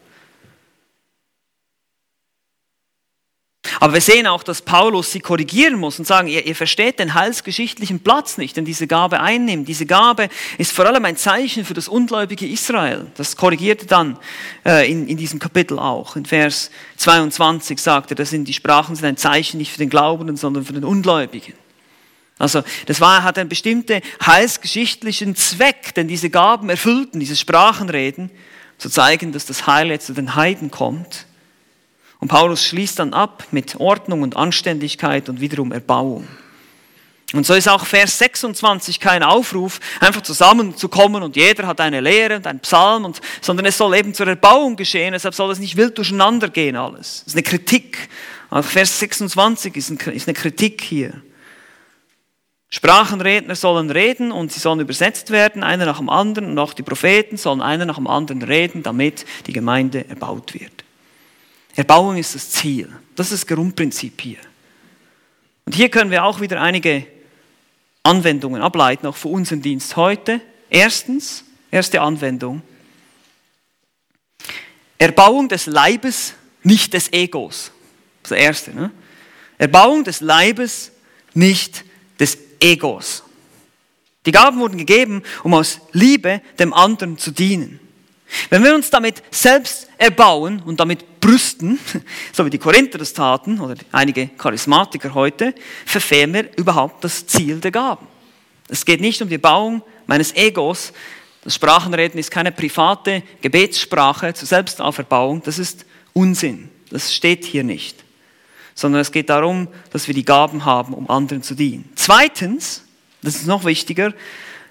Aber 3.80 3.94
wir 3.94 4.02
sehen 4.02 4.28
auch, 4.28 4.44
dass 4.44 4.62
Paulus 4.62 5.12
sie 5.12 5.20
korrigieren 5.20 5.80
muss 5.80 6.00
und 6.00 6.06
sagen, 6.06 6.28
ihr, 6.28 6.46
ihr, 6.46 6.56
versteht 6.56 7.00
den 7.00 7.14
heilsgeschichtlichen 7.14 8.00
Platz 8.00 8.38
nicht, 8.38 8.58
den 8.58 8.66
diese 8.66 8.88
Gabe 8.88 9.20
einnimmt. 9.20 9.68
Diese 9.68 9.86
Gabe 9.86 10.30
ist 10.58 10.72
vor 10.72 10.86
allem 10.86 11.06
ein 11.06 11.18
Zeichen 11.18 11.66
für 11.66 11.74
das 11.74 11.88
ungläubige 11.88 12.48
Israel. 12.48 13.08
Das 13.16 13.36
korrigiert 13.36 13.84
er 13.84 13.88
dann 13.88 14.20
äh, 14.66 14.92
in, 14.92 15.08
in 15.08 15.18
diesem 15.18 15.40
Kapitel 15.40 15.80
auch. 15.80 16.16
In 16.16 16.26
Vers 16.26 16.72
22 16.98 17.80
sagt 17.80 18.12
er, 18.12 18.16
das 18.16 18.30
sind 18.30 18.48
die 18.48 18.54
Sprachen 18.54 18.96
sind 18.96 19.06
ein 19.06 19.18
Zeichen 19.18 19.58
nicht 19.58 19.72
für 19.72 19.80
den 19.80 19.90
Glaubenden, 19.90 20.38
sondern 20.38 20.66
für 20.66 20.74
den 20.74 20.84
Ungläubigen. 20.84 21.54
Also 22.40 22.64
das 22.86 23.02
war, 23.02 23.24
hat 23.24 23.40
einen 23.40 23.50
bestimmten 23.50 24.02
heilsgeschichtlichen 24.26 25.36
Zweck, 25.36 25.96
denn 25.96 26.08
diese 26.08 26.30
Gaben 26.30 26.70
erfüllten, 26.70 27.20
diese 27.20 27.36
Sprachenreden, 27.36 28.30
zu 28.78 28.90
zeigen, 28.90 29.32
dass 29.32 29.46
das 29.46 29.66
Heil 29.68 29.90
jetzt 29.90 30.06
zu 30.06 30.14
den 30.14 30.36
Heiden 30.36 30.72
kommt. 30.72 31.26
Und 32.20 32.30
Paulus 32.30 32.64
schließt 32.64 33.00
dann 33.00 33.14
ab 33.14 33.46
mit 33.52 33.80
Ordnung 33.80 34.24
und 34.24 34.36
Anständigkeit 34.36 35.30
und 35.30 35.40
wiederum 35.40 35.72
Erbauung. 35.72 36.28
Und 37.34 37.46
so 37.46 37.54
ist 37.54 37.68
auch 37.68 37.86
Vers 37.86 38.18
26 38.20 39.02
kein 39.02 39.22
Aufruf, 39.22 39.82
einfach 40.00 40.22
zusammenzukommen 40.22 41.24
und 41.24 41.36
jeder 41.36 41.68
hat 41.68 41.82
eine 41.82 42.00
Lehre 42.00 42.38
und 42.38 42.48
einen 42.48 42.62
Psalm, 42.62 43.04
und, 43.04 43.20
sondern 43.42 43.66
es 43.66 43.78
soll 43.78 43.98
eben 43.98 44.14
zur 44.14 44.28
Erbauung 44.28 44.78
geschehen, 44.78 45.12
deshalb 45.12 45.36
soll 45.36 45.52
es 45.52 45.60
nicht 45.60 45.76
wild 45.76 45.98
durcheinander 45.98 46.48
gehen 46.48 46.78
alles. 46.78 47.24
Das 47.26 47.34
ist 47.34 47.36
eine 47.36 47.44
Kritik. 47.44 48.08
Auch 48.50 48.64
Vers 48.64 49.00
26 49.00 49.76
ist 49.76 49.92
eine 49.92 50.34
Kritik 50.34 50.82
hier. 50.82 51.22
Sprachenredner 52.70 53.56
sollen 53.56 53.92
reden 53.92 54.32
und 54.32 54.54
sie 54.54 54.62
sollen 54.62 54.80
übersetzt 54.80 55.30
werden, 55.30 55.64
einer 55.64 55.86
nach 55.86 55.98
dem 55.98 56.10
anderen, 56.10 56.52
und 56.52 56.60
auch 56.60 56.74
die 56.74 56.84
Propheten 56.84 57.36
sollen 57.36 57.62
einer 57.62 57.86
nach 57.86 57.96
dem 57.96 58.08
anderen 58.08 58.42
reden, 58.42 58.84
damit 58.84 59.26
die 59.48 59.54
Gemeinde 59.54 60.08
erbaut 60.08 60.54
wird. 60.54 60.77
Erbauung 61.78 62.18
ist 62.18 62.34
das 62.34 62.50
Ziel. 62.50 62.92
Das 63.16 63.32
ist 63.32 63.44
das 63.44 63.56
Grundprinzip 63.56 64.20
hier. 64.20 64.40
Und 65.66 65.76
hier 65.76 65.90
können 65.90 66.10
wir 66.10 66.24
auch 66.24 66.42
wieder 66.42 66.60
einige 66.60 67.06
Anwendungen 68.02 68.64
ableiten, 68.64 69.06
auch 69.06 69.16
für 69.16 69.28
unseren 69.28 69.62
Dienst 69.62 69.96
heute. 69.96 70.42
Erstens, 70.72 71.44
erste 71.70 72.02
Anwendung. 72.02 72.64
Erbauung 74.98 75.50
des 75.50 75.68
Leibes, 75.68 76.34
nicht 76.64 76.94
des 76.94 77.14
Egos. 77.14 77.72
Das 78.24 78.32
ist 78.32 78.32
das 78.32 78.40
erste. 78.40 78.74
Ne? 78.74 78.92
Erbauung 79.60 80.04
des 80.04 80.22
Leibes, 80.22 80.92
nicht 81.36 81.86
des 82.20 82.40
Egos. 82.60 83.24
Die 84.26 84.32
Gaben 84.32 84.60
wurden 84.60 84.80
gegeben, 84.80 85.22
um 85.44 85.54
aus 85.54 85.80
Liebe 85.92 86.42
dem 86.58 86.74
anderen 86.74 87.20
zu 87.20 87.30
dienen. 87.30 87.80
Wenn 88.50 88.64
wir 88.64 88.76
uns 88.76 88.90
damit 88.90 89.24
selbst 89.32 89.90
erbauen 89.98 90.62
und 90.66 90.80
damit 90.80 91.20
brüsten, 91.20 91.80
so 92.34 92.46
wie 92.46 92.50
die 92.50 92.58
Korinther 92.58 92.98
das 92.98 93.14
taten 93.14 93.60
oder 93.60 93.76
einige 93.92 94.28
Charismatiker 94.28 95.14
heute, 95.14 95.54
verfehlen 95.86 96.34
wir 96.34 96.58
überhaupt 96.58 97.04
das 97.04 97.26
Ziel 97.26 97.60
der 97.60 97.72
Gaben. 97.72 98.08
Es 98.70 98.86
geht 98.86 99.02
nicht 99.02 99.22
um 99.22 99.30
die 99.30 99.38
Bauung 99.38 99.82
meines 100.08 100.36
Egos. 100.36 100.92
Das 101.44 101.56
Sprachenreden 101.56 102.20
ist 102.20 102.32
keine 102.32 102.52
private 102.52 103.24
Gebetssprache 103.42 104.34
zur 104.34 104.48
Selbstauferbauung. 104.48 105.42
Das 105.44 105.58
ist 105.58 105.86
Unsinn. 106.14 106.70
Das 106.90 107.14
steht 107.14 107.46
hier 107.46 107.64
nicht. 107.64 108.04
Sondern 108.76 109.02
es 109.02 109.12
geht 109.12 109.30
darum, 109.30 109.68
dass 109.92 110.08
wir 110.08 110.14
die 110.14 110.26
Gaben 110.26 110.66
haben, 110.66 110.94
um 110.94 111.10
anderen 111.10 111.44
zu 111.44 111.56
dienen. 111.56 111.90
Zweitens, 111.96 112.84
das 113.22 113.36
ist 113.36 113.48
noch 113.48 113.64
wichtiger, 113.64 114.14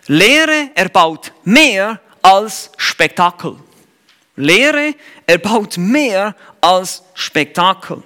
Lehre 0.07 0.71
erbaut 0.75 1.33
mehr 1.45 2.01
als 2.27 2.73
Spektakel. 2.77 3.55
Lehre 4.35 4.95
erbaut 5.27 5.79
mehr 5.79 6.35
als 6.61 7.05
Spektakel. 7.15 8.03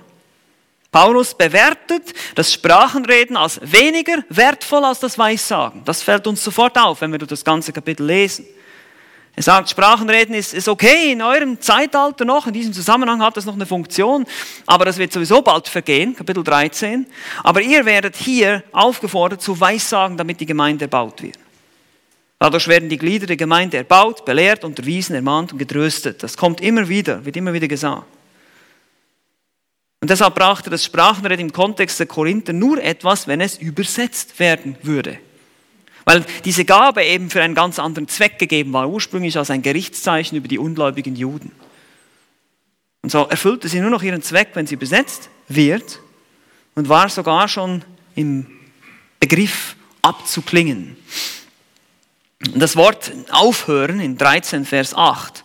Paulus 0.93 1.33
bewertet 1.33 2.13
das 2.35 2.53
Sprachenreden 2.53 3.39
als 3.39 3.61
weniger 3.63 4.23
wertvoll 4.29 4.85
als 4.85 5.01
das 5.01 5.17
Weissagen. 5.17 5.83
Das 5.87 6.03
fällt 6.03 6.27
uns 6.27 6.45
sofort 6.45 6.77
auf, 6.77 7.01
wenn 7.01 7.13
wir 7.13 7.19
das 7.19 7.43
ganze 7.43 7.73
Kapitel 7.73 8.05
lesen. 8.05 8.45
Er 9.37 9.43
sagt, 9.43 9.71
Sprachenreden 9.71 10.35
ist, 10.35 10.53
ist 10.53 10.69
okay 10.69 11.13
in 11.13 11.23
eurem 11.23 11.59
Zeitalter 11.59 12.27
noch, 12.27 12.47
in 12.47 12.53
diesem 12.53 12.75
Zusammenhang 12.75 13.23
hat 13.23 13.39
das 13.39 13.47
noch 13.47 13.55
eine 13.55 13.65
Funktion, 13.65 14.27
aber 14.67 14.85
das 14.85 14.99
wird 14.99 15.15
sowieso 15.15 15.41
bald 15.41 15.67
vergehen, 15.67 16.15
Kapitel 16.15 16.45
13. 16.45 17.07
Aber 17.43 17.63
ihr 17.63 17.87
werdet 17.87 18.17
hier 18.17 18.65
aufgefordert 18.73 19.41
zu 19.41 19.59
Weissagen, 19.59 20.19
damit 20.19 20.41
die 20.41 20.47
Gemeinde 20.47 20.85
erbaut 20.85 21.23
wird. 21.23 21.39
Dadurch 22.41 22.69
werden 22.69 22.89
die 22.89 22.97
Glieder 22.97 23.27
der 23.27 23.37
Gemeinde 23.37 23.77
erbaut, 23.77 24.25
belehrt, 24.25 24.65
unterwiesen, 24.65 25.15
ermahnt 25.15 25.53
und 25.53 25.59
getröstet. 25.59 26.23
Das 26.23 26.39
kommt 26.39 26.63
immer 26.63 26.89
wieder, 26.89 27.23
wird 27.27 27.37
immer 27.37 27.53
wieder 27.53 27.69
gesagt. 27.69 28.07
Und 30.01 30.09
deshalb 30.09 30.35
brauchte 30.35 30.71
das 30.71 30.83
Sprachenreden 30.83 31.47
im 31.47 31.53
Kontext 31.53 32.01
der 32.01 32.07
Korinther 32.07 32.55
nur 32.55 32.83
etwas, 32.83 33.29
wenn 33.29 33.43
es 33.43 33.59
übersetzt 33.59 34.39
werden 34.39 34.77
würde. 34.83 35.19
Weil 36.07 36.25
diese 36.47 36.65
Gabe 36.65 37.05
eben 37.05 37.29
für 37.29 37.43
einen 37.43 37.55
ganz 37.55 37.79
anderen 37.79 38.09
Zweck 38.09 38.39
gegeben 38.39 38.73
war, 38.73 38.89
ursprünglich 38.89 39.37
als 39.37 39.51
ein 39.51 39.61
Gerichtszeichen 39.61 40.39
über 40.39 40.49
die 40.49 40.59
ungläubigen 40.59 41.17
Juden. 41.17 41.53
Und 43.03 43.13
so 43.13 43.27
erfüllte 43.27 43.69
sie 43.69 43.81
nur 43.81 43.91
noch 43.91 44.03
ihren 44.03 44.23
Zweck, 44.23 44.49
wenn 44.55 44.67
sie 44.67 44.77
besetzt 44.77 45.29
wird 45.49 46.01
und 46.75 46.89
war 46.89 47.11
sogar 47.11 47.49
schon 47.49 47.85
im 48.15 48.47
Begriff 49.21 49.77
abzuklingen. 50.01 50.97
Das 52.55 52.75
Wort 52.75 53.13
aufhören 53.31 54.01
in 54.01 54.17
13 54.17 54.65
Vers 54.65 54.95
8, 54.95 55.45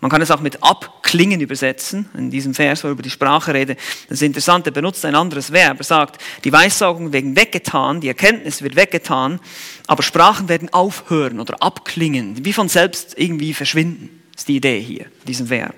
man 0.00 0.08
kann 0.08 0.22
es 0.22 0.30
auch 0.30 0.40
mit 0.40 0.62
abklingen 0.62 1.40
übersetzen, 1.40 2.08
in 2.16 2.30
diesem 2.30 2.54
Vers, 2.54 2.84
wo 2.84 2.88
er 2.88 2.92
über 2.92 3.02
die 3.02 3.10
Sprache 3.10 3.52
rede. 3.52 3.74
Das 4.08 4.18
ist 4.18 4.22
interessant, 4.22 4.64
er 4.64 4.72
benutzt 4.72 5.04
ein 5.04 5.16
anderes 5.16 5.50
Verb. 5.50 5.78
Er 5.80 5.84
sagt, 5.84 6.22
die 6.44 6.52
Weissagung 6.52 7.12
werden 7.12 7.34
weggetan, 7.34 8.00
die 8.00 8.06
Erkenntnis 8.06 8.62
wird 8.62 8.76
weggetan, 8.76 9.40
aber 9.88 10.04
Sprachen 10.04 10.48
werden 10.48 10.72
aufhören 10.72 11.40
oder 11.40 11.60
abklingen, 11.60 12.44
wie 12.44 12.52
von 12.52 12.68
selbst 12.68 13.14
irgendwie 13.18 13.52
verschwinden. 13.52 14.22
Ist 14.36 14.46
die 14.46 14.56
Idee 14.56 14.80
hier, 14.80 15.06
diesem 15.26 15.50
Verb. 15.50 15.74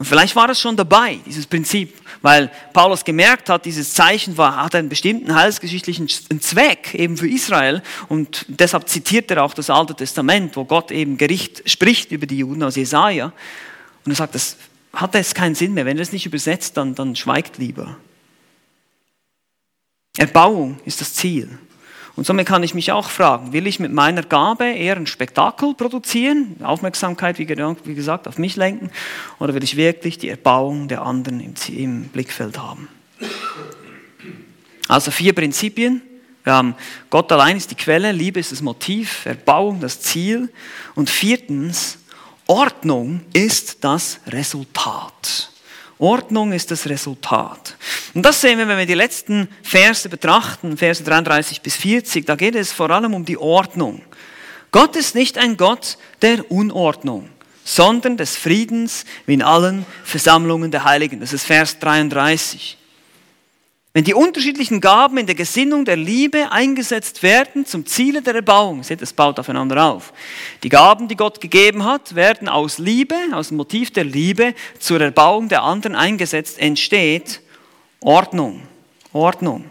Und 0.00 0.06
vielleicht 0.06 0.34
war 0.34 0.48
das 0.48 0.58
schon 0.58 0.78
dabei, 0.78 1.18
dieses 1.26 1.46
Prinzip, 1.46 1.94
weil 2.22 2.50
Paulus 2.72 3.04
gemerkt 3.04 3.50
hat, 3.50 3.66
dieses 3.66 3.92
Zeichen 3.92 4.38
war, 4.38 4.56
hat 4.56 4.74
einen 4.74 4.88
bestimmten 4.88 5.34
heilsgeschichtlichen 5.34 6.08
Zweck 6.08 6.94
eben 6.94 7.18
für 7.18 7.28
Israel 7.28 7.82
und 8.08 8.46
deshalb 8.48 8.88
zitiert 8.88 9.30
er 9.30 9.44
auch 9.44 9.52
das 9.52 9.68
Alte 9.68 9.94
Testament, 9.94 10.56
wo 10.56 10.64
Gott 10.64 10.90
eben 10.90 11.18
Gericht 11.18 11.68
spricht 11.70 12.12
über 12.12 12.26
die 12.26 12.38
Juden 12.38 12.62
aus 12.62 12.76
Jesaja 12.76 13.34
und 14.06 14.12
er 14.12 14.16
sagt, 14.16 14.34
das 14.34 14.56
hat 14.94 15.14
jetzt 15.14 15.34
keinen 15.34 15.54
Sinn 15.54 15.74
mehr, 15.74 15.84
wenn 15.84 15.98
er 15.98 16.02
es 16.02 16.12
nicht 16.12 16.24
übersetzt, 16.24 16.78
dann, 16.78 16.94
dann 16.94 17.14
schweigt 17.14 17.58
lieber. 17.58 17.98
Erbauung 20.16 20.80
ist 20.86 21.02
das 21.02 21.12
Ziel. 21.12 21.58
Und 22.20 22.26
somit 22.26 22.46
kann 22.46 22.62
ich 22.62 22.74
mich 22.74 22.92
auch 22.92 23.08
fragen, 23.08 23.54
will 23.54 23.66
ich 23.66 23.80
mit 23.80 23.92
meiner 23.92 24.22
Gabe 24.22 24.66
eher 24.66 24.94
ein 24.94 25.06
Spektakel 25.06 25.72
produzieren, 25.72 26.56
Aufmerksamkeit, 26.62 27.38
wie 27.38 27.46
gesagt, 27.46 28.28
auf 28.28 28.36
mich 28.36 28.56
lenken, 28.56 28.90
oder 29.38 29.54
will 29.54 29.64
ich 29.64 29.74
wirklich 29.74 30.18
die 30.18 30.28
Erbauung 30.28 30.86
der 30.86 31.00
anderen 31.00 31.54
im, 31.68 32.08
Blickfeld 32.10 32.58
haben? 32.58 32.88
Also 34.86 35.10
vier 35.10 35.32
Prinzipien. 35.34 36.02
Wir 36.44 36.52
haben 36.52 36.74
Gott 37.08 37.32
allein 37.32 37.56
ist 37.56 37.70
die 37.70 37.74
Quelle, 37.74 38.12
Liebe 38.12 38.38
ist 38.38 38.52
das 38.52 38.60
Motiv, 38.60 39.24
Erbauung 39.24 39.80
das 39.80 40.02
Ziel. 40.02 40.52
Und 40.94 41.08
viertens, 41.08 41.96
Ordnung 42.46 43.22
ist 43.32 43.82
das 43.82 44.20
Resultat. 44.26 45.49
Ordnung 46.00 46.52
ist 46.52 46.70
das 46.70 46.88
Resultat. 46.88 47.76
Und 48.14 48.24
das 48.24 48.40
sehen 48.40 48.58
wir, 48.58 48.66
wenn 48.66 48.78
wir 48.78 48.86
die 48.86 48.94
letzten 48.94 49.48
Verse 49.62 50.08
betrachten, 50.08 50.76
Verse 50.76 51.04
33 51.04 51.60
bis 51.60 51.76
40, 51.76 52.26
da 52.26 52.36
geht 52.36 52.54
es 52.54 52.72
vor 52.72 52.90
allem 52.90 53.14
um 53.14 53.24
die 53.24 53.38
Ordnung. 53.38 54.02
Gott 54.72 54.96
ist 54.96 55.14
nicht 55.14 55.36
ein 55.36 55.56
Gott 55.56 55.98
der 56.22 56.50
Unordnung, 56.50 57.28
sondern 57.64 58.16
des 58.16 58.36
Friedens 58.36 59.04
wie 59.26 59.34
in 59.34 59.42
allen 59.42 59.84
Versammlungen 60.04 60.70
der 60.70 60.84
Heiligen. 60.84 61.20
Das 61.20 61.32
ist 61.32 61.44
Vers 61.44 61.78
33. 61.78 62.78
Wenn 63.92 64.04
die 64.04 64.14
unterschiedlichen 64.14 64.80
Gaben 64.80 65.18
in 65.18 65.26
der 65.26 65.34
Gesinnung 65.34 65.84
der 65.84 65.96
Liebe 65.96 66.52
eingesetzt 66.52 67.24
werden 67.24 67.66
zum 67.66 67.86
Ziele 67.86 68.22
der 68.22 68.36
Erbauung, 68.36 68.84
seht, 68.84 69.02
es 69.02 69.12
baut 69.12 69.40
aufeinander 69.40 69.84
auf. 69.84 70.12
Die 70.62 70.68
Gaben, 70.68 71.08
die 71.08 71.16
Gott 71.16 71.40
gegeben 71.40 71.84
hat, 71.84 72.14
werden 72.14 72.48
aus 72.48 72.78
Liebe, 72.78 73.16
aus 73.32 73.48
dem 73.48 73.56
Motiv 73.56 73.92
der 73.92 74.04
Liebe 74.04 74.54
zur 74.78 75.00
Erbauung 75.00 75.48
der 75.48 75.64
anderen 75.64 75.96
eingesetzt, 75.96 76.60
entsteht 76.60 77.40
Ordnung. 77.98 78.62
Ordnung. 79.12 79.64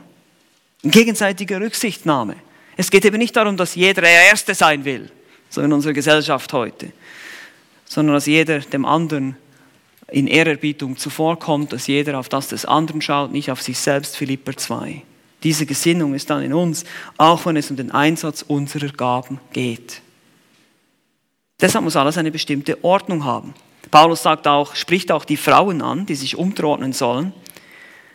Gegenseitige 0.84 1.62
Rücksichtnahme. 1.62 2.36
Es 2.76 2.92
geht 2.92 3.06
eben 3.06 3.18
nicht 3.18 3.38
darum, 3.38 3.56
dass 3.56 3.76
jeder 3.76 4.02
der 4.02 4.28
Erste 4.28 4.54
sein 4.54 4.84
will, 4.84 5.10
so 5.50 5.62
in 5.62 5.72
unserer 5.72 5.94
Gesellschaft 5.94 6.52
heute, 6.52 6.92
sondern 7.86 8.16
dass 8.16 8.26
jeder 8.26 8.60
dem 8.60 8.84
anderen 8.84 9.38
in 10.12 10.28
Ehrerbietung 10.28 10.98
zuvorkommt, 10.98 11.74
dass 11.74 11.88
jeder 11.88 12.20
auf 12.20 12.30
das 12.30 12.50
des 12.50 12.66
anderen 12.66 13.02
schaut, 13.02 13.32
nicht 13.32 13.52
auf 13.52 13.62
sich 13.62 13.78
selbst, 13.78 14.18
Philipper 14.18 14.56
2. 14.56 15.04
Diese 15.44 15.66
Gesinnung 15.66 16.14
ist 16.14 16.30
dann 16.30 16.44
in 16.44 16.54
uns, 16.54 16.84
auch 17.18 17.46
wenn 17.46 17.56
es 17.56 17.70
um 17.72 17.78
den 17.78 17.92
Einsatz 17.92 18.42
unserer 18.42 18.90
Gaben 18.90 19.40
geht. 19.54 20.02
Deshalb 21.62 21.84
muss 21.84 21.96
alles 21.96 22.18
eine 22.18 22.32
bestimmte 22.32 22.84
Ordnung 22.84 23.24
haben. 23.24 23.54
Paulus 23.92 24.24
sagt 24.24 24.48
auch, 24.48 24.76
spricht 24.76 25.12
auch 25.12 25.26
die 25.26 25.38
Frauen 25.38 25.82
an, 25.82 26.06
die 26.06 26.16
sich 26.16 26.38
unterordnen 26.38 26.94
sollen. 26.94 27.34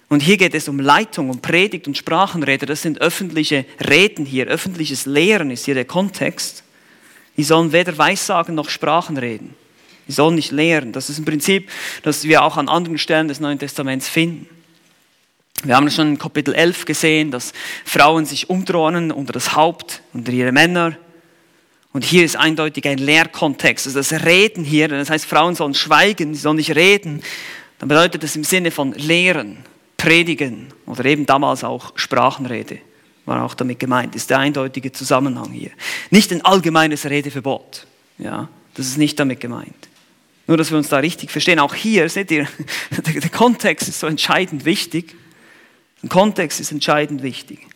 Und 0.09 0.21
hier 0.21 0.37
geht 0.37 0.55
es 0.55 0.69
um 0.69 0.79
Leitung, 0.79 1.31
um 1.31 1.41
Predigt 1.41 1.87
und 1.89 1.97
Sprachenrede. 1.97 2.67
Das 2.67 2.83
sind 2.83 3.01
öffentliche 3.01 3.65
Reden 3.89 4.27
hier, 4.27 4.47
öffentliches 4.47 5.07
Lehren 5.07 5.51
ist 5.51 5.65
hier 5.65 5.75
der 5.75 5.87
Kontext. 5.87 6.63
Die 7.37 7.43
sollen 7.43 7.73
weder 7.73 7.97
Weissagen 7.99 8.55
noch 8.55 8.69
Sprachen 8.69 9.17
reden. 9.17 9.55
Die 10.09 10.13
sollen 10.13 10.35
nicht 10.35 10.53
lehren. 10.53 10.93
Das 10.93 11.11
ist 11.11 11.19
ein 11.19 11.25
Prinzip, 11.25 11.71
das 12.03 12.25
wir 12.25 12.43
auch 12.43 12.57
an 12.57 12.69
anderen 12.69 12.99
Stellen 12.99 13.29
des 13.29 13.41
Neuen 13.41 13.59
Testaments 13.59 14.09
finden. 14.09 14.49
Wir 15.63 15.77
haben 15.77 15.91
schon 15.91 16.09
in 16.09 16.19
Kapitel 16.19 16.55
11 16.55 16.85
gesehen, 16.85 17.31
dass 17.31 17.53
Frauen 17.85 18.27
sich 18.27 18.51
umdrohen 18.51 19.11
unter 19.11 19.33
das 19.33 19.55
Haupt, 19.55 20.03
unter 20.13 20.33
ihre 20.33 20.53
Männer. 20.53 20.97
Und 21.93 22.05
hier 22.05 22.25
ist 22.25 22.37
eindeutig 22.37 22.87
ein 22.87 22.99
Lehrkontext. 22.99 23.87
Also 23.87 23.99
das 23.99 24.25
Reden 24.25 24.65
hier, 24.65 24.89
das 24.89 25.11
heißt, 25.11 25.25
Frauen 25.25 25.55
sollen 25.55 25.75
schweigen, 25.75 26.35
sie 26.35 26.41
sollen 26.41 26.57
nicht 26.57 26.75
reden. 26.75 27.23
Dann 27.79 27.89
bedeutet 27.89 28.23
das 28.23 28.37
im 28.37 28.45
Sinne 28.45 28.71
von 28.71 28.93
lehren, 28.93 29.59
predigen 29.97 30.69
oder 30.87 31.05
eben 31.07 31.25
damals 31.25 31.65
auch 31.65 31.93
Sprachenrede 31.95 32.81
war 33.27 33.43
auch 33.43 33.55
damit 33.55 33.79
gemeint, 33.79 34.15
ist 34.15 34.31
der 34.31 34.39
eindeutige 34.39 34.93
Zusammenhang 34.93 35.51
hier. 35.51 35.71
Nicht 36.11 36.33
ein 36.33 36.45
allgemeines 36.45 37.07
Redeverbot. 37.07 37.87
Ja, 38.19 38.49
das 38.75 38.87
ist 38.87 38.99
nicht 38.99 39.19
damit 39.19 39.41
gemeint. 39.41 39.89
Nur, 40.47 40.57
dass 40.57 40.71
wir 40.71 40.79
uns 40.79 40.89
da 40.89 40.99
richtig 40.99 41.31
verstehen. 41.31 41.59
Auch 41.59 41.75
hier, 41.75 42.09
seht 42.09 42.31
ihr, 42.31 42.47
der 42.91 43.31
Kontext 43.31 43.89
ist 43.89 44.01
so 44.01 44.07
entscheidend 44.07 44.65
wichtig. 44.65 45.15
Der 46.03 46.11
Kontext 46.11 46.61
ist 46.61 46.71
entscheidend 46.71 47.23
wichtig. 47.23 47.67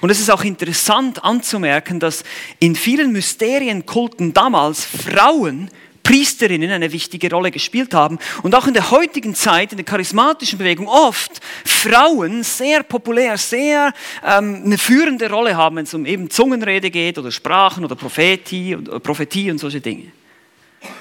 Und 0.00 0.10
es 0.10 0.20
ist 0.20 0.30
auch 0.30 0.44
interessant 0.44 1.22
anzumerken, 1.22 2.00
dass 2.00 2.24
in 2.58 2.74
vielen 2.74 3.12
Mysterienkulten 3.12 4.32
damals 4.32 4.84
Frauen 4.84 5.70
Priesterinnen 6.06 6.70
eine 6.70 6.92
wichtige 6.92 7.28
Rolle 7.30 7.50
gespielt 7.50 7.92
haben 7.92 8.20
und 8.44 8.54
auch 8.54 8.68
in 8.68 8.74
der 8.74 8.92
heutigen 8.92 9.34
Zeit, 9.34 9.72
in 9.72 9.76
der 9.76 9.84
charismatischen 9.84 10.56
Bewegung, 10.56 10.86
oft 10.86 11.40
Frauen 11.64 12.44
sehr 12.44 12.84
populär, 12.84 13.36
sehr 13.36 13.92
ähm, 14.24 14.62
eine 14.64 14.78
führende 14.78 15.28
Rolle 15.28 15.56
haben, 15.56 15.76
wenn 15.76 15.84
es 15.84 15.92
um 15.94 16.06
eben 16.06 16.30
Zungenrede 16.30 16.92
geht 16.92 17.18
oder 17.18 17.32
Sprachen 17.32 17.84
oder 17.84 17.96
Prophetie, 17.96 18.76
oder 18.76 19.00
Prophetie 19.00 19.50
und 19.50 19.58
solche 19.58 19.80
Dinge. 19.80 20.12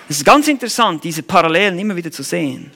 Es 0.10 0.18
ist 0.18 0.26
ganz 0.26 0.48
interessant, 0.48 1.04
diese 1.04 1.24
Parallelen 1.24 1.80
immer 1.80 1.96
wieder 1.96 2.12
zu 2.12 2.24
sehen. 2.24 2.72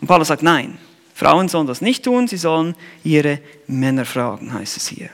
Und 0.00 0.06
Paulus 0.06 0.28
sagt, 0.28 0.42
nein, 0.42 0.78
Frauen 1.14 1.48
sollen 1.48 1.66
das 1.66 1.80
nicht 1.80 2.04
tun, 2.04 2.28
sie 2.28 2.36
sollen 2.36 2.74
ihre 3.02 3.40
Männer 3.66 4.04
fragen, 4.04 4.52
heißt 4.52 4.76
es 4.76 4.88
hier. 4.88 5.08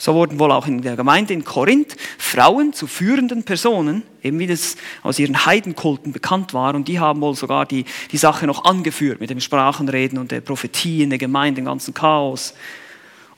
So 0.00 0.14
wurden 0.14 0.38
wohl 0.38 0.50
auch 0.50 0.66
in 0.66 0.80
der 0.80 0.96
Gemeinde 0.96 1.34
in 1.34 1.44
Korinth 1.44 1.94
Frauen 2.16 2.72
zu 2.72 2.86
führenden 2.86 3.44
Personen, 3.44 4.02
eben 4.22 4.38
wie 4.38 4.46
das 4.46 4.76
aus 5.02 5.18
ihren 5.18 5.44
Heidenkulten 5.44 6.12
bekannt 6.12 6.54
war. 6.54 6.74
Und 6.74 6.88
die 6.88 6.98
haben 6.98 7.20
wohl 7.20 7.34
sogar 7.34 7.66
die, 7.66 7.84
die 8.10 8.16
Sache 8.16 8.46
noch 8.46 8.64
angeführt 8.64 9.20
mit 9.20 9.28
dem 9.28 9.40
Sprachenreden 9.40 10.18
und 10.18 10.30
der 10.30 10.40
Prophetie 10.40 11.02
in 11.02 11.10
der 11.10 11.18
Gemeinde, 11.18 11.60
dem 11.60 11.66
ganzen 11.66 11.92
Chaos. 11.92 12.54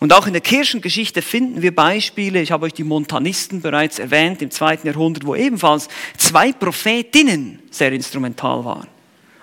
Und 0.03 0.13
auch 0.13 0.27
in 0.27 0.33
der 0.33 0.43
Kirchengeschichte 0.43 1.23
finden 1.23 1.63
wir 1.63 1.73
Beispiele, 1.73 2.43
ich 2.43 2.51
habe 2.51 2.67
euch 2.67 2.75
die 2.75 2.83
Montanisten 2.83 3.61
bereits 3.61 4.01
erwähnt, 4.01 4.43
im 4.43 4.51
zweiten 4.51 4.85
Jahrhundert, 4.85 5.25
wo 5.25 5.37
ebenfalls 5.37 5.87
zwei 6.17 6.51
Prophetinnen 6.53 7.61
sehr 7.71 7.93
instrumental 7.93 8.65
waren. 8.65 8.89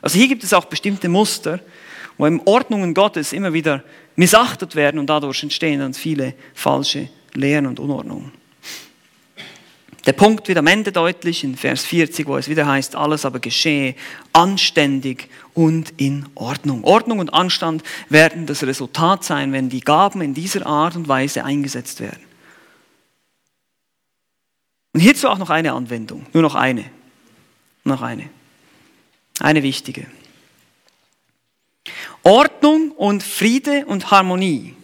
Also 0.01 0.19
hier 0.19 0.27
gibt 0.27 0.43
es 0.43 0.53
auch 0.53 0.65
bestimmte 0.65 1.07
Muster, 1.07 1.61
wo 2.17 2.27
eben 2.27 2.41
Ordnungen 2.43 2.93
Gottes 2.93 3.31
immer 3.31 3.53
wieder 3.53 3.85
missachtet 4.17 4.75
werden 4.75 4.99
und 4.99 5.09
dadurch 5.09 5.43
entstehen 5.43 5.79
dann 5.79 5.93
viele 5.93 6.33
falsche 6.53 7.07
Lehren 7.35 7.65
und 7.65 7.79
Unordnungen. 7.79 8.33
Der 10.05 10.13
Punkt 10.13 10.47
wird 10.47 10.57
am 10.57 10.67
Ende 10.67 10.91
deutlich 10.91 11.43
in 11.43 11.57
Vers 11.57 11.83
40, 11.85 12.25
wo 12.27 12.37
es 12.37 12.47
wieder 12.47 12.65
heißt, 12.65 12.95
alles 12.95 13.25
aber 13.25 13.39
geschehe 13.39 13.95
anständig 14.31 15.29
und 15.53 15.93
in 15.97 16.25
Ordnung. 16.35 16.83
Ordnung 16.83 17.19
und 17.19 17.33
Anstand 17.33 17.83
werden 18.07 18.45
das 18.45 18.63
Resultat 18.63 19.23
sein, 19.23 19.51
wenn 19.51 19.69
die 19.69 19.81
Gaben 19.81 20.21
in 20.21 20.33
dieser 20.33 20.65
Art 20.65 20.95
und 20.95 21.07
Weise 21.07 21.43
eingesetzt 21.43 21.99
werden. 21.99 22.23
Und 24.93 25.01
hierzu 25.01 25.27
auch 25.27 25.37
noch 25.37 25.49
eine 25.49 25.73
Anwendung, 25.73 26.25
nur 26.33 26.43
noch 26.43 26.55
eine. 26.55 26.85
Noch 27.83 28.01
eine. 28.01 28.29
Eine 29.39 29.63
wichtige. 29.63 30.07
Ordnung 32.23 32.91
und 32.91 33.23
Friede 33.23 33.85
und 33.85 34.11
Harmonie 34.11 34.75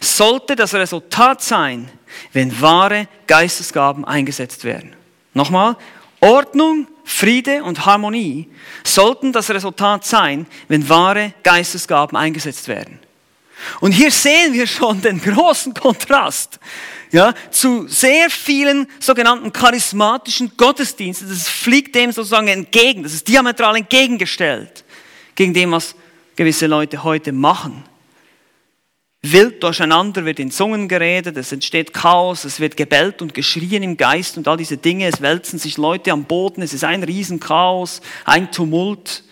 sollte 0.00 0.56
das 0.56 0.74
Resultat 0.74 1.42
sein, 1.42 1.88
wenn 2.32 2.60
wahre 2.60 3.08
Geistesgaben 3.26 4.04
eingesetzt 4.04 4.64
werden. 4.64 4.94
Nochmal, 5.34 5.76
Ordnung, 6.20 6.86
Friede 7.04 7.64
und 7.64 7.84
Harmonie 7.84 8.48
sollten 8.84 9.32
das 9.32 9.50
Resultat 9.50 10.04
sein, 10.04 10.46
wenn 10.68 10.88
wahre 10.88 11.34
Geistesgaben 11.42 12.16
eingesetzt 12.16 12.68
werden. 12.68 12.98
Und 13.80 13.92
hier 13.92 14.10
sehen 14.10 14.52
wir 14.52 14.66
schon 14.66 15.00
den 15.00 15.20
großen 15.20 15.74
Kontrast 15.74 16.58
ja, 17.12 17.34
zu 17.50 17.86
sehr 17.88 18.30
vielen 18.30 18.86
sogenannten 18.98 19.52
charismatischen 19.52 20.52
Gottesdiensten. 20.56 21.28
Das 21.28 21.48
fliegt 21.48 21.94
dem 21.94 22.10
sozusagen 22.10 22.48
entgegen, 22.48 23.02
das 23.02 23.12
ist 23.12 23.28
diametral 23.28 23.76
entgegengestellt 23.76 24.84
gegen 25.34 25.54
dem, 25.54 25.72
was 25.72 25.94
gewisse 26.34 26.66
Leute 26.66 27.04
heute 27.04 27.32
machen. 27.32 27.84
Wild 29.24 29.62
durcheinander 29.62 30.24
wird 30.24 30.40
in 30.40 30.50
Zungen 30.50 30.88
geredet, 30.88 31.36
es 31.36 31.52
entsteht 31.52 31.94
Chaos, 31.94 32.44
es 32.44 32.58
wird 32.58 32.76
gebellt 32.76 33.22
und 33.22 33.34
geschrien 33.34 33.84
im 33.84 33.96
Geist 33.96 34.36
und 34.36 34.48
all 34.48 34.56
diese 34.56 34.76
Dinge, 34.76 35.06
es 35.06 35.20
wälzen 35.20 35.60
sich 35.60 35.76
Leute 35.76 36.10
am 36.10 36.24
Boden, 36.24 36.60
es 36.60 36.74
ist 36.74 36.82
ein 36.82 37.04
Riesenchaos, 37.04 38.00
ein 38.24 38.50
Tumult. 38.50 39.22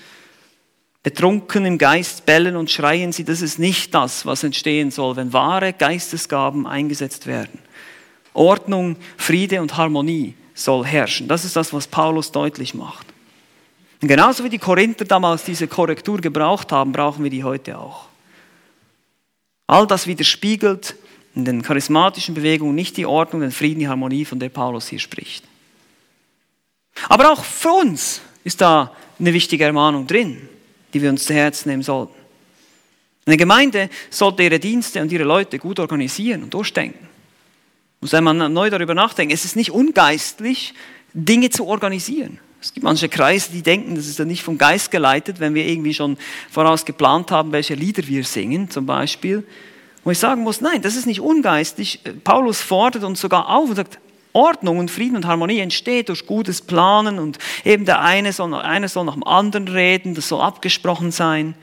Betrunken 1.03 1.65
im 1.65 1.79
Geist 1.79 2.27
bellen 2.27 2.57
und 2.57 2.71
schreien 2.71 3.11
sie, 3.11 3.25
das 3.25 3.41
ist 3.41 3.59
nicht 3.59 3.95
das, 3.95 4.27
was 4.27 4.45
entstehen 4.45 4.91
soll, 4.91 5.17
wenn 5.17 5.33
wahre 5.33 5.73
Geistesgaben 5.73 6.67
eingesetzt 6.67 7.27
werden. 7.27 7.59
Ordnung, 8.35 8.97
Friede 9.17 9.63
und 9.63 9.79
Harmonie 9.79 10.35
soll 10.55 10.85
herrschen. 10.85 11.27
Das 11.27 11.47
ist 11.47 11.57
das, 11.57 11.73
was 11.73 11.87
Paulus 11.87 12.31
deutlich 12.31 12.75
macht. 12.75 13.07
Und 14.03 14.09
genauso 14.09 14.45
wie 14.45 14.51
die 14.51 14.59
Korinther 14.59 15.07
damals 15.07 15.45
diese 15.45 15.67
Korrektur 15.67 16.21
gebraucht 16.21 16.71
haben, 16.71 16.93
brauchen 16.93 17.25
wir 17.25 17.31
die 17.31 17.45
heute 17.45 17.79
auch. 17.79 18.10
All 19.71 19.87
das 19.87 20.09
widerspiegelt 20.09 20.97
in 21.37 21.45
den 21.45 21.63
charismatischen 21.63 22.35
Bewegungen 22.35 22.75
nicht 22.75 22.97
die 22.97 23.07
Ordnung, 23.07 23.41
den 23.43 23.53
Frieden, 23.53 23.79
die 23.79 23.87
Harmonie, 23.87 24.25
von 24.25 24.41
der 24.41 24.49
Paulus 24.49 24.89
hier 24.89 24.99
spricht. 24.99 25.45
Aber 27.09 27.31
auch 27.31 27.45
für 27.45 27.71
uns 27.71 28.21
ist 28.43 28.61
da 28.61 28.93
eine 29.21 29.33
wichtige 29.33 29.63
Ermahnung 29.63 30.09
drin, 30.09 30.49
die 30.93 31.01
wir 31.01 31.09
uns 31.09 31.25
zu 31.25 31.35
Herzen 31.35 31.69
nehmen 31.69 31.85
sollten. 31.85 32.17
Eine 33.27 33.37
Gemeinde 33.37 33.91
sollte 34.11 34.43
ihre 34.43 34.59
Dienste 34.59 35.01
und 35.01 35.13
ihre 35.13 35.23
Leute 35.23 35.61
gut 35.61 35.79
organisieren 35.79 36.43
und 36.43 36.53
durchdenken. 36.53 37.07
Muss 38.01 38.13
einmal 38.13 38.35
neu 38.35 38.71
darüber 38.71 38.95
nachdenken. 38.95 39.33
Es 39.33 39.45
ist 39.45 39.55
nicht 39.55 39.71
ungeistlich, 39.71 40.75
Dinge 41.13 41.49
zu 41.49 41.69
organisieren. 41.69 42.41
Es 42.61 42.75
gibt 42.75 42.85
manche 42.85 43.09
Kreise, 43.09 43.53
die 43.53 43.63
denken, 43.63 43.95
das 43.95 44.07
ist 44.07 44.19
ja 44.19 44.25
nicht 44.25 44.43
vom 44.43 44.59
Geist 44.59 44.91
geleitet, 44.91 45.41
wenn 45.41 45.55
wir 45.55 45.67
irgendwie 45.67 45.95
schon 45.95 46.19
voraus 46.51 46.85
geplant 46.85 47.31
haben, 47.31 47.53
welche 47.53 47.75
Lieder 47.75 48.07
wir 48.07 48.23
singen, 48.25 48.69
zum 48.69 48.85
Beispiel. 48.85 49.47
Wo 50.05 50.11
ich 50.11 50.19
sagen 50.19 50.43
muss, 50.43 50.61
nein, 50.61 50.83
das 50.83 50.97
ist 50.97 51.07
nicht 51.07 51.21
ungeistlich. 51.21 52.01
Paulus 52.25 52.61
fordert 52.61 53.05
uns 53.05 53.21
sogar 53.21 53.49
auf 53.49 53.71
und 53.71 53.77
sagt, 53.77 53.99
Ordnung 54.33 54.79
und 54.79 54.91
Frieden 54.91 55.17
und 55.17 55.27
Harmonie 55.27 55.59
entsteht 55.59 56.09
durch 56.09 56.27
gutes 56.27 56.63
Planen 56.63 57.19
und 57.19 57.39
eben 57.65 57.85
der 57.85 58.01
eine 58.01 58.33
soll, 58.33 58.55
einer 58.55 58.89
soll 58.89 59.05
nach 59.05 59.15
dem 59.15 59.25
anderen 59.25 59.67
reden, 59.67 60.15
das 60.15 60.29
soll 60.29 60.41
abgesprochen 60.41 61.11
sein. 61.11 61.55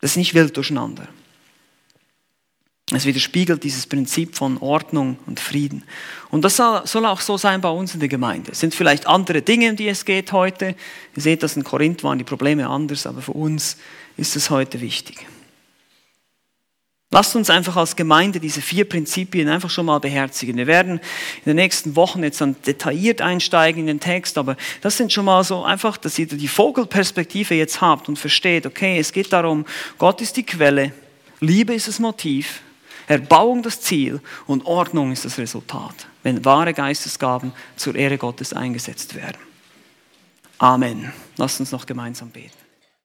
Das 0.00 0.12
ist 0.12 0.16
nicht 0.16 0.34
wild 0.34 0.56
durcheinander. 0.56 1.08
Es 2.92 3.06
widerspiegelt 3.06 3.64
dieses 3.64 3.86
Prinzip 3.86 4.36
von 4.36 4.58
Ordnung 4.58 5.16
und 5.26 5.40
Frieden. 5.40 5.84
Und 6.30 6.44
das 6.44 6.56
soll 6.56 7.06
auch 7.06 7.20
so 7.20 7.38
sein 7.38 7.62
bei 7.62 7.70
uns 7.70 7.94
in 7.94 8.00
der 8.00 8.10
Gemeinde. 8.10 8.52
Es 8.52 8.60
sind 8.60 8.74
vielleicht 8.74 9.06
andere 9.06 9.40
Dinge, 9.40 9.70
um 9.70 9.76
die 9.76 9.88
es 9.88 10.04
geht 10.04 10.32
heute. 10.32 10.74
Ihr 11.16 11.22
seht, 11.22 11.42
dass 11.42 11.56
in 11.56 11.64
Korinth 11.64 12.04
waren 12.04 12.18
die 12.18 12.24
Probleme 12.24 12.68
anders, 12.68 13.06
aber 13.06 13.22
für 13.22 13.32
uns 13.32 13.78
ist 14.18 14.36
es 14.36 14.50
heute 14.50 14.82
wichtig. 14.82 15.26
Lasst 17.10 17.36
uns 17.36 17.48
einfach 17.48 17.76
als 17.76 17.96
Gemeinde 17.96 18.38
diese 18.38 18.60
vier 18.60 18.86
Prinzipien 18.86 19.48
einfach 19.48 19.70
schon 19.70 19.86
mal 19.86 20.00
beherzigen. 20.00 20.56
Wir 20.56 20.66
werden 20.66 20.98
in 20.98 21.44
den 21.44 21.56
nächsten 21.56 21.96
Wochen 21.96 22.22
jetzt 22.22 22.40
dann 22.40 22.56
detailliert 22.66 23.22
einsteigen 23.22 23.82
in 23.82 23.86
den 23.86 24.00
Text, 24.00 24.36
aber 24.36 24.56
das 24.80 24.96
sind 24.96 25.12
schon 25.12 25.24
mal 25.24 25.42
so 25.44 25.62
einfach, 25.62 25.96
dass 25.96 26.18
ihr 26.18 26.26
die 26.26 26.48
Vogelperspektive 26.48 27.54
jetzt 27.54 27.80
habt 27.80 28.08
und 28.08 28.18
versteht, 28.18 28.66
okay, 28.66 28.98
es 28.98 29.12
geht 29.12 29.32
darum, 29.32 29.64
Gott 29.96 30.20
ist 30.20 30.36
die 30.36 30.42
Quelle, 30.42 30.92
Liebe 31.38 31.72
ist 31.72 31.86
das 31.86 32.00
Motiv, 32.00 32.62
Erbauung 33.06 33.62
das 33.62 33.80
Ziel 33.80 34.20
und 34.46 34.64
Ordnung 34.66 35.12
ist 35.12 35.24
das 35.24 35.38
Resultat, 35.38 36.08
wenn 36.22 36.44
wahre 36.44 36.72
Geistesgaben 36.72 37.52
zur 37.76 37.94
Ehre 37.94 38.18
Gottes 38.18 38.52
eingesetzt 38.52 39.14
werden. 39.14 39.38
Amen. 40.58 41.12
Lasst 41.36 41.60
uns 41.60 41.72
noch 41.72 41.86
gemeinsam 41.86 42.30
beten. 42.30 42.63